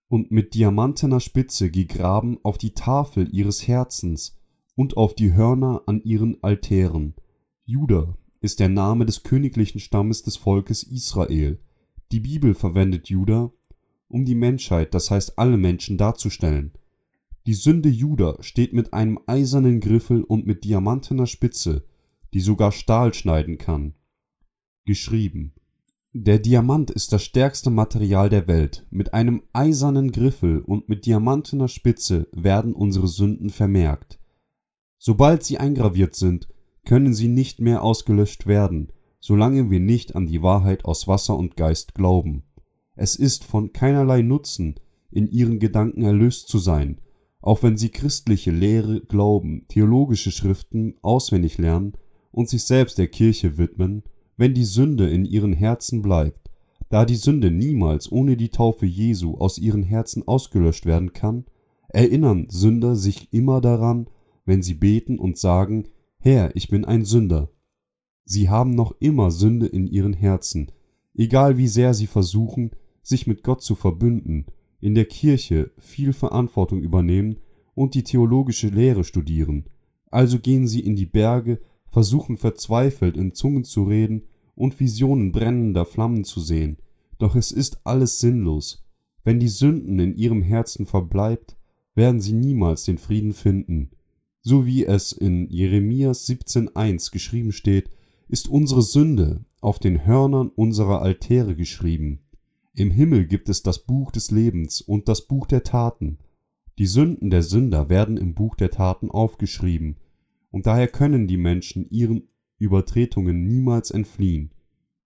und 0.08 0.30
mit 0.30 0.54
diamantener 0.54 1.20
Spitze 1.20 1.70
gegraben 1.70 2.38
auf 2.42 2.58
die 2.58 2.74
Tafel 2.74 3.28
ihres 3.32 3.66
Herzens 3.66 4.36
und 4.76 4.96
auf 4.96 5.14
die 5.14 5.34
Hörner 5.34 5.82
an 5.86 6.02
ihren 6.04 6.42
Altären. 6.44 7.14
Juda 7.64 8.16
ist 8.40 8.60
der 8.60 8.68
Name 8.68 9.06
des 9.06 9.24
königlichen 9.24 9.80
Stammes 9.80 10.22
des 10.22 10.36
Volkes 10.36 10.84
Israel. 10.84 11.58
Die 12.12 12.20
Bibel 12.20 12.54
verwendet 12.54 13.08
Juda 13.08 13.50
um 14.08 14.24
die 14.24 14.36
Menschheit, 14.36 14.94
das 14.94 15.10
heißt 15.10 15.36
alle 15.38 15.56
Menschen 15.56 15.98
darzustellen. 15.98 16.72
Die 17.46 17.54
Sünde 17.54 17.88
Juda 17.88 18.36
steht 18.40 18.72
mit 18.72 18.92
einem 18.92 19.18
eisernen 19.26 19.80
Griffel 19.80 20.22
und 20.22 20.46
mit 20.46 20.64
diamantener 20.64 21.26
Spitze, 21.26 21.84
die 22.34 22.40
sogar 22.40 22.70
Stahl 22.70 23.14
schneiden 23.14 23.58
kann, 23.58 23.94
geschrieben. 24.84 25.54
Der 26.12 26.38
Diamant 26.38 26.90
ist 26.90 27.12
das 27.12 27.24
stärkste 27.24 27.70
Material 27.70 28.30
der 28.30 28.48
Welt. 28.48 28.86
Mit 28.90 29.12
einem 29.12 29.42
eisernen 29.52 30.12
Griffel 30.12 30.60
und 30.60 30.88
mit 30.88 31.04
diamantener 31.04 31.68
Spitze 31.68 32.28
werden 32.32 32.74
unsere 32.74 33.06
Sünden 33.06 33.50
vermerkt. 33.50 34.18
Sobald 35.06 35.44
sie 35.44 35.58
eingraviert 35.58 36.16
sind, 36.16 36.48
können 36.84 37.14
sie 37.14 37.28
nicht 37.28 37.60
mehr 37.60 37.84
ausgelöscht 37.84 38.48
werden, 38.48 38.88
solange 39.20 39.70
wir 39.70 39.78
nicht 39.78 40.16
an 40.16 40.26
die 40.26 40.42
Wahrheit 40.42 40.84
aus 40.84 41.06
Wasser 41.06 41.36
und 41.36 41.56
Geist 41.56 41.94
glauben. 41.94 42.42
Es 42.96 43.14
ist 43.14 43.44
von 43.44 43.72
keinerlei 43.72 44.22
Nutzen, 44.22 44.80
in 45.12 45.28
ihren 45.28 45.60
Gedanken 45.60 46.02
erlöst 46.02 46.48
zu 46.48 46.58
sein, 46.58 47.00
auch 47.40 47.62
wenn 47.62 47.76
sie 47.76 47.90
christliche 47.90 48.50
Lehre 48.50 49.00
glauben, 49.00 49.66
theologische 49.68 50.32
Schriften 50.32 50.96
auswendig 51.02 51.56
lernen 51.56 51.92
und 52.32 52.48
sich 52.48 52.64
selbst 52.64 52.98
der 52.98 53.06
Kirche 53.06 53.58
widmen, 53.58 54.02
wenn 54.36 54.54
die 54.54 54.64
Sünde 54.64 55.08
in 55.08 55.24
ihren 55.24 55.52
Herzen 55.52 56.02
bleibt, 56.02 56.50
da 56.88 57.04
die 57.04 57.14
Sünde 57.14 57.52
niemals 57.52 58.10
ohne 58.10 58.36
die 58.36 58.50
Taufe 58.50 58.86
Jesu 58.86 59.36
aus 59.36 59.56
ihren 59.58 59.84
Herzen 59.84 60.26
ausgelöscht 60.26 60.84
werden 60.84 61.12
kann, 61.12 61.44
erinnern 61.90 62.48
Sünder 62.50 62.96
sich 62.96 63.32
immer 63.32 63.60
daran, 63.60 64.08
wenn 64.46 64.62
sie 64.62 64.74
beten 64.74 65.18
und 65.18 65.36
sagen, 65.36 65.88
Herr, 66.18 66.56
ich 66.56 66.68
bin 66.68 66.84
ein 66.84 67.04
Sünder. 67.04 67.50
Sie 68.24 68.48
haben 68.48 68.70
noch 68.70 68.96
immer 68.98 69.30
Sünde 69.30 69.66
in 69.66 69.86
ihren 69.86 70.14
Herzen, 70.14 70.72
egal 71.14 71.58
wie 71.58 71.68
sehr 71.68 71.94
sie 71.94 72.06
versuchen, 72.06 72.70
sich 73.02 73.26
mit 73.26 73.42
Gott 73.42 73.62
zu 73.62 73.74
verbünden, 73.74 74.46
in 74.80 74.94
der 74.94 75.04
Kirche 75.04 75.70
viel 75.78 76.12
Verantwortung 76.12 76.80
übernehmen 76.80 77.38
und 77.74 77.94
die 77.94 78.02
theologische 78.02 78.68
Lehre 78.68 79.04
studieren. 79.04 79.66
Also 80.10 80.38
gehen 80.38 80.66
sie 80.66 80.80
in 80.80 80.96
die 80.96 81.06
Berge, 81.06 81.60
versuchen 81.88 82.36
verzweifelt 82.36 83.16
in 83.16 83.34
Zungen 83.34 83.64
zu 83.64 83.84
reden 83.84 84.22
und 84.54 84.78
Visionen 84.80 85.32
brennender 85.32 85.84
Flammen 85.84 86.24
zu 86.24 86.40
sehen. 86.40 86.78
Doch 87.18 87.36
es 87.36 87.52
ist 87.52 87.80
alles 87.84 88.18
sinnlos. 88.18 88.84
Wenn 89.24 89.40
die 89.40 89.48
Sünden 89.48 89.98
in 89.98 90.16
ihrem 90.16 90.42
Herzen 90.42 90.86
verbleibt, 90.86 91.56
werden 91.94 92.20
sie 92.20 92.32
niemals 92.32 92.84
den 92.84 92.98
Frieden 92.98 93.32
finden. 93.32 93.90
So 94.48 94.64
wie 94.64 94.84
es 94.86 95.10
in 95.10 95.50
Jeremias 95.50 96.28
17,1 96.28 97.10
geschrieben 97.10 97.50
steht, 97.50 97.90
ist 98.28 98.46
unsere 98.46 98.80
Sünde 98.80 99.44
auf 99.60 99.80
den 99.80 100.06
Hörnern 100.06 100.50
unserer 100.54 101.02
Altäre 101.02 101.56
geschrieben. 101.56 102.20
Im 102.72 102.92
Himmel 102.92 103.26
gibt 103.26 103.48
es 103.48 103.64
das 103.64 103.80
Buch 103.80 104.12
des 104.12 104.30
Lebens 104.30 104.80
und 104.80 105.08
das 105.08 105.26
Buch 105.26 105.48
der 105.48 105.64
Taten. 105.64 106.18
Die 106.78 106.86
Sünden 106.86 107.30
der 107.30 107.42
Sünder 107.42 107.88
werden 107.88 108.16
im 108.16 108.34
Buch 108.34 108.54
der 108.54 108.70
Taten 108.70 109.10
aufgeschrieben, 109.10 109.96
und 110.52 110.66
daher 110.66 110.86
können 110.86 111.26
die 111.26 111.38
Menschen 111.38 111.90
ihren 111.90 112.28
Übertretungen 112.58 113.48
niemals 113.48 113.90
entfliehen. 113.90 114.52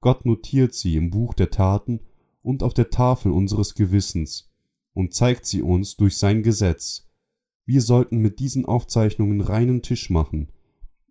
Gott 0.02 0.26
notiert 0.26 0.74
sie 0.74 0.96
im 0.96 1.08
Buch 1.08 1.32
der 1.32 1.48
Taten 1.48 2.00
und 2.42 2.62
auf 2.62 2.74
der 2.74 2.90
Tafel 2.90 3.32
unseres 3.32 3.74
Gewissens 3.74 4.50
und 4.92 5.14
zeigt 5.14 5.46
sie 5.46 5.62
uns 5.62 5.96
durch 5.96 6.18
sein 6.18 6.42
Gesetz. 6.42 7.09
Wir 7.70 7.80
sollten 7.80 8.18
mit 8.18 8.38
diesen 8.38 8.64
Aufzeichnungen 8.64 9.40
reinen 9.40 9.82
Tisch 9.82 10.10
machen, 10.10 10.48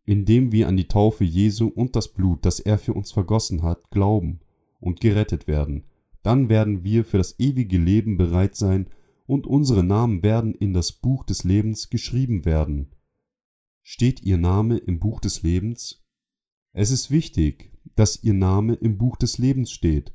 indem 0.06 0.52
wir 0.52 0.68
an 0.68 0.78
die 0.78 0.88
Taufe 0.88 1.24
Jesu 1.24 1.68
und 1.68 1.96
das 1.96 2.10
Blut, 2.14 2.46
das 2.46 2.60
er 2.60 2.78
für 2.78 2.94
uns 2.94 3.12
vergossen 3.12 3.64
hat, 3.64 3.92
glauben 3.92 4.40
und 4.80 5.02
gerettet 5.02 5.48
werden 5.48 5.86
dann 6.24 6.50
werden 6.50 6.84
wir 6.84 7.06
für 7.06 7.18
das 7.18 7.40
ewige 7.40 7.78
Leben 7.78 8.18
bereit 8.18 8.56
sein 8.56 8.88
und 9.26 9.48
unsere 9.48 9.84
Namen 9.84 10.24
werden 10.24 10.54
in 10.54 10.74
das 10.74 10.92
Buch 10.92 11.24
des 11.24 11.44
Lebens 11.44 11.90
geschrieben 11.90 12.46
werden. 12.46 12.90
Steht 13.82 14.22
Ihr 14.22 14.38
Name 14.38 14.78
im 14.78 15.00
Buch 15.00 15.22
des 15.22 15.44
Lebens? 15.44 16.04
Es 16.74 16.92
ist 16.92 17.10
wichtig, 17.10 17.72
dass 17.96 18.24
Ihr 18.24 18.34
Name 18.34 18.76
im 18.76 18.98
Buch 18.98 19.18
des 19.18 19.38
Lebens 19.38 19.72
steht. 19.72 20.14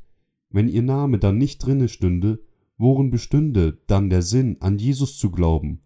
Wenn 0.51 0.69
Ihr 0.69 0.83
Name 0.83 1.19
dann 1.19 1.39
nicht 1.39 1.59
drinne 1.59 1.89
stünde, 1.89 2.41
worin 2.77 3.11
bestünde 3.11 3.79
dann 3.87 4.11
der 4.11 4.23
Sinn, 4.23 4.59
an 4.61 4.79
Jesus 4.79 5.17
zu 5.19 5.31
glauben? 5.31 5.81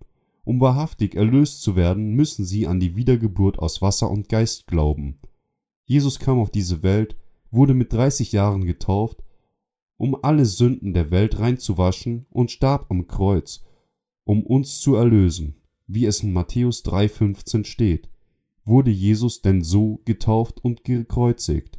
Um 0.49 0.62
wahrhaftig 0.62 1.14
erlöst 1.14 1.61
zu 1.61 1.76
werden, 1.76 2.14
müssen 2.14 2.46
Sie 2.46 2.66
an 2.66 2.80
die 2.80 2.96
Wiedergeburt 2.96 3.59
aus 3.59 3.82
Wasser 3.82 4.11
und 4.11 4.30
Geist 4.30 4.66
glauben. 4.66 5.18
Jesus 5.84 6.18
kam 6.18 6.38
auf 6.38 6.49
diese 6.49 6.82
Welt, 6.82 7.18
wurde 7.51 7.74
mit 7.74 7.92
30 7.92 8.32
Jahren 8.32 8.64
getauft, 8.64 9.22
um 9.99 10.16
alle 10.24 10.46
Sünden 10.46 10.94
der 10.94 11.11
Welt 11.11 11.38
reinzuwaschen 11.38 12.24
und 12.30 12.51
starb 12.51 12.86
am 12.88 13.07
Kreuz, 13.07 13.62
um 14.24 14.42
uns 14.42 14.80
zu 14.80 14.94
erlösen, 14.94 15.57
wie 15.86 16.07
es 16.07 16.22
in 16.22 16.32
Matthäus 16.32 16.82
3,15 16.82 17.66
steht. 17.66 18.09
Wurde 18.64 18.90
Jesus 18.90 19.42
denn 19.42 19.61
so 19.62 20.01
getauft 20.07 20.64
und 20.64 20.82
gekreuzigt? 20.82 21.78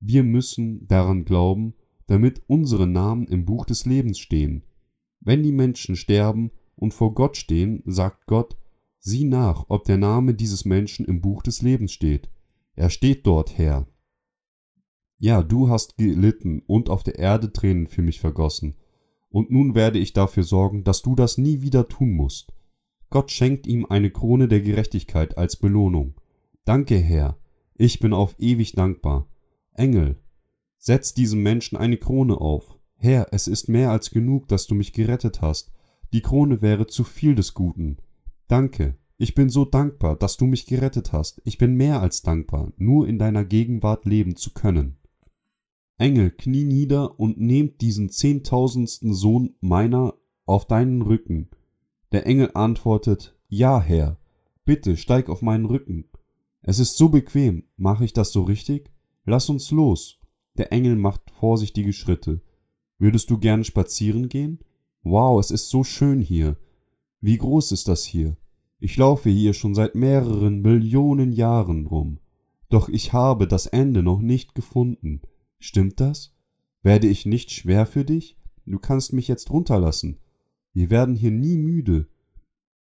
Wir 0.00 0.22
müssen 0.22 0.86
daran 0.88 1.26
glauben, 1.26 1.74
damit 2.06 2.40
unsere 2.46 2.86
Namen 2.86 3.26
im 3.26 3.44
Buch 3.44 3.66
des 3.66 3.84
Lebens 3.84 4.18
stehen. 4.18 4.64
Wenn 5.20 5.42
die 5.42 5.52
Menschen 5.52 5.94
sterben 5.94 6.52
und 6.78 6.94
vor 6.94 7.14
Gott 7.14 7.36
stehen, 7.36 7.82
sagt 7.86 8.26
Gott, 8.26 8.56
sieh 8.98 9.24
nach, 9.24 9.66
ob 9.68 9.84
der 9.84 9.98
Name 9.98 10.34
dieses 10.34 10.64
Menschen 10.64 11.06
im 11.06 11.20
Buch 11.20 11.42
des 11.42 11.62
Lebens 11.62 11.92
steht. 11.92 12.30
Er 12.74 12.90
steht 12.90 13.26
dort, 13.26 13.58
Herr. 13.58 13.86
Ja, 15.18 15.42
du 15.42 15.68
hast 15.68 15.96
gelitten 15.96 16.62
und 16.66 16.90
auf 16.90 17.02
der 17.02 17.18
Erde 17.18 17.52
Tränen 17.52 17.88
für 17.88 18.02
mich 18.02 18.20
vergossen, 18.20 18.76
und 19.30 19.50
nun 19.50 19.74
werde 19.74 19.98
ich 19.98 20.12
dafür 20.12 20.44
sorgen, 20.44 20.84
dass 20.84 21.02
du 21.02 21.14
das 21.14 21.38
nie 21.38 21.60
wieder 21.60 21.88
tun 21.88 22.12
musst. 22.12 22.52
Gott 23.10 23.30
schenkt 23.30 23.66
ihm 23.66 23.86
eine 23.86 24.10
Krone 24.10 24.48
der 24.48 24.60
Gerechtigkeit 24.60 25.36
als 25.36 25.56
Belohnung. 25.56 26.14
Danke, 26.64 26.96
Herr, 26.96 27.38
ich 27.74 28.00
bin 28.00 28.12
auf 28.12 28.36
ewig 28.38 28.72
dankbar. 28.72 29.28
Engel, 29.72 30.20
setz 30.78 31.14
diesem 31.14 31.42
Menschen 31.42 31.76
eine 31.76 31.96
Krone 31.96 32.40
auf. 32.40 32.78
Herr, 32.96 33.28
es 33.32 33.48
ist 33.48 33.68
mehr 33.68 33.90
als 33.90 34.10
genug, 34.10 34.48
dass 34.48 34.66
du 34.66 34.74
mich 34.74 34.92
gerettet 34.92 35.40
hast. 35.40 35.72
Die 36.12 36.22
Krone 36.22 36.62
wäre 36.62 36.86
zu 36.86 37.04
viel 37.04 37.34
des 37.34 37.54
Guten. 37.54 37.98
Danke, 38.46 38.96
ich 39.18 39.34
bin 39.34 39.50
so 39.50 39.64
dankbar, 39.64 40.16
dass 40.16 40.36
du 40.36 40.46
mich 40.46 40.66
gerettet 40.66 41.12
hast. 41.12 41.42
Ich 41.44 41.58
bin 41.58 41.74
mehr 41.74 42.00
als 42.00 42.22
dankbar, 42.22 42.72
nur 42.76 43.08
in 43.08 43.18
deiner 43.18 43.44
Gegenwart 43.44 44.04
leben 44.06 44.36
zu 44.36 44.52
können. 44.52 44.96
Engel, 45.98 46.30
knie 46.30 46.64
nieder 46.64 47.18
und 47.18 47.40
nehmt 47.40 47.80
diesen 47.80 48.08
zehntausendsten 48.08 49.12
Sohn 49.12 49.56
meiner 49.60 50.14
auf 50.46 50.66
deinen 50.66 51.02
Rücken. 51.02 51.50
Der 52.12 52.26
Engel 52.26 52.52
antwortet, 52.54 53.36
Ja, 53.48 53.80
Herr, 53.80 54.18
bitte 54.64 54.96
steig 54.96 55.28
auf 55.28 55.42
meinen 55.42 55.66
Rücken. 55.66 56.04
Es 56.62 56.78
ist 56.78 56.96
so 56.96 57.08
bequem, 57.08 57.64
mache 57.76 58.04
ich 58.04 58.12
das 58.12 58.32
so 58.32 58.42
richtig? 58.42 58.92
Lass 59.24 59.48
uns 59.48 59.70
los. 59.70 60.20
Der 60.56 60.72
Engel 60.72 60.96
macht 60.96 61.30
vorsichtige 61.32 61.92
Schritte. 61.92 62.40
Würdest 62.98 63.30
du 63.30 63.38
gern 63.38 63.64
spazieren 63.64 64.28
gehen? 64.28 64.60
Wow, 65.10 65.40
es 65.40 65.50
ist 65.50 65.70
so 65.70 65.84
schön 65.84 66.20
hier. 66.20 66.58
Wie 67.22 67.38
groß 67.38 67.72
ist 67.72 67.88
das 67.88 68.04
hier? 68.04 68.36
Ich 68.78 68.98
laufe 68.98 69.30
hier 69.30 69.54
schon 69.54 69.74
seit 69.74 69.94
mehreren 69.94 70.60
Millionen 70.60 71.32
Jahren 71.32 71.86
rum. 71.86 72.18
Doch 72.68 72.90
ich 72.90 73.14
habe 73.14 73.48
das 73.48 73.66
Ende 73.66 74.02
noch 74.02 74.20
nicht 74.20 74.54
gefunden. 74.54 75.22
Stimmt 75.58 75.98
das? 76.00 76.34
Werde 76.82 77.06
ich 77.06 77.24
nicht 77.24 77.50
schwer 77.50 77.86
für 77.86 78.04
dich? 78.04 78.36
Du 78.66 78.78
kannst 78.78 79.14
mich 79.14 79.28
jetzt 79.28 79.50
runterlassen. 79.50 80.18
Wir 80.74 80.90
werden 80.90 81.16
hier 81.16 81.30
nie 81.30 81.56
müde. 81.56 82.06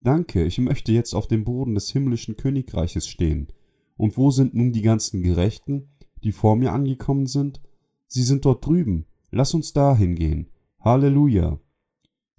Danke, 0.02 0.44
ich 0.44 0.58
möchte 0.58 0.90
jetzt 0.90 1.14
auf 1.14 1.28
dem 1.28 1.44
Boden 1.44 1.76
des 1.76 1.90
himmlischen 1.92 2.36
Königreiches 2.36 3.06
stehen. 3.06 3.52
Und 3.96 4.16
wo 4.16 4.32
sind 4.32 4.52
nun 4.52 4.72
die 4.72 4.82
ganzen 4.82 5.22
Gerechten, 5.22 5.90
die 6.24 6.32
vor 6.32 6.56
mir 6.56 6.72
angekommen 6.72 7.26
sind? 7.26 7.60
Sie 8.08 8.24
sind 8.24 8.44
dort 8.46 8.66
drüben. 8.66 9.06
Lass 9.30 9.54
uns 9.54 9.72
dahin 9.72 10.16
gehen. 10.16 10.48
Halleluja. 10.80 11.60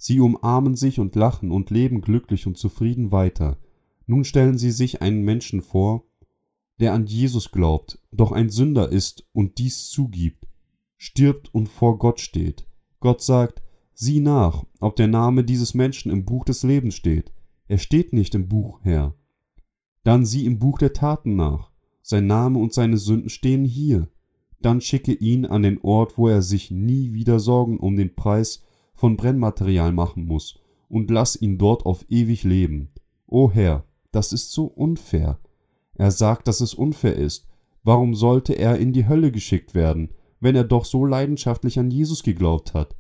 Sie 0.04 0.20
umarmen 0.20 0.76
sich 0.76 1.00
und 1.00 1.16
lachen 1.16 1.52
und 1.52 1.70
leben 1.70 2.02
glücklich 2.02 2.48
und 2.48 2.58
zufrieden 2.58 3.12
weiter. 3.12 3.60
Nun 4.08 4.24
stellen 4.24 4.58
Sie 4.58 4.72
sich 4.72 5.04
einen 5.04 5.22
Menschen 5.22 5.62
vor, 5.62 6.06
der 6.80 6.94
an 6.94 7.06
Jesus 7.06 7.52
glaubt, 7.52 8.00
doch 8.12 8.32
ein 8.32 8.50
Sünder 8.50 8.90
ist 8.90 9.28
und 9.32 9.60
dies 9.60 9.90
zugibt, 9.90 10.48
stirbt 10.98 11.54
und 11.54 11.70
vor 11.70 12.00
Gott 12.00 12.20
steht. 12.20 12.66
Gott 13.00 13.22
sagt, 13.22 13.62
sieh 13.94 14.22
nach, 14.22 14.66
ob 14.80 14.96
der 14.96 15.08
Name 15.08 15.44
dieses 15.44 15.76
Menschen 15.76 16.12
im 16.12 16.26
Buch 16.26 16.46
des 16.46 16.64
Lebens 16.64 16.96
steht. 16.96 17.32
Er 17.68 17.78
steht 17.78 18.12
nicht 18.12 18.34
im 18.34 18.48
Buch, 18.48 18.80
Herr. 18.82 19.14
Dann 20.04 20.26
sieh 20.26 20.48
im 20.48 20.58
Buch 20.58 20.80
der 20.80 20.94
Taten 20.94 21.36
nach. 21.36 21.70
Sein 22.02 22.26
Name 22.26 22.58
und 22.58 22.74
seine 22.74 22.98
Sünden 22.98 23.30
stehen 23.30 23.66
hier. 23.66 24.08
Dann 24.64 24.82
schicke 24.82 25.14
ihn 25.14 25.46
an 25.46 25.62
den 25.62 25.80
Ort, 25.82 26.18
wo 26.18 26.28
er 26.28 26.42
sich 26.42 26.72
nie 26.72 27.14
wieder 27.14 27.40
Sorgen 27.40 27.78
um 27.80 27.96
den 27.96 28.16
Preis 28.16 28.64
von 29.02 29.18
Brennmaterial 29.18 29.94
machen 29.94 30.26
muss, 30.26 30.60
und 30.88 31.10
lass 31.10 31.36
ihn 31.36 31.58
dort 31.58 31.88
auf 31.88 32.06
ewig 32.08 32.44
leben. 32.44 32.90
O 33.26 33.50
Herr, 33.50 33.84
das 34.12 34.32
ist 34.32 34.52
so 34.52 34.66
unfair. 34.66 35.40
Er 35.96 36.12
sagt, 36.12 36.48
dass 36.48 36.62
es 36.62 36.76
unfair 36.76 37.16
ist. 37.16 37.48
Warum 37.84 38.14
sollte 38.14 38.54
er 38.54 38.78
in 38.78 38.94
die 38.94 39.08
Hölle 39.08 39.32
geschickt 39.32 39.74
werden, 39.74 40.12
wenn 40.40 40.56
er 40.56 40.66
doch 40.66 40.86
so 40.86 41.04
leidenschaftlich 41.04 41.80
an 41.80 41.90
Jesus 41.90 42.22
geglaubt 42.22 42.76
hat? 42.76 42.96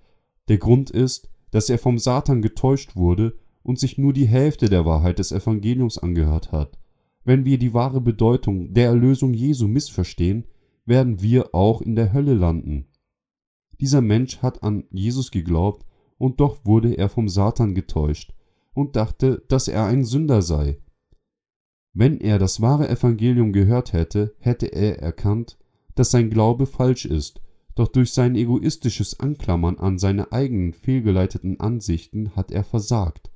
Der 0.47 0.57
Grund 0.57 0.89
ist, 0.89 1.29
dass 1.51 1.69
er 1.69 1.77
vom 1.77 1.99
Satan 1.99 2.41
getäuscht 2.41 2.95
wurde 2.95 3.37
und 3.61 3.77
sich 3.77 3.99
nur 3.99 4.11
die 4.11 4.27
Hälfte 4.27 4.69
der 4.69 4.85
Wahrheit 4.85 5.19
des 5.19 5.31
Evangeliums 5.31 5.99
angehört 5.99 6.51
hat. 6.51 6.79
Wenn 7.25 7.45
wir 7.45 7.59
die 7.59 7.75
wahre 7.75 8.01
Bedeutung 8.01 8.73
der 8.73 8.87
Erlösung 8.87 9.35
Jesu 9.35 9.67
missverstehen, 9.67 10.47
werden 10.83 11.21
wir 11.21 11.53
auch 11.53 11.79
in 11.79 11.95
der 11.95 12.11
Hölle 12.11 12.33
landen. 12.33 12.87
Dieser 13.79 14.01
Mensch 14.01 14.39
hat 14.39 14.63
an 14.63 14.85
Jesus 14.89 15.29
geglaubt, 15.29 15.85
und 16.21 16.39
doch 16.39 16.63
wurde 16.65 16.93
er 16.93 17.09
vom 17.09 17.27
Satan 17.27 17.73
getäuscht 17.73 18.35
und 18.75 18.95
dachte, 18.95 19.43
dass 19.47 19.67
er 19.67 19.85
ein 19.85 20.03
Sünder 20.03 20.43
sei. 20.43 20.77
Wenn 21.93 22.19
er 22.21 22.37
das 22.37 22.61
wahre 22.61 22.87
Evangelium 22.87 23.51
gehört 23.53 23.91
hätte, 23.91 24.35
hätte 24.37 24.67
er 24.67 24.99
erkannt, 24.99 25.57
dass 25.95 26.11
sein 26.11 26.29
Glaube 26.29 26.67
falsch 26.67 27.05
ist, 27.05 27.41
doch 27.73 27.87
durch 27.87 28.13
sein 28.13 28.35
egoistisches 28.35 29.19
Anklammern 29.19 29.79
an 29.79 29.97
seine 29.97 30.31
eigenen 30.31 30.73
fehlgeleiteten 30.73 31.59
Ansichten 31.59 32.35
hat 32.35 32.51
er 32.51 32.63
versagt. 32.63 33.31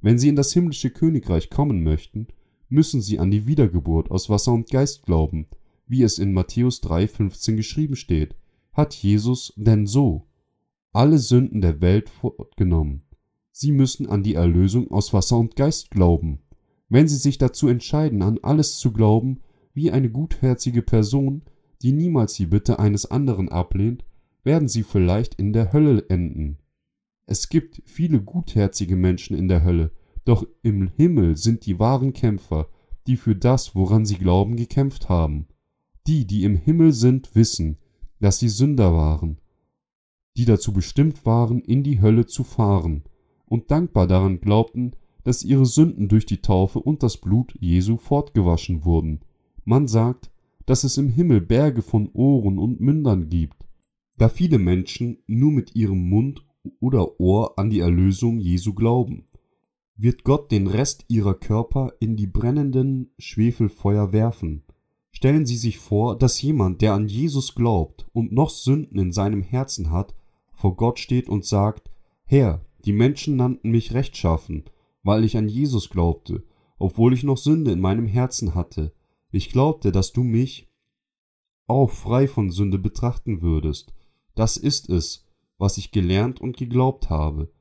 Wenn 0.00 0.18
sie 0.18 0.28
in 0.28 0.36
das 0.36 0.52
himmlische 0.52 0.90
Königreich 0.90 1.50
kommen 1.50 1.84
möchten, 1.84 2.26
müssen 2.68 3.00
sie 3.00 3.20
an 3.20 3.30
die 3.30 3.46
Wiedergeburt 3.46 4.10
aus 4.10 4.28
Wasser 4.28 4.52
und 4.52 4.70
Geist 4.70 5.04
glauben, 5.04 5.46
wie 5.86 6.02
es 6.02 6.18
in 6.18 6.32
Matthäus 6.32 6.82
3,15 6.82 7.54
geschrieben 7.54 7.94
steht, 7.94 8.34
hat 8.72 8.92
Jesus 8.92 9.52
denn 9.56 9.86
so 9.86 10.26
alle 10.94 11.18
Sünden 11.18 11.60
der 11.60 11.80
Welt 11.80 12.08
fortgenommen. 12.08 13.02
Sie 13.52 13.72
müssen 13.72 14.08
an 14.08 14.22
die 14.22 14.34
Erlösung 14.34 14.90
aus 14.90 15.12
Wasser 15.12 15.36
und 15.38 15.56
Geist 15.56 15.90
glauben. 15.90 16.40
Wenn 16.88 17.08
Sie 17.08 17.16
sich 17.16 17.38
dazu 17.38 17.68
entscheiden, 17.68 18.22
an 18.22 18.38
alles 18.42 18.78
zu 18.78 18.92
glauben, 18.92 19.40
wie 19.74 19.90
eine 19.90 20.10
gutherzige 20.10 20.82
Person, 20.82 21.42
die 21.82 21.92
niemals 21.92 22.34
die 22.34 22.46
Bitte 22.46 22.78
eines 22.78 23.06
anderen 23.10 23.48
ablehnt, 23.48 24.04
werden 24.44 24.68
Sie 24.68 24.82
vielleicht 24.82 25.34
in 25.34 25.52
der 25.52 25.72
Hölle 25.72 26.04
enden. 26.08 26.58
Es 27.26 27.48
gibt 27.48 27.82
viele 27.84 28.20
gutherzige 28.20 28.96
Menschen 28.96 29.36
in 29.36 29.48
der 29.48 29.64
Hölle, 29.64 29.92
doch 30.24 30.46
im 30.62 30.88
Himmel 30.88 31.36
sind 31.36 31.66
die 31.66 31.78
wahren 31.78 32.12
Kämpfer, 32.12 32.68
die 33.06 33.16
für 33.16 33.34
das, 33.34 33.74
woran 33.74 34.06
sie 34.06 34.16
glauben, 34.16 34.56
gekämpft 34.56 35.08
haben. 35.08 35.46
Die, 36.06 36.26
die 36.26 36.44
im 36.44 36.56
Himmel 36.56 36.92
sind, 36.92 37.34
wissen, 37.34 37.78
dass 38.20 38.38
sie 38.38 38.48
Sünder 38.48 38.94
waren, 38.94 39.38
die 40.36 40.44
dazu 40.44 40.72
bestimmt 40.72 41.24
waren, 41.26 41.60
in 41.60 41.82
die 41.82 42.00
Hölle 42.00 42.26
zu 42.26 42.44
fahren, 42.44 43.04
und 43.46 43.70
dankbar 43.70 44.06
daran 44.06 44.40
glaubten, 44.40 44.92
dass 45.22 45.44
ihre 45.44 45.66
Sünden 45.66 46.08
durch 46.08 46.26
die 46.26 46.42
Taufe 46.42 46.78
und 46.78 47.02
das 47.02 47.16
Blut 47.16 47.54
Jesu 47.60 47.96
fortgewaschen 47.96 48.84
wurden. 48.84 49.20
Man 49.64 49.88
sagt, 49.88 50.30
dass 50.66 50.84
es 50.84 50.96
im 50.98 51.08
Himmel 51.08 51.40
Berge 51.40 51.82
von 51.82 52.10
Ohren 52.12 52.58
und 52.58 52.80
Mündern 52.80 53.28
gibt. 53.28 53.64
Da 54.18 54.28
viele 54.28 54.58
Menschen 54.58 55.18
nur 55.26 55.50
mit 55.50 55.74
ihrem 55.74 56.08
Mund 56.08 56.44
oder 56.80 57.20
Ohr 57.20 57.58
an 57.58 57.70
die 57.70 57.80
Erlösung 57.80 58.38
Jesu 58.38 58.74
glauben, 58.74 59.26
wird 59.96 60.24
Gott 60.24 60.50
den 60.50 60.66
Rest 60.66 61.04
ihrer 61.08 61.34
Körper 61.34 61.92
in 62.00 62.16
die 62.16 62.26
brennenden 62.26 63.10
Schwefelfeuer 63.18 64.12
werfen. 64.12 64.62
Stellen 65.12 65.46
Sie 65.46 65.56
sich 65.56 65.78
vor, 65.78 66.18
dass 66.18 66.42
jemand, 66.42 66.82
der 66.82 66.94
an 66.94 67.06
Jesus 67.06 67.54
glaubt 67.54 68.06
und 68.12 68.32
noch 68.32 68.50
Sünden 68.50 68.98
in 68.98 69.12
seinem 69.12 69.42
Herzen 69.42 69.90
hat, 69.90 70.14
vor 70.64 70.76
Gott 70.76 70.98
steht 70.98 71.28
und 71.28 71.44
sagt, 71.44 71.90
Herr, 72.24 72.64
die 72.86 72.94
Menschen 72.94 73.36
nannten 73.36 73.70
mich 73.70 73.92
rechtschaffen, 73.92 74.64
weil 75.02 75.22
ich 75.22 75.36
an 75.36 75.46
Jesus 75.46 75.90
glaubte, 75.90 76.42
obwohl 76.78 77.12
ich 77.12 77.22
noch 77.22 77.36
Sünde 77.36 77.70
in 77.70 77.82
meinem 77.82 78.06
Herzen 78.06 78.54
hatte. 78.54 78.94
Ich 79.30 79.50
glaubte, 79.50 79.92
dass 79.92 80.14
du 80.14 80.22
mich 80.22 80.72
auch 81.66 81.90
frei 81.90 82.26
von 82.26 82.50
Sünde 82.50 82.78
betrachten 82.78 83.42
würdest. 83.42 83.92
Das 84.34 84.56
ist 84.56 84.88
es, 84.88 85.26
was 85.58 85.76
ich 85.76 85.90
gelernt 85.90 86.40
und 86.40 86.56
geglaubt 86.56 87.10
habe. 87.10 87.52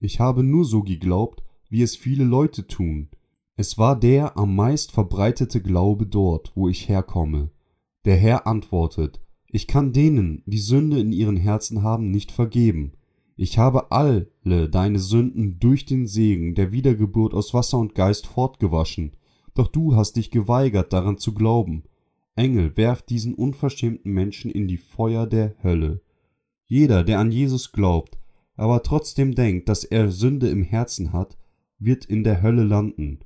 Ich 0.00 0.18
habe 0.18 0.42
nur 0.42 0.64
so 0.64 0.82
geglaubt, 0.82 1.44
wie 1.68 1.82
es 1.82 1.96
viele 1.96 2.24
Leute 2.24 2.66
tun. 2.66 3.10
Es 3.56 3.76
war 3.76 3.94
der 3.94 4.38
am 4.38 4.56
meist 4.56 4.90
verbreitete 4.92 5.60
Glaube 5.60 6.06
dort, 6.06 6.52
wo 6.54 6.70
ich 6.70 6.88
herkomme. 6.88 7.50
Der 8.06 8.16
Herr 8.16 8.46
antwortet, 8.46 9.20
ich 9.50 9.66
kann 9.66 9.92
denen, 9.92 10.42
die 10.46 10.58
Sünde 10.58 11.00
in 11.00 11.12
ihren 11.12 11.36
Herzen 11.36 11.82
haben, 11.82 12.10
nicht 12.10 12.32
vergeben. 12.32 12.92
Ich 13.36 13.56
habe 13.56 13.92
alle 13.92 14.28
deine 14.68 14.98
Sünden 14.98 15.58
durch 15.58 15.86
den 15.86 16.06
Segen 16.06 16.54
der 16.54 16.72
Wiedergeburt 16.72 17.34
aus 17.34 17.54
Wasser 17.54 17.78
und 17.78 17.94
Geist 17.94 18.26
fortgewaschen, 18.26 19.12
doch 19.54 19.68
du 19.68 19.96
hast 19.96 20.16
dich 20.16 20.30
geweigert 20.30 20.92
daran 20.92 21.18
zu 21.18 21.34
glauben. 21.34 21.84
Engel, 22.34 22.76
werft 22.76 23.10
diesen 23.10 23.34
unverschämten 23.34 24.12
Menschen 24.12 24.50
in 24.50 24.68
die 24.68 24.76
Feuer 24.76 25.26
der 25.26 25.56
Hölle. 25.62 26.00
Jeder, 26.66 27.02
der 27.02 27.18
an 27.18 27.32
Jesus 27.32 27.72
glaubt, 27.72 28.18
aber 28.54 28.82
trotzdem 28.82 29.34
denkt, 29.34 29.68
dass 29.68 29.84
er 29.84 30.10
Sünde 30.10 30.48
im 30.48 30.62
Herzen 30.62 31.12
hat, 31.12 31.38
wird 31.78 32.04
in 32.04 32.24
der 32.24 32.42
Hölle 32.42 32.64
landen. 32.64 33.20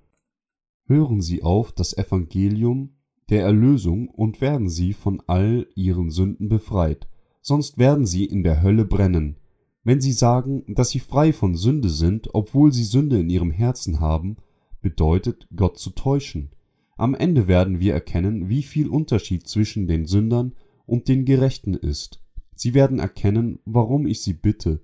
Hören 0.85 1.20
Sie 1.20 1.43
auf 1.43 1.73
das 1.73 1.97
Evangelium 1.97 2.91
der 3.33 3.43
Erlösung 3.43 4.09
und 4.09 4.41
werden 4.41 4.68
Sie 4.68 4.93
von 4.93 5.22
all 5.26 5.66
Ihren 5.74 6.11
Sünden 6.11 6.49
befreit, 6.49 7.09
sonst 7.41 7.78
werden 7.78 8.07
Sie 8.07 8.26
in 8.26 8.43
der 8.43 8.62
Hölle 8.62 8.85
brennen. 8.85 9.37
Wenn 9.85 10.01
sie 10.01 10.12
sagen, 10.12 10.64
dass 10.68 10.91
sie 10.91 11.01
frei 11.01 11.33
von 11.33 11.57
Sünde 11.57 11.89
sind, 11.89 12.35
obwohl 12.35 12.72
sie 12.72 12.85
Sünde 12.85 13.18
in 13.18 13.30
ihrem 13.30 13.51
Herzen 13.51 14.01
haben, 14.01 14.37
bedeutet 14.80 15.49
Gott 15.57 15.78
zu 15.78 15.91
täuschen. 15.91 16.51
Am 16.97 17.14
Ende 17.14 17.49
werden 17.49 17.80
wir 17.80 17.95
erkennen, 17.95 18.49
wie 18.49 18.62
viel 18.62 18.89
Unterschied 18.89 19.49
zwischen 19.49 19.89
den 19.89 20.07
Sündern 20.07 20.53
und 20.87 21.09
den 21.09 21.24
Gerechten 21.24 21.74
ist. 21.74 22.22
Sie 22.55 22.74
werden 22.74 23.01
erkennen, 23.01 23.59
warum 23.64 24.07
ich 24.07 24.22
sie 24.22 24.35
bitte, 24.35 24.83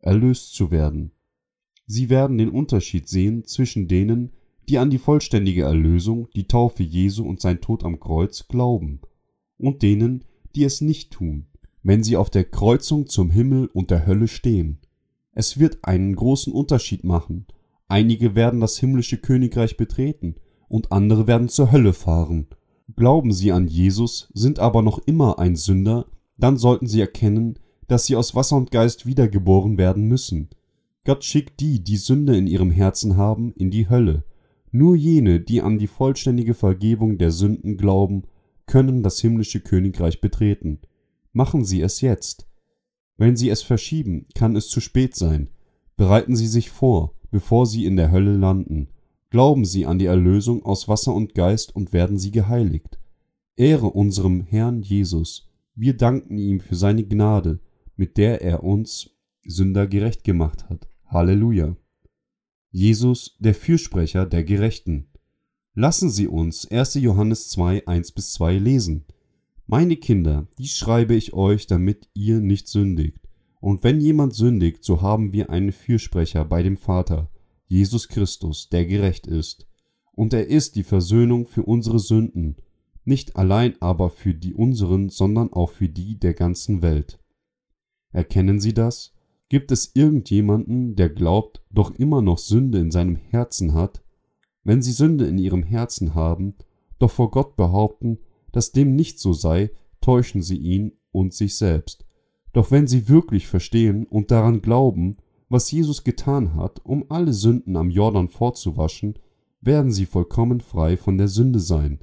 erlöst 0.00 0.54
zu 0.54 0.70
werden. 0.70 1.12
Sie 1.86 2.10
werden 2.10 2.36
den 2.38 2.50
Unterschied 2.50 3.08
sehen 3.08 3.44
zwischen 3.44 3.88
denen, 3.88 4.32
die 4.68 4.78
an 4.78 4.90
die 4.90 4.98
vollständige 4.98 5.62
Erlösung, 5.62 6.28
die 6.34 6.46
Taufe 6.46 6.82
Jesu 6.82 7.24
und 7.24 7.40
sein 7.40 7.60
Tod 7.60 7.84
am 7.84 8.00
Kreuz 8.00 8.48
glauben, 8.48 9.00
und 9.58 9.82
denen, 9.82 10.24
die 10.54 10.64
es 10.64 10.80
nicht 10.80 11.12
tun, 11.12 11.46
wenn 11.82 12.02
sie 12.02 12.16
auf 12.16 12.30
der 12.30 12.44
Kreuzung 12.44 13.06
zum 13.06 13.30
Himmel 13.30 13.66
und 13.72 13.90
der 13.90 14.06
Hölle 14.06 14.28
stehen. 14.28 14.78
Es 15.32 15.58
wird 15.58 15.78
einen 15.84 16.14
großen 16.14 16.52
Unterschied 16.52 17.04
machen. 17.04 17.46
Einige 17.88 18.34
werden 18.34 18.60
das 18.60 18.78
himmlische 18.78 19.18
Königreich 19.18 19.76
betreten 19.76 20.36
und 20.68 20.92
andere 20.92 21.26
werden 21.26 21.48
zur 21.48 21.72
Hölle 21.72 21.92
fahren. 21.92 22.46
Glauben 22.96 23.32
sie 23.32 23.52
an 23.52 23.66
Jesus, 23.66 24.30
sind 24.34 24.58
aber 24.58 24.82
noch 24.82 24.98
immer 25.06 25.38
ein 25.38 25.56
Sünder, 25.56 26.06
dann 26.36 26.56
sollten 26.56 26.86
sie 26.86 27.00
erkennen, 27.00 27.58
dass 27.88 28.06
sie 28.06 28.16
aus 28.16 28.34
Wasser 28.34 28.56
und 28.56 28.70
Geist 28.70 29.06
wiedergeboren 29.06 29.78
werden 29.78 30.06
müssen. 30.08 30.48
Gott 31.04 31.24
schickt 31.24 31.60
die, 31.60 31.82
die 31.82 31.96
Sünde 31.96 32.36
in 32.36 32.46
ihrem 32.46 32.70
Herzen 32.70 33.16
haben, 33.16 33.52
in 33.54 33.70
die 33.70 33.88
Hölle. 33.88 34.24
Nur 34.76 34.96
jene, 34.96 35.38
die 35.38 35.62
an 35.62 35.78
die 35.78 35.86
vollständige 35.86 36.52
Vergebung 36.52 37.16
der 37.16 37.30
Sünden 37.30 37.76
glauben, 37.76 38.24
können 38.66 39.04
das 39.04 39.20
himmlische 39.20 39.60
Königreich 39.60 40.20
betreten. 40.20 40.80
Machen 41.32 41.64
Sie 41.64 41.80
es 41.80 42.00
jetzt. 42.00 42.48
Wenn 43.16 43.36
Sie 43.36 43.50
es 43.50 43.62
verschieben, 43.62 44.26
kann 44.34 44.56
es 44.56 44.66
zu 44.66 44.80
spät 44.80 45.14
sein. 45.14 45.48
Bereiten 45.96 46.34
Sie 46.34 46.48
sich 46.48 46.70
vor, 46.70 47.14
bevor 47.30 47.66
Sie 47.66 47.84
in 47.84 47.94
der 47.94 48.10
Hölle 48.10 48.36
landen. 48.36 48.88
Glauben 49.30 49.64
Sie 49.64 49.86
an 49.86 50.00
die 50.00 50.06
Erlösung 50.06 50.64
aus 50.64 50.88
Wasser 50.88 51.14
und 51.14 51.36
Geist 51.36 51.76
und 51.76 51.92
werden 51.92 52.18
Sie 52.18 52.32
geheiligt. 52.32 52.98
Ehre 53.54 53.90
unserem 53.90 54.40
Herrn 54.40 54.82
Jesus. 54.82 55.52
Wir 55.76 55.96
danken 55.96 56.36
ihm 56.36 56.58
für 56.58 56.74
seine 56.74 57.04
Gnade, 57.04 57.60
mit 57.94 58.16
der 58.16 58.42
er 58.42 58.64
uns 58.64 59.10
Sünder 59.44 59.86
gerecht 59.86 60.24
gemacht 60.24 60.68
hat. 60.68 60.88
Halleluja. 61.06 61.76
Jesus, 62.76 63.36
der 63.38 63.54
Fürsprecher 63.54 64.26
der 64.26 64.42
Gerechten. 64.42 65.06
Lassen 65.74 66.10
Sie 66.10 66.26
uns 66.26 66.68
1. 66.68 66.94
Johannes 66.94 67.48
2, 67.50 67.86
1 67.86 68.10
bis 68.10 68.32
2 68.32 68.58
lesen. 68.58 69.04
Meine 69.68 69.94
Kinder, 69.94 70.48
dies 70.58 70.76
schreibe 70.76 71.14
ich 71.14 71.34
euch, 71.34 71.68
damit 71.68 72.08
ihr 72.14 72.40
nicht 72.40 72.66
sündigt. 72.66 73.20
Und 73.60 73.84
wenn 73.84 74.00
jemand 74.00 74.34
sündigt, 74.34 74.82
so 74.82 75.02
haben 75.02 75.32
wir 75.32 75.50
einen 75.50 75.70
Fürsprecher 75.70 76.44
bei 76.44 76.64
dem 76.64 76.76
Vater, 76.76 77.30
Jesus 77.68 78.08
Christus, 78.08 78.70
der 78.70 78.86
gerecht 78.86 79.28
ist. 79.28 79.68
Und 80.10 80.34
er 80.34 80.48
ist 80.48 80.74
die 80.74 80.82
Versöhnung 80.82 81.46
für 81.46 81.62
unsere 81.62 82.00
Sünden, 82.00 82.56
nicht 83.04 83.36
allein 83.36 83.80
aber 83.80 84.10
für 84.10 84.34
die 84.34 84.52
unseren, 84.52 85.10
sondern 85.10 85.52
auch 85.52 85.70
für 85.70 85.88
die 85.88 86.18
der 86.18 86.34
ganzen 86.34 86.82
Welt. 86.82 87.20
Erkennen 88.10 88.58
Sie 88.58 88.74
das? 88.74 89.13
Gibt 89.48 89.70
es 89.72 89.94
irgendjemanden, 89.94 90.96
der 90.96 91.10
glaubt, 91.10 91.62
doch 91.70 91.94
immer 91.96 92.22
noch 92.22 92.38
Sünde 92.38 92.78
in 92.78 92.90
seinem 92.90 93.16
Herzen 93.16 93.74
hat? 93.74 94.02
Wenn 94.62 94.82
Sie 94.82 94.92
Sünde 94.92 95.26
in 95.26 95.38
Ihrem 95.38 95.62
Herzen 95.62 96.14
haben, 96.14 96.54
doch 96.98 97.10
vor 97.10 97.30
Gott 97.30 97.56
behaupten, 97.56 98.18
dass 98.52 98.72
dem 98.72 98.94
nicht 98.94 99.18
so 99.18 99.32
sei, 99.32 99.70
täuschen 100.00 100.42
sie 100.42 100.58
ihn 100.58 100.92
und 101.12 101.34
sich 101.34 101.56
selbst. 101.56 102.06
Doch 102.52 102.70
wenn 102.70 102.86
sie 102.86 103.08
wirklich 103.08 103.46
verstehen 103.46 104.06
und 104.06 104.30
daran 104.30 104.62
glauben, 104.62 105.16
was 105.48 105.70
Jesus 105.70 106.04
getan 106.04 106.54
hat, 106.54 106.80
um 106.84 107.04
alle 107.08 107.32
Sünden 107.32 107.76
am 107.76 107.90
Jordan 107.90 108.28
fortzuwaschen, 108.28 109.18
werden 109.60 109.92
sie 109.92 110.06
vollkommen 110.06 110.60
frei 110.60 110.96
von 110.96 111.18
der 111.18 111.28
Sünde 111.28 111.58
sein. 111.58 112.00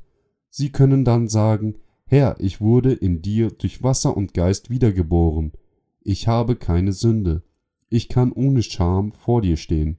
Sie 0.49 0.71
können 0.71 1.05
dann 1.05 1.27
sagen, 1.27 1.75
Herr, 2.05 2.35
ich 2.39 2.59
wurde 2.59 2.91
in 2.91 3.21
dir 3.21 3.49
durch 3.51 3.81
Wasser 3.81 4.17
und 4.17 4.33
Geist 4.33 4.69
wiedergeboren. 4.69 5.53
Ich 6.03 6.27
habe 6.27 6.55
keine 6.55 6.93
Sünde. 6.93 7.43
Ich 7.89 8.09
kann 8.09 8.31
ohne 8.31 8.63
Scham 8.63 9.11
vor 9.11 9.41
dir 9.41 9.57
stehen. 9.57 9.97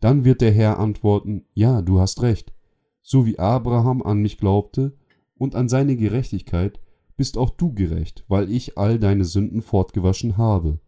Dann 0.00 0.24
wird 0.24 0.40
der 0.40 0.52
Herr 0.52 0.78
antworten, 0.78 1.44
ja, 1.52 1.82
du 1.82 2.00
hast 2.00 2.22
recht. 2.22 2.54
So 3.02 3.26
wie 3.26 3.38
Abraham 3.38 4.02
an 4.02 4.18
mich 4.18 4.38
glaubte, 4.38 4.96
und 5.36 5.54
an 5.54 5.68
seine 5.68 5.96
Gerechtigkeit 5.96 6.80
bist 7.16 7.38
auch 7.38 7.50
du 7.50 7.72
gerecht, 7.72 8.24
weil 8.28 8.50
ich 8.50 8.78
all 8.78 8.98
deine 8.98 9.24
Sünden 9.24 9.62
fortgewaschen 9.62 10.36
habe. 10.36 10.80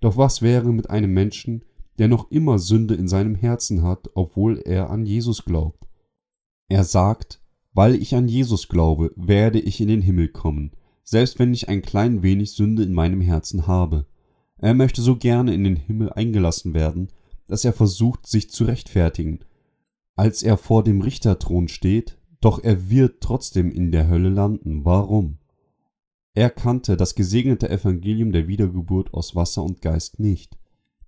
Doch 0.00 0.16
was 0.16 0.40
wäre 0.42 0.72
mit 0.72 0.90
einem 0.90 1.12
Menschen, 1.12 1.64
der 1.98 2.08
noch 2.08 2.30
immer 2.30 2.58
Sünde 2.58 2.94
in 2.94 3.08
seinem 3.08 3.34
Herzen 3.34 3.82
hat, 3.82 4.10
obwohl 4.14 4.58
er 4.58 4.90
an 4.90 5.04
Jesus 5.04 5.44
glaubt? 5.44 5.86
Er 6.68 6.84
sagt, 6.84 7.42
weil 7.72 7.94
ich 7.94 8.14
an 8.14 8.28
Jesus 8.28 8.68
glaube, 8.68 9.12
werde 9.16 9.60
ich 9.60 9.80
in 9.80 9.88
den 9.88 10.00
Himmel 10.00 10.28
kommen, 10.28 10.72
selbst 11.10 11.40
wenn 11.40 11.52
ich 11.52 11.68
ein 11.68 11.82
klein 11.82 12.22
wenig 12.22 12.52
Sünde 12.52 12.84
in 12.84 12.92
meinem 12.92 13.20
Herzen 13.20 13.66
habe. 13.66 14.06
Er 14.58 14.74
möchte 14.74 15.02
so 15.02 15.16
gerne 15.16 15.52
in 15.52 15.64
den 15.64 15.74
Himmel 15.74 16.12
eingelassen 16.12 16.72
werden, 16.72 17.08
dass 17.48 17.64
er 17.64 17.72
versucht, 17.72 18.28
sich 18.28 18.48
zu 18.48 18.62
rechtfertigen. 18.62 19.40
Als 20.14 20.44
er 20.44 20.56
vor 20.56 20.84
dem 20.84 21.00
Richterthron 21.00 21.66
steht, 21.66 22.16
doch 22.40 22.62
er 22.62 22.90
wird 22.90 23.20
trotzdem 23.22 23.72
in 23.72 23.90
der 23.90 24.08
Hölle 24.08 24.28
landen. 24.28 24.84
Warum? 24.84 25.38
Er 26.34 26.48
kannte 26.48 26.96
das 26.96 27.16
gesegnete 27.16 27.68
Evangelium 27.68 28.30
der 28.30 28.46
Wiedergeburt 28.46 29.12
aus 29.12 29.34
Wasser 29.34 29.64
und 29.64 29.82
Geist 29.82 30.20
nicht. 30.20 30.58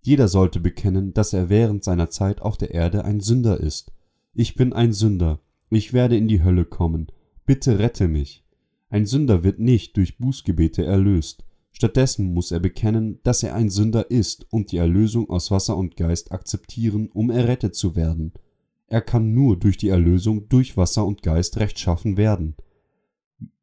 Jeder 0.01 0.27
sollte 0.27 0.59
bekennen, 0.59 1.15
dass 1.15 1.33
er 1.33 1.49
während 1.49 1.85
seiner 1.85 2.11
Zeit 2.11 2.43
auf 2.43 2.57
der 2.57 2.75
Erde 2.75 3.05
ein 3.05 3.21
Sünder 3.21 3.61
ist. 3.61 3.93
Ich 4.35 4.57
bin 4.57 4.73
ein 4.73 4.93
Sünder. 4.93 5.39
Ich 5.71 5.93
werde 5.93 6.17
in 6.17 6.27
die 6.27 6.43
Hölle 6.43 6.65
kommen. 6.65 7.07
Bitte 7.47 7.79
rette 7.79 8.09
mich. 8.09 8.42
Ein 8.93 9.07
Sünder 9.07 9.43
wird 9.43 9.59
nicht 9.59 9.97
durch 9.97 10.19
Bußgebete 10.19 10.85
erlöst. 10.85 11.47
Stattdessen 11.71 12.35
muss 12.35 12.51
er 12.51 12.61
bekennen, 12.61 13.21
dass 13.23 13.43
er 13.43 13.55
ein 13.55 13.71
Sünder 13.71 14.11
ist 14.11 14.47
und 14.51 14.71
die 14.71 14.77
Erlösung 14.77 15.31
aus 15.31 15.51
Wasser 15.51 15.79
und 15.79 15.97
Geist 15.97 16.31
akzeptieren, 16.31 17.09
um 17.15 17.31
errettet 17.31 17.75
zu 17.75 17.97
werden. 17.97 18.35
Er 18.89 19.01
kann 19.01 19.33
nur 19.33 19.59
durch 19.59 19.79
die 19.79 19.89
Erlösung 19.89 20.47
durch 20.51 20.77
Wasser 20.77 21.07
und 21.07 21.23
Geist 21.23 21.59
rechtschaffen 21.59 22.19
werden. 22.19 22.55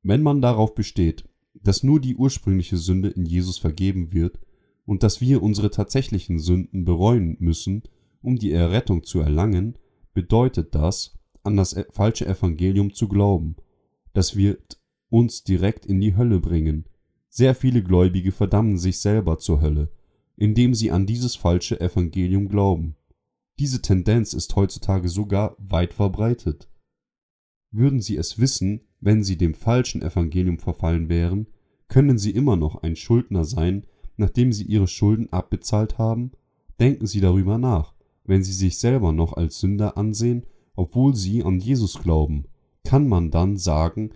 Wenn 0.02 0.24
man 0.24 0.42
darauf 0.42 0.74
besteht, 0.74 1.30
dass 1.54 1.84
nur 1.84 2.02
die 2.02 2.16
ursprüngliche 2.16 2.78
Sünde 2.78 3.10
in 3.10 3.28
Jesus 3.28 3.60
vergeben 3.60 4.12
wird 4.12 4.40
und 4.88 5.04
dass 5.04 5.22
wir 5.22 5.44
unsere 5.44 5.70
tatsächlichen 5.70 6.40
Sünden 6.40 6.86
bereuen 6.86 7.38
müssen, 7.40 7.84
um 8.24 8.38
die 8.38 8.52
Errettung 8.52 9.04
zu 9.04 9.20
erlangen, 9.20 9.78
bedeutet 10.16 10.74
das, 10.74 11.20
an 11.44 11.56
das 11.56 11.74
e-, 11.74 11.86
falsche 11.92 12.26
Evangelium 12.26 12.96
zu 12.96 13.08
glauben. 13.08 13.58
Das 14.14 14.36
wird 14.36 14.79
uns 15.10 15.44
direkt 15.44 15.86
in 15.86 16.00
die 16.00 16.16
Hölle 16.16 16.40
bringen. 16.40 16.86
Sehr 17.30 17.56
viele 17.56 17.84
Gläubige 17.84 18.32
verdammen 18.32 18.78
sich 18.78 19.00
selber 19.00 19.38
zur 19.38 19.62
Hölle, 19.62 19.92
indem 20.36 20.74
sie 20.74 20.92
an 20.92 21.06
dieses 21.06 21.36
falsche 21.36 21.80
Evangelium 21.80 22.48
glauben. 22.48 22.96
Diese 23.60 23.82
Tendenz 23.82 24.34
ist 24.34 24.56
heutzutage 24.56 25.10
sogar 25.10 25.56
weit 25.60 25.94
verbreitet. 25.94 26.70
Würden 27.72 28.02
sie 28.02 28.16
es 28.16 28.40
wissen, 28.40 28.82
wenn 29.00 29.24
sie 29.24 29.38
dem 29.38 29.54
falschen 29.54 30.02
Evangelium 30.02 30.60
verfallen 30.60 31.10
wären, 31.10 31.48
können 31.88 32.18
sie 32.18 32.32
immer 32.32 32.56
noch 32.56 32.84
ein 32.84 32.96
Schuldner 32.96 33.44
sein, 33.44 33.86
nachdem 34.18 34.54
sie 34.54 34.64
ihre 34.64 34.88
Schulden 34.88 35.32
abbezahlt 35.32 35.98
haben? 35.98 36.32
Denken 36.80 37.08
Sie 37.08 37.20
darüber 37.20 37.58
nach, 37.58 37.94
wenn 38.24 38.42
Sie 38.42 38.54
sich 38.54 38.78
selber 38.78 39.12
noch 39.12 39.34
als 39.34 39.60
Sünder 39.60 39.98
ansehen, 39.98 40.46
obwohl 40.76 41.14
Sie 41.14 41.44
an 41.44 41.60
Jesus 41.60 42.00
glauben, 42.00 42.46
kann 42.86 43.08
man 43.08 43.32
dann 43.32 43.58
sagen, 43.58 44.12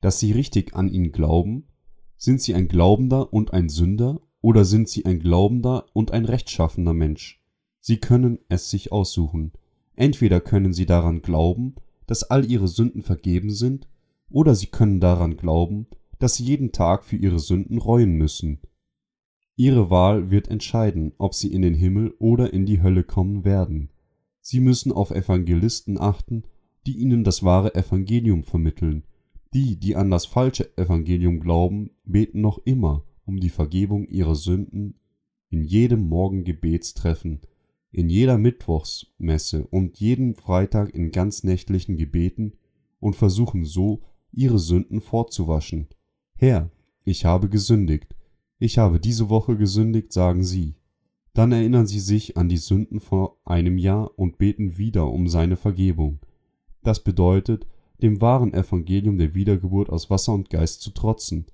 dass 0.00 0.20
Sie 0.20 0.32
richtig 0.32 0.74
an 0.74 0.88
ihn 0.88 1.12
glauben? 1.12 1.68
Sind 2.16 2.40
Sie 2.40 2.54
ein 2.54 2.68
Glaubender 2.68 3.32
und 3.32 3.52
ein 3.52 3.68
Sünder 3.68 4.20
oder 4.40 4.64
sind 4.64 4.88
Sie 4.88 5.04
ein 5.04 5.20
Glaubender 5.20 5.86
und 5.92 6.12
ein 6.12 6.24
rechtschaffener 6.24 6.94
Mensch? 6.94 7.40
Sie 7.80 7.96
können 7.96 8.38
es 8.48 8.70
sich 8.70 8.92
aussuchen. 8.92 9.52
Entweder 9.96 10.40
können 10.40 10.72
sie 10.72 10.86
daran 10.86 11.22
glauben, 11.22 11.74
dass 12.06 12.24
all 12.24 12.50
ihre 12.50 12.68
Sünden 12.68 13.02
vergeben 13.02 13.50
sind, 13.50 13.88
oder 14.30 14.54
sie 14.54 14.66
können 14.66 15.00
daran 15.00 15.36
glauben, 15.36 15.86
dass 16.18 16.36
sie 16.36 16.44
jeden 16.44 16.72
Tag 16.72 17.04
für 17.04 17.16
ihre 17.16 17.38
Sünden 17.38 17.78
reuen 17.78 18.12
müssen. 18.12 18.60
Ihre 19.56 19.90
Wahl 19.90 20.30
wird 20.30 20.48
entscheiden, 20.48 21.12
ob 21.18 21.34
sie 21.34 21.52
in 21.52 21.62
den 21.62 21.74
Himmel 21.74 22.14
oder 22.18 22.52
in 22.52 22.64
die 22.64 22.82
Hölle 22.82 23.04
kommen 23.04 23.44
werden. 23.44 23.90
Sie 24.40 24.60
müssen 24.60 24.92
auf 24.92 25.10
Evangelisten 25.10 26.00
achten, 26.00 26.44
die 26.86 26.96
ihnen 26.96 27.24
das 27.24 27.42
wahre 27.42 27.74
Evangelium 27.74 28.44
vermitteln. 28.44 29.04
Die, 29.52 29.76
die 29.76 29.96
an 29.96 30.10
das 30.10 30.26
falsche 30.26 30.76
Evangelium 30.76 31.40
glauben, 31.40 31.90
beten 32.04 32.40
noch 32.40 32.58
immer 32.64 33.04
um 33.24 33.40
die 33.40 33.48
Vergebung 33.48 34.06
ihrer 34.08 34.34
Sünden 34.34 34.94
in 35.50 35.64
jedem 35.64 36.08
Morgengebetstreffen 36.08 37.40
in 37.92 38.08
jeder 38.08 38.38
Mittwochsmesse 38.38 39.66
und 39.66 39.98
jeden 39.98 40.34
Freitag 40.34 40.94
in 40.94 41.10
ganznächtlichen 41.10 41.96
Gebeten 41.96 42.52
und 43.00 43.16
versuchen 43.16 43.64
so, 43.64 44.02
ihre 44.32 44.58
Sünden 44.58 45.00
fortzuwaschen. 45.00 45.88
Herr, 46.36 46.70
ich 47.04 47.24
habe 47.24 47.48
gesündigt. 47.48 48.14
Ich 48.58 48.78
habe 48.78 49.00
diese 49.00 49.28
Woche 49.28 49.56
gesündigt, 49.56 50.12
sagen 50.12 50.44
sie. 50.44 50.76
Dann 51.32 51.52
erinnern 51.52 51.86
sie 51.86 52.00
sich 52.00 52.36
an 52.36 52.48
die 52.48 52.58
Sünden 52.58 53.00
vor 53.00 53.38
einem 53.44 53.78
Jahr 53.78 54.16
und 54.18 54.38
beten 54.38 54.78
wieder 54.78 55.10
um 55.10 55.28
seine 55.28 55.56
Vergebung. 55.56 56.20
Das 56.82 57.02
bedeutet, 57.02 57.66
dem 58.02 58.20
wahren 58.20 58.54
Evangelium 58.54 59.18
der 59.18 59.34
Wiedergeburt 59.34 59.90
aus 59.90 60.10
Wasser 60.10 60.32
und 60.32 60.50
Geist 60.50 60.82
zu 60.82 60.90
trotzen. 60.90 61.46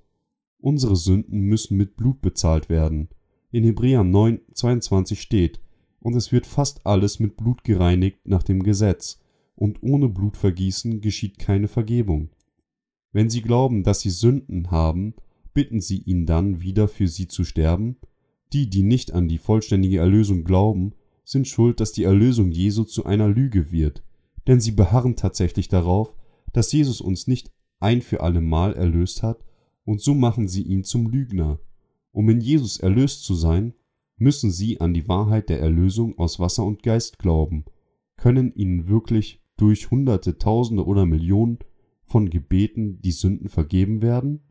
Unsere 0.59 0.95
Sünden 0.95 1.41
müssen 1.41 1.77
mit 1.77 1.95
Blut 1.95 2.21
bezahlt 2.21 2.69
werden. 2.69 3.09
In 3.51 3.63
Hebräer 3.63 4.03
9, 4.03 4.41
22 4.53 5.21
steht, 5.21 5.61
und 5.99 6.15
es 6.15 6.31
wird 6.31 6.45
fast 6.45 6.85
alles 6.85 7.19
mit 7.19 7.37
Blut 7.37 7.63
gereinigt 7.63 8.27
nach 8.27 8.43
dem 8.43 8.63
Gesetz, 8.63 9.19
und 9.55 9.81
ohne 9.81 10.09
Blutvergießen 10.09 11.01
geschieht 11.01 11.39
keine 11.39 11.67
Vergebung. 11.67 12.29
Wenn 13.11 13.29
Sie 13.29 13.41
glauben, 13.41 13.83
dass 13.83 14.01
Sie 14.01 14.09
Sünden 14.09 14.69
haben, 14.71 15.15
bitten 15.53 15.81
Sie 15.81 15.99
ihn 15.99 16.25
dann 16.25 16.61
wieder 16.61 16.87
für 16.87 17.07
sie 17.07 17.27
zu 17.27 17.43
sterben? 17.43 17.97
Die, 18.53 18.69
die 18.69 18.83
nicht 18.83 19.13
an 19.13 19.27
die 19.27 19.39
vollständige 19.39 19.97
Erlösung 19.97 20.43
glauben, 20.43 20.93
sind 21.23 21.47
schuld, 21.47 21.79
dass 21.79 21.91
die 21.91 22.03
Erlösung 22.03 22.51
Jesu 22.51 22.83
zu 22.83 23.05
einer 23.05 23.27
Lüge 23.27 23.71
wird, 23.71 24.03
denn 24.47 24.61
sie 24.61 24.71
beharren 24.71 25.17
tatsächlich 25.17 25.67
darauf, 25.67 26.15
dass 26.53 26.71
Jesus 26.71 27.01
uns 27.01 27.27
nicht 27.27 27.51
ein 27.79 28.01
für 28.01 28.21
allemal 28.21 28.73
erlöst 28.73 29.23
hat, 29.23 29.43
und 29.85 30.01
so 30.01 30.13
machen 30.13 30.47
sie 30.47 30.63
ihn 30.63 30.83
zum 30.83 31.07
Lügner. 31.07 31.59
Um 32.11 32.29
in 32.29 32.41
Jesus 32.41 32.79
erlöst 32.79 33.23
zu 33.23 33.35
sein, 33.35 33.73
müssen 34.17 34.51
sie 34.51 34.81
an 34.81 34.93
die 34.93 35.07
Wahrheit 35.07 35.49
der 35.49 35.61
Erlösung 35.61 36.17
aus 36.17 36.39
Wasser 36.39 36.65
und 36.65 36.83
Geist 36.83 37.19
glauben, 37.19 37.65
können 38.17 38.53
ihnen 38.55 38.87
wirklich 38.87 39.43
durch 39.57 39.91
Hunderte, 39.91 40.37
Tausende 40.37 40.85
oder 40.85 41.05
Millionen 41.05 41.59
von 42.05 42.29
Gebeten 42.29 43.01
die 43.01 43.11
Sünden 43.11 43.49
vergeben 43.49 44.01
werden? 44.01 44.41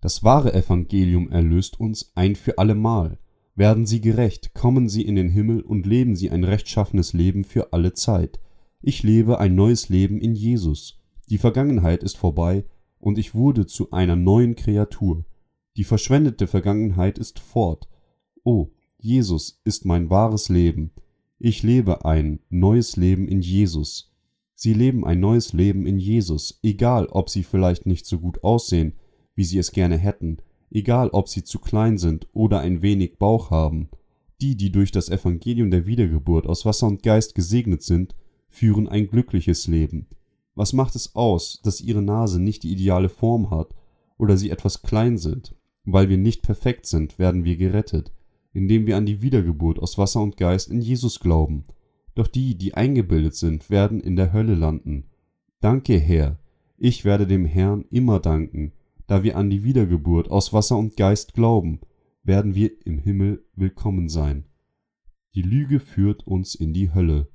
Das 0.00 0.22
wahre 0.22 0.54
Evangelium 0.54 1.30
erlöst 1.30 1.80
uns 1.80 2.12
ein 2.14 2.36
für 2.36 2.58
allemal. 2.58 3.18
Werden 3.54 3.86
sie 3.86 4.00
gerecht, 4.00 4.54
kommen 4.54 4.88
sie 4.88 5.02
in 5.02 5.16
den 5.16 5.30
Himmel 5.30 5.62
und 5.62 5.86
leben 5.86 6.14
sie 6.14 6.30
ein 6.30 6.44
rechtschaffenes 6.44 7.12
Leben 7.12 7.42
für 7.42 7.72
alle 7.72 7.92
Zeit. 7.92 8.40
Ich 8.80 9.02
lebe 9.02 9.40
ein 9.40 9.56
neues 9.56 9.88
Leben 9.88 10.20
in 10.20 10.34
Jesus. 10.34 10.97
Die 11.30 11.38
Vergangenheit 11.38 12.02
ist 12.02 12.16
vorbei 12.16 12.64
und 12.98 13.18
ich 13.18 13.34
wurde 13.34 13.66
zu 13.66 13.90
einer 13.90 14.16
neuen 14.16 14.56
Kreatur. 14.56 15.24
Die 15.76 15.84
verschwendete 15.84 16.46
Vergangenheit 16.46 17.18
ist 17.18 17.38
fort. 17.38 17.88
Oh, 18.44 18.70
Jesus 18.98 19.60
ist 19.64 19.84
mein 19.84 20.08
wahres 20.08 20.48
Leben. 20.48 20.90
Ich 21.38 21.62
lebe 21.62 22.04
ein 22.06 22.40
neues 22.48 22.96
Leben 22.96 23.28
in 23.28 23.42
Jesus. 23.42 24.12
Sie 24.54 24.72
leben 24.72 25.04
ein 25.04 25.20
neues 25.20 25.52
Leben 25.52 25.86
in 25.86 25.98
Jesus, 25.98 26.58
egal 26.62 27.06
ob 27.06 27.28
sie 27.28 27.44
vielleicht 27.44 27.86
nicht 27.86 28.06
so 28.06 28.18
gut 28.18 28.42
aussehen, 28.42 28.94
wie 29.34 29.44
sie 29.44 29.58
es 29.58 29.70
gerne 29.70 29.98
hätten, 29.98 30.38
egal 30.70 31.10
ob 31.10 31.28
sie 31.28 31.44
zu 31.44 31.58
klein 31.58 31.98
sind 31.98 32.26
oder 32.32 32.60
ein 32.60 32.82
wenig 32.82 33.18
Bauch 33.18 33.50
haben. 33.50 33.88
Die, 34.40 34.56
die 34.56 34.72
durch 34.72 34.92
das 34.92 35.10
Evangelium 35.10 35.70
der 35.70 35.86
Wiedergeburt 35.86 36.46
aus 36.46 36.64
Wasser 36.64 36.86
und 36.86 37.02
Geist 37.02 37.34
gesegnet 37.34 37.82
sind, 37.82 38.16
führen 38.48 38.88
ein 38.88 39.08
glückliches 39.08 39.66
Leben. 39.66 40.08
Was 40.58 40.72
macht 40.72 40.96
es 40.96 41.14
aus, 41.14 41.60
dass 41.62 41.80
ihre 41.80 42.02
Nase 42.02 42.42
nicht 42.42 42.64
die 42.64 42.72
ideale 42.72 43.08
Form 43.08 43.50
hat 43.50 43.76
oder 44.16 44.36
sie 44.36 44.50
etwas 44.50 44.82
klein 44.82 45.16
sind? 45.16 45.54
Weil 45.84 46.08
wir 46.08 46.18
nicht 46.18 46.42
perfekt 46.42 46.86
sind, 46.86 47.16
werden 47.16 47.44
wir 47.44 47.56
gerettet, 47.56 48.10
indem 48.52 48.84
wir 48.84 48.96
an 48.96 49.06
die 49.06 49.22
Wiedergeburt 49.22 49.78
aus 49.78 49.98
Wasser 49.98 50.20
und 50.20 50.36
Geist 50.36 50.68
in 50.68 50.80
Jesus 50.80 51.20
glauben. 51.20 51.62
Doch 52.16 52.26
die, 52.26 52.58
die 52.58 52.74
eingebildet 52.74 53.36
sind, 53.36 53.70
werden 53.70 54.00
in 54.00 54.16
der 54.16 54.32
Hölle 54.32 54.56
landen. 54.56 55.04
Danke, 55.60 55.96
Herr. 55.96 56.40
Ich 56.76 57.04
werde 57.04 57.28
dem 57.28 57.44
Herrn 57.44 57.84
immer 57.92 58.18
danken. 58.18 58.72
Da 59.06 59.22
wir 59.22 59.36
an 59.36 59.50
die 59.50 59.62
Wiedergeburt 59.62 60.28
aus 60.28 60.52
Wasser 60.52 60.76
und 60.76 60.96
Geist 60.96 61.34
glauben, 61.34 61.78
werden 62.24 62.56
wir 62.56 62.72
im 62.84 62.98
Himmel 62.98 63.44
willkommen 63.54 64.08
sein. 64.08 64.44
Die 65.36 65.42
Lüge 65.42 65.78
führt 65.78 66.26
uns 66.26 66.56
in 66.56 66.72
die 66.72 66.92
Hölle. 66.92 67.28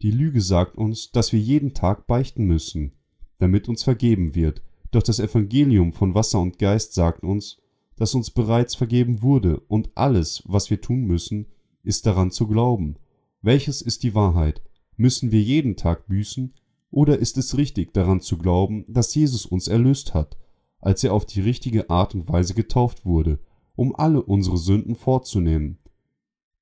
Die 0.00 0.12
Lüge 0.12 0.40
sagt 0.40 0.76
uns, 0.76 1.10
dass 1.10 1.32
wir 1.32 1.40
jeden 1.40 1.74
Tag 1.74 2.06
beichten 2.06 2.44
müssen, 2.44 2.92
damit 3.38 3.68
uns 3.68 3.82
vergeben 3.82 4.34
wird, 4.34 4.62
doch 4.92 5.02
das 5.02 5.18
Evangelium 5.18 5.92
von 5.92 6.14
Wasser 6.14 6.40
und 6.40 6.58
Geist 6.58 6.94
sagt 6.94 7.24
uns, 7.24 7.58
dass 7.96 8.14
uns 8.14 8.30
bereits 8.30 8.76
vergeben 8.76 9.22
wurde, 9.22 9.58
und 9.66 9.90
alles, 9.96 10.42
was 10.46 10.70
wir 10.70 10.80
tun 10.80 11.02
müssen, 11.02 11.46
ist 11.82 12.06
daran 12.06 12.30
zu 12.30 12.46
glauben. 12.46 12.96
Welches 13.42 13.82
ist 13.82 14.04
die 14.04 14.14
Wahrheit? 14.14 14.62
Müssen 14.96 15.32
wir 15.32 15.42
jeden 15.42 15.76
Tag 15.76 16.06
büßen, 16.06 16.54
oder 16.90 17.18
ist 17.18 17.36
es 17.36 17.58
richtig 17.58 17.92
daran 17.92 18.20
zu 18.20 18.38
glauben, 18.38 18.84
dass 18.88 19.14
Jesus 19.14 19.46
uns 19.46 19.66
erlöst 19.66 20.14
hat, 20.14 20.38
als 20.80 21.02
er 21.02 21.12
auf 21.12 21.26
die 21.26 21.40
richtige 21.40 21.90
Art 21.90 22.14
und 22.14 22.28
Weise 22.28 22.54
getauft 22.54 23.04
wurde, 23.04 23.40
um 23.74 23.94
alle 23.96 24.22
unsere 24.22 24.58
Sünden 24.58 24.94
fortzunehmen, 24.94 25.78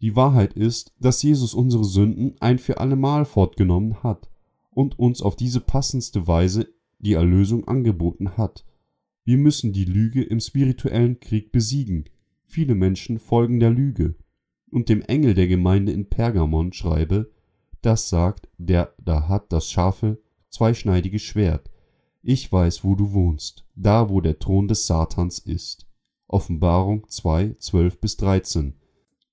die 0.01 0.14
Wahrheit 0.14 0.52
ist, 0.55 0.94
dass 1.01 1.23
Jesus 1.23 1.55
unsere 1.55 1.85
Sünden 1.85 2.35
ein 2.40 2.59
für 2.59 2.78
allemal 2.78 3.24
fortgenommen 3.24 4.02
hat 4.02 4.28
und 4.70 4.98
uns 4.98 5.23
auf 5.23 5.36
diese 5.36 5.60
passendste 5.60 6.27
Weise 6.27 6.68
die 6.98 7.14
Erlösung 7.14 7.66
angeboten 7.66 8.36
hat. 8.36 8.64
Wir 9.24 9.39
müssen 9.39 9.73
die 9.73 9.85
Lüge 9.85 10.23
im 10.23 10.39
spirituellen 10.39 11.18
Krieg 11.18 11.51
besiegen. 11.51 12.05
Viele 12.44 12.74
Menschen 12.74 13.18
folgen 13.18 13.59
der 13.59 13.70
Lüge. 13.70 14.14
Und 14.70 14.89
dem 14.89 15.02
Engel 15.02 15.35
der 15.35 15.48
Gemeinde 15.48 15.93
in 15.93 16.09
Pergamon 16.09 16.73
schreibe, 16.73 17.32
das 17.81 18.09
sagt, 18.09 18.48
der 18.59 18.94
da 19.02 19.28
hat 19.28 19.52
das 19.52 19.70
scharfe, 19.70 20.20
zweischneidige 20.51 21.18
Schwert. 21.18 21.70
Ich 22.23 22.51
weiß, 22.51 22.85
wo 22.85 22.94
du 22.94 23.12
wohnst, 23.12 23.64
da 23.74 24.10
wo 24.10 24.20
der 24.20 24.39
Thron 24.39 24.68
des 24.68 24.86
Satans 24.86 25.39
ist. 25.39 25.86
Offenbarung 26.27 27.09
2, 27.09 27.56
12 27.59 28.01
bis 28.01 28.16
13. 28.16 28.74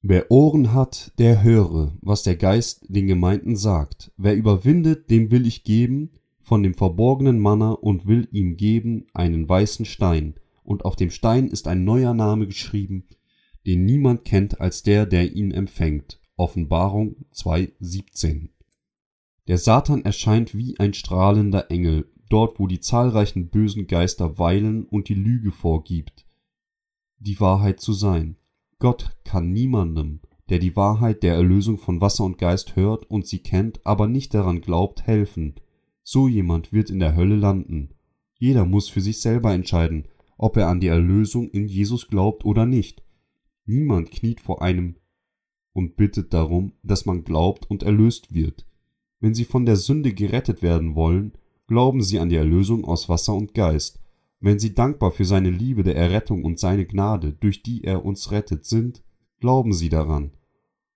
Wer 0.06 0.30
Ohren 0.32 0.74
hat, 0.74 1.14
der 1.18 1.44
höre, 1.44 1.98
was 2.02 2.24
der 2.24 2.36
Geist 2.36 2.86
den 2.90 3.08
Gemeinden 3.08 3.56
sagt. 3.56 4.12
Wer 4.18 4.36
überwindet, 4.36 5.10
dem 5.10 5.32
will 5.32 5.48
ich 5.48 5.64
geben 5.64 6.12
von 6.42 6.62
dem 6.62 6.74
verborgenen 6.74 7.40
Manna 7.40 7.72
und 7.72 8.06
will 8.06 8.28
ihm 8.34 8.58
geben 8.58 9.06
einen 9.14 9.48
weißen 9.48 9.86
Stein, 9.86 10.36
und 10.66 10.84
auf 10.84 10.98
dem 10.98 11.10
Stein 11.10 11.48
ist 11.48 11.70
ein 11.70 11.86
neuer 11.86 12.14
Name 12.14 12.48
geschrieben, 12.48 13.06
den 13.66 13.86
niemand 13.86 14.26
kennt 14.26 14.60
als 14.60 14.84
der, 14.84 15.06
der 15.06 15.38
ihn 15.38 15.52
empfängt. 15.52 16.20
Offenbarung 16.36 17.16
2,17 17.34 18.50
Der 19.48 19.58
Satan 19.58 20.04
erscheint 20.04 20.54
wie 20.54 20.78
ein 20.80 20.94
strahlender 20.94 21.72
Engel, 21.72 22.12
dort 22.28 22.60
wo 22.60 22.68
die 22.68 22.82
zahlreichen 22.82 23.48
bösen 23.48 23.88
Geister 23.88 24.38
weilen 24.38 24.84
und 24.84 25.08
die 25.08 25.14
Lüge 25.14 25.54
vorgibt, 25.54 26.26
die 27.20 27.40
Wahrheit 27.40 27.80
zu 27.80 27.94
sein. 27.94 28.36
Gott 28.84 29.16
kann 29.24 29.54
niemandem, 29.54 30.20
der 30.50 30.60
die 30.60 30.76
Wahrheit 30.76 31.24
der 31.24 31.36
Erlösung 31.36 31.78
von 31.78 32.02
Wasser 32.02 32.26
und 32.26 32.38
Geist 32.38 32.76
hört 32.76 33.10
und 33.10 33.26
sie 33.26 33.40
kennt, 33.40 33.80
aber 33.86 34.10
nicht 34.10 34.34
daran 34.34 34.60
glaubt, 34.60 35.08
helfen. 35.08 35.56
So 36.04 36.28
jemand 36.28 36.74
wird 36.74 36.90
in 36.90 37.00
der 37.00 37.16
Hölle 37.16 37.38
landen. 37.38 37.94
Jeder 38.38 38.66
muss 38.66 38.90
für 38.90 39.00
sich 39.00 39.22
selber 39.22 39.54
entscheiden, 39.54 40.10
ob 40.38 40.58
er 40.58 40.68
an 40.68 40.82
die 40.82 40.88
Erlösung 40.88 41.50
in 41.52 41.66
Jesus 41.66 42.10
glaubt 42.10 42.44
oder 42.44 42.66
nicht. 42.66 43.06
Niemand 43.66 44.12
kniet 44.12 44.42
vor 44.42 44.62
einem 44.62 44.98
und 45.72 45.96
bittet 45.96 46.34
darum, 46.34 46.74
dass 46.84 47.06
man 47.06 47.24
glaubt 47.24 47.72
und 47.72 47.84
erlöst 47.84 48.34
wird. 48.34 48.68
Wenn 49.22 49.34
sie 49.34 49.46
von 49.46 49.66
der 49.66 49.78
Sünde 49.78 50.14
gerettet 50.14 50.62
werden 50.62 50.94
wollen, 50.96 51.32
glauben 51.68 52.04
sie 52.04 52.20
an 52.20 52.28
die 52.28 52.36
Erlösung 52.36 52.84
aus 52.84 53.08
Wasser 53.08 53.34
und 53.34 53.54
Geist, 53.54 54.03
wenn 54.44 54.60
sie 54.60 54.76
dankbar 54.76 55.12
für 55.12 55.24
seine 55.24 55.50
Liebe 55.50 55.84
der 55.84 55.96
Errettung 55.96 56.44
und 56.44 56.60
seine 56.60 56.86
Gnade, 56.86 57.32
durch 57.32 57.64
die 57.64 57.86
er 57.86 58.04
uns 58.04 58.30
rettet, 58.30 58.66
sind, 58.66 59.02
glauben 59.40 59.72
sie 59.72 59.88
daran. 59.88 60.32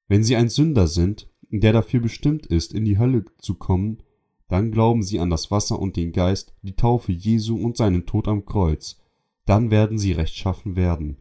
Wenn 0.09 0.21
sie 0.21 0.35
ein 0.35 0.49
Sünder 0.49 0.85
sind, 0.87 1.29
der 1.49 1.71
dafür 1.71 2.01
bestimmt 2.01 2.45
ist, 2.45 2.73
in 2.73 2.83
die 2.83 2.97
Hölle 2.97 3.23
zu 3.37 3.55
kommen, 3.55 4.03
dann 4.49 4.69
glauben 4.71 5.01
sie 5.01 5.21
an 5.21 5.29
das 5.29 5.49
Wasser 5.49 5.79
und 5.79 5.95
den 5.95 6.11
Geist, 6.11 6.57
die 6.61 6.75
Taufe 6.75 7.13
Jesu 7.13 7.55
und 7.55 7.77
seinen 7.77 8.05
Tod 8.05 8.27
am 8.27 8.43
Kreuz, 8.43 8.99
dann 9.45 9.71
werden 9.71 9.97
sie 9.97 10.11
rechtschaffen 10.11 10.75
werden. 10.75 11.15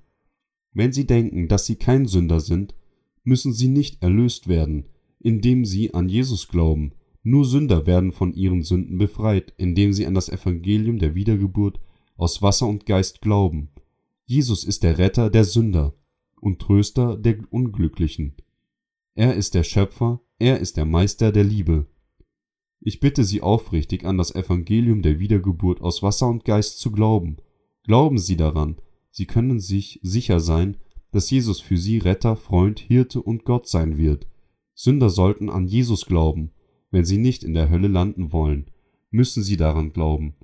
Wenn 0.73 0.93
sie 0.93 1.07
denken, 1.07 1.47
dass 1.47 1.65
sie 1.65 1.77
kein 1.77 2.07
Sünder 2.07 2.40
sind, 2.40 2.74
müssen 3.23 3.53
sie 3.53 3.69
nicht 3.69 4.03
erlöst 4.03 4.48
werden, 4.48 4.86
indem 5.20 5.65
sie 5.65 5.94
an 5.94 6.09
Jesus 6.09 6.48
glauben. 6.48 6.90
Nur 7.23 7.44
Sünder 7.44 7.86
werden 7.86 8.11
von 8.11 8.35
ihren 8.35 8.65
Sünden 8.65 8.98
befreit, 8.98 9.55
indem 9.59 9.93
sie 9.93 10.07
an 10.07 10.15
das 10.15 10.28
Evangelium 10.28 10.98
der 10.98 11.15
Wiedergeburt 11.15 11.78
aus 12.16 12.43
Wasser 12.43 12.66
und 12.66 12.86
Geist 12.86 13.20
glauben. 13.20 13.70
Jesus 14.24 14.64
ist 14.64 14.82
der 14.82 14.98
Retter 14.98 15.30
der 15.30 15.44
Sünder 15.44 15.94
und 16.40 16.60
Tröster 16.60 17.16
der 17.16 17.38
Unglücklichen. 17.51 18.34
Er 19.14 19.34
ist 19.34 19.55
der 19.55 19.62
Schöpfer, 19.62 20.20
er 20.38 20.60
ist 20.60 20.76
der 20.76 20.84
Meister 20.84 21.32
der 21.32 21.44
Liebe. 21.44 21.86
Ich 22.80 23.01
bitte 23.01 23.24
Sie 23.24 23.40
aufrichtig 23.40 24.05
an 24.05 24.18
das 24.18 24.34
Evangelium 24.34 25.02
der 25.02 25.18
Wiedergeburt 25.18 25.80
aus 25.80 26.02
Wasser 26.02 26.28
und 26.28 26.44
Geist 26.44 26.78
zu 26.78 26.93
glauben. 26.93 27.38
Glauben 27.84 28.18
Sie 28.18 28.36
daran, 28.36 28.76
Sie 29.10 29.26
können 29.26 29.60
sich 29.60 30.01
sicher 30.02 30.40
sein, 30.40 30.76
dass 31.10 31.30
Jesus 31.30 31.60
für 31.60 31.78
Sie 31.78 31.98
Retter, 31.98 32.36
Freund, 32.36 32.78
Hirte 32.78 33.22
und 33.22 33.44
Gott 33.44 33.68
sein 33.68 33.97
wird. 33.97 34.26
Sünder 34.74 35.09
sollten 35.09 35.48
an 35.48 35.66
Jesus 35.66 36.05
glauben. 36.05 36.51
Wenn 36.90 37.05
sie 37.05 37.18
nicht 37.18 37.43
in 37.43 37.55
der 37.55 37.70
Hölle 37.70 37.88
landen 37.88 38.30
wollen, 38.32 38.70
müssen 39.10 39.43
sie 39.43 39.56
daran 39.56 39.93
glauben. 39.93 40.34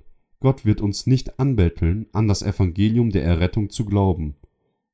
Gott 0.43 0.65
wird 0.65 0.81
uns 0.81 1.07
nicht 1.07 1.39
anbetteln, 1.39 2.07
an 2.11 2.27
das 2.27 2.41
Evangelium 2.41 3.11
der 3.11 3.23
Errettung 3.23 3.69
zu 3.69 3.85
glauben. 3.85 4.35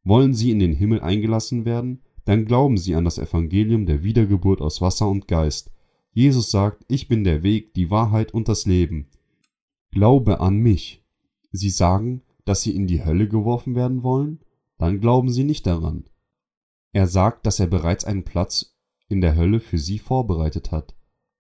Wollen 0.04 0.36
Sie 0.36 0.52
in 0.52 0.60
den 0.60 0.74
Himmel 0.74 1.02
eingelassen 1.02 1.66
werden, 1.66 2.04
dann 2.24 2.46
glauben 2.46 2.78
Sie 2.78 2.94
an 2.94 3.04
das 3.04 3.18
Evangelium 3.18 3.88
der 3.88 4.04
Wiedergeburt 4.04 4.62
aus 4.62 4.80
Wasser 4.80 5.10
und 5.10 5.28
Geist. 5.28 5.72
Jesus 6.12 6.52
sagt, 6.52 6.86
ich 6.88 7.08
bin 7.08 7.24
der 7.24 7.42
Weg, 7.42 7.74
die 7.74 7.90
Wahrheit 7.90 8.32
und 8.32 8.48
das 8.48 8.68
Leben. 8.68 9.08
Glaube 9.90 10.40
an 10.40 10.58
mich. 10.58 11.04
Sie 11.52 11.72
sagen, 11.72 12.22
dass 12.46 12.62
sie 12.62 12.76
in 12.76 12.86
die 12.86 13.04
Hölle 13.04 13.28
geworfen 13.28 13.74
werden 13.74 14.04
wollen? 14.04 14.42
Dann 14.78 15.00
glauben 15.00 15.32
sie 15.32 15.44
nicht 15.44 15.66
daran. 15.66 16.04
Er 16.94 17.08
sagt, 17.08 17.48
dass 17.48 17.60
er 17.60 17.66
bereits 17.66 18.06
einen 18.06 18.24
Platz 18.24 18.78
in 19.08 19.20
der 19.20 19.36
Hölle 19.36 19.62
für 19.62 19.80
sie 19.80 19.98
vorbereitet 19.98 20.72
hat. 20.72 20.96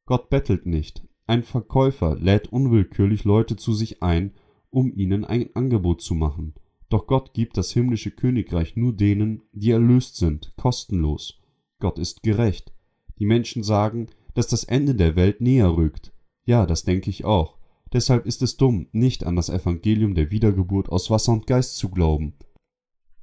Gott 0.07 0.31
bettelt 0.31 0.65
nicht. 0.65 1.07
Ein 1.29 1.43
Verkäufer 1.43 2.15
lädt 2.15 2.51
unwillkürlich 2.51 3.23
Leute 3.23 3.55
zu 3.55 3.75
sich 3.75 4.01
ein, 4.01 4.33
um 4.71 4.91
ihnen 4.91 5.25
ein 5.25 5.55
Angebot 5.55 6.01
zu 6.01 6.15
machen. 6.15 6.55
Doch 6.89 7.05
Gott 7.05 7.35
gibt 7.35 7.55
das 7.55 7.71
himmlische 7.71 8.09
Königreich 8.09 8.75
nur 8.75 8.93
denen, 8.93 9.43
die 9.51 9.69
erlöst 9.69 10.15
sind, 10.15 10.53
kostenlos. 10.57 11.39
Gott 11.77 11.99
ist 11.99 12.23
gerecht. 12.23 12.73
Die 13.19 13.27
Menschen 13.27 13.61
sagen, 13.61 14.07
dass 14.33 14.47
das 14.47 14.63
Ende 14.63 14.95
der 14.95 15.15
Welt 15.15 15.39
näher 15.39 15.77
rückt. 15.77 16.13
Ja, 16.45 16.65
das 16.65 16.83
denke 16.83 17.11
ich 17.11 17.25
auch. 17.25 17.59
Deshalb 17.93 18.25
ist 18.25 18.41
es 18.41 18.57
dumm, 18.57 18.87
nicht 18.91 19.23
an 19.23 19.35
das 19.35 19.49
Evangelium 19.49 20.15
der 20.15 20.31
Wiedergeburt 20.31 20.89
aus 20.89 21.11
Wasser 21.11 21.33
und 21.33 21.45
Geist 21.45 21.77
zu 21.77 21.89
glauben. 21.89 22.33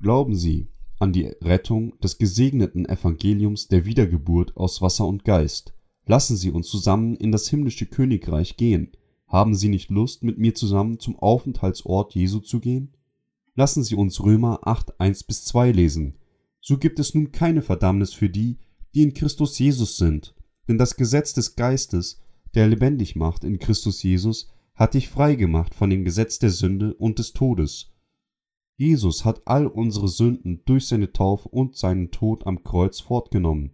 Glauben 0.01 0.37
Sie 0.37 0.69
an 1.01 1.13
die 1.13 1.25
Rettung 1.43 1.99
des 1.99 2.19
gesegneten 2.19 2.89
Evangeliums 2.89 3.67
der 3.67 3.85
Wiedergeburt 3.85 4.57
aus 4.57 4.81
Wasser 4.81 5.09
und 5.09 5.25
Geist. 5.25 5.76
Lassen 6.07 6.37
Sie 6.37 6.51
uns 6.51 6.69
zusammen 6.69 7.17
in 7.17 7.33
das 7.33 7.49
himmlische 7.49 7.87
Königreich 7.87 8.57
gehen. 8.57 8.93
Haben 9.27 9.57
Sie 9.57 9.69
nicht 9.69 9.91
Lust, 9.91 10.23
mit 10.23 10.39
mir 10.39 10.55
zusammen 10.55 11.01
zum 11.01 11.19
Aufenthaltsort 11.19 12.15
Jesu 12.15 12.39
zu 12.39 12.61
gehen? 12.61 12.97
Lassen 13.57 13.83
Sie 13.83 13.97
uns 13.97 14.23
Römer 14.23 14.61
8, 14.63 15.01
1 15.01 15.25
bis 15.25 15.45
2 15.47 15.73
lesen. 15.73 16.19
So 16.61 16.79
gibt 16.79 17.01
es 17.01 17.15
nun 17.15 17.33
keine 17.33 17.63
Verdammnis 17.63 18.13
für 18.13 18.29
die, 18.29 18.59
die 18.95 19.03
in 19.03 19.15
Christus 19.15 19.59
Jesus 19.59 19.97
sind. 19.97 20.35
Denn 20.69 20.79
das 20.79 20.97
Gesetz 20.97 21.33
des 21.33 21.57
Geistes, 21.57 22.21
der 22.55 22.69
lebendig 22.69 23.17
macht 23.17 23.43
in 23.43 23.59
Christus 23.59 24.03
Jesus, 24.03 24.49
hat 24.75 24.95
dich 24.95 25.09
frei 25.09 25.35
gemacht 25.35 25.75
von 25.75 25.91
dem 25.91 26.05
Gesetz 26.05 26.39
der 26.39 26.51
Sünde 26.51 26.95
und 26.95 27.19
des 27.19 27.33
Todes. 27.33 27.93
Jesus 28.77 29.25
hat 29.25 29.43
all 29.47 29.67
unsere 29.67 30.09
Sünden 30.09 30.63
durch 30.67 30.87
seine 30.87 31.13
Taufe 31.13 31.49
und 31.49 31.77
seinen 31.77 32.11
Tod 32.11 32.47
am 32.47 32.63
Kreuz 32.63 33.01
fortgenommen. 33.01 33.73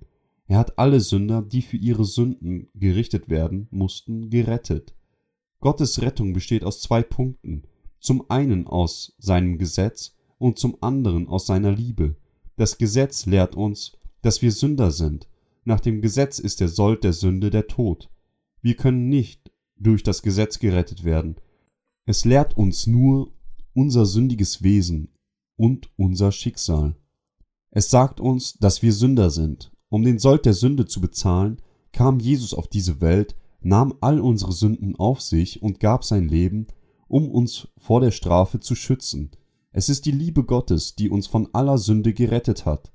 Er 0.53 0.59
hat 0.59 0.79
alle 0.79 1.01
Sünder, 1.01 1.41
die 1.41 1.63
für 1.63 1.79
ihre 1.79 2.05
Sünden 2.05 2.69
gerichtet 2.75 3.31
werden 3.31 3.69
mussten, 3.71 4.29
gerettet. 4.29 4.95
Gottes 5.61 6.03
Rettung 6.03 6.35
besteht 6.35 6.63
aus 6.63 6.83
zwei 6.83 7.03
Punkten. 7.03 7.63
Zum 8.01 8.31
einen 8.31 8.67
aus 8.67 9.15
seinem 9.17 9.57
Gesetz 9.57 10.15
und 10.37 10.59
zum 10.59 10.77
anderen 10.83 11.27
aus 11.27 11.47
seiner 11.47 11.73
Liebe. 11.73 12.17
Das 12.59 12.77
Gesetz 12.77 13.25
lehrt 13.25 13.57
uns, 13.57 13.93
dass 14.21 14.43
wir 14.43 14.53
Sünder 14.53 14.91
sind. 14.91 15.27
Nach 15.65 15.81
dem 15.81 16.03
Gesetz 16.03 16.39
ist 16.39 16.61
der 16.61 16.69
Sold 16.69 17.03
der 17.03 17.15
Sünde 17.15 17.49
der 17.49 17.67
Tod. 17.67 18.11
Wir 18.61 18.77
können 18.77 19.09
nicht 19.09 19.51
durch 19.79 20.03
das 20.03 20.21
Gesetz 20.21 20.59
gerettet 20.59 21.03
werden. 21.03 21.37
Es 22.05 22.27
lehrt 22.27 22.59
uns 22.59 22.87
nur 22.87 23.33
unser 23.73 24.05
sündiges 24.05 24.63
Wesen 24.63 25.15
und 25.57 25.89
unser 25.97 26.31
Schicksal. 26.31 26.95
Es 27.71 27.89
sagt 27.89 28.21
uns, 28.21 28.59
dass 28.59 28.83
wir 28.83 28.93
Sünder 28.93 29.31
sind. 29.31 29.72
Um 29.93 30.05
den 30.05 30.19
Sold 30.19 30.47
der 30.47 30.55
Sünde 30.55 30.87
zu 30.87 31.03
bezahlen, 31.03 31.59
kam 31.93 32.19
Jesus 32.19 32.55
auf 32.55 32.67
diese 32.67 33.03
Welt, 33.03 33.37
nahm 33.61 33.93
all 34.01 34.21
unsere 34.21 34.53
Sünden 34.53 34.97
auf 34.97 35.21
sich 35.21 35.61
und 35.61 35.81
gab 35.81 36.03
sein 36.03 36.27
Leben, 36.29 36.67
um 37.09 37.31
uns 37.31 37.69
vor 37.77 38.01
der 38.01 38.11
Strafe 38.11 38.59
zu 38.59 38.75
schützen. 38.75 39.33
Es 39.71 39.91
ist 39.91 40.07
die 40.07 40.11
Liebe 40.11 40.45
Gottes, 40.45 40.95
die 40.95 41.11
uns 41.11 41.27
von 41.27 41.47
aller 41.53 41.77
Sünde 41.77 42.15
gerettet 42.15 42.65
hat. 42.65 42.91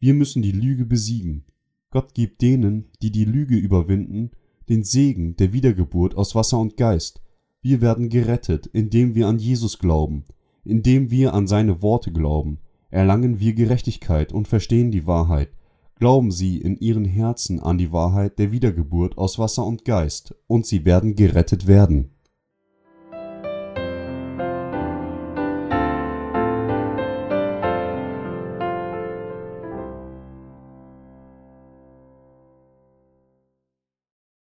Wir 0.00 0.12
müssen 0.12 0.42
die 0.42 0.50
Lüge 0.50 0.86
besiegen. 0.86 1.44
Gott 1.90 2.14
gibt 2.14 2.42
denen, 2.42 2.90
die 3.00 3.12
die 3.12 3.26
Lüge 3.26 3.54
überwinden, 3.54 4.32
den 4.68 4.82
Segen 4.82 5.36
der 5.36 5.52
Wiedergeburt 5.52 6.16
aus 6.16 6.34
Wasser 6.34 6.58
und 6.58 6.76
Geist. 6.76 7.22
Wir 7.62 7.80
werden 7.80 8.08
gerettet, 8.08 8.66
indem 8.66 9.14
wir 9.14 9.28
an 9.28 9.38
Jesus 9.38 9.78
glauben, 9.78 10.24
indem 10.64 11.12
wir 11.12 11.32
an 11.32 11.46
seine 11.46 11.80
Worte 11.80 12.10
glauben, 12.10 12.58
erlangen 12.88 13.38
wir 13.38 13.52
Gerechtigkeit 13.52 14.32
und 14.32 14.48
verstehen 14.48 14.90
die 14.90 15.06
Wahrheit, 15.06 15.50
glauben 16.00 16.30
sie 16.30 16.56
in 16.56 16.78
ihren 16.78 17.04
Herzen 17.04 17.60
an 17.60 17.76
die 17.76 17.92
Wahrheit 17.92 18.38
der 18.38 18.50
Wiedergeburt 18.50 19.18
aus 19.18 19.38
Wasser 19.38 19.64
und 19.66 19.84
Geist, 19.84 20.34
und 20.46 20.66
sie 20.66 20.86
werden 20.86 21.14
gerettet 21.14 21.66
werden. 21.66 22.10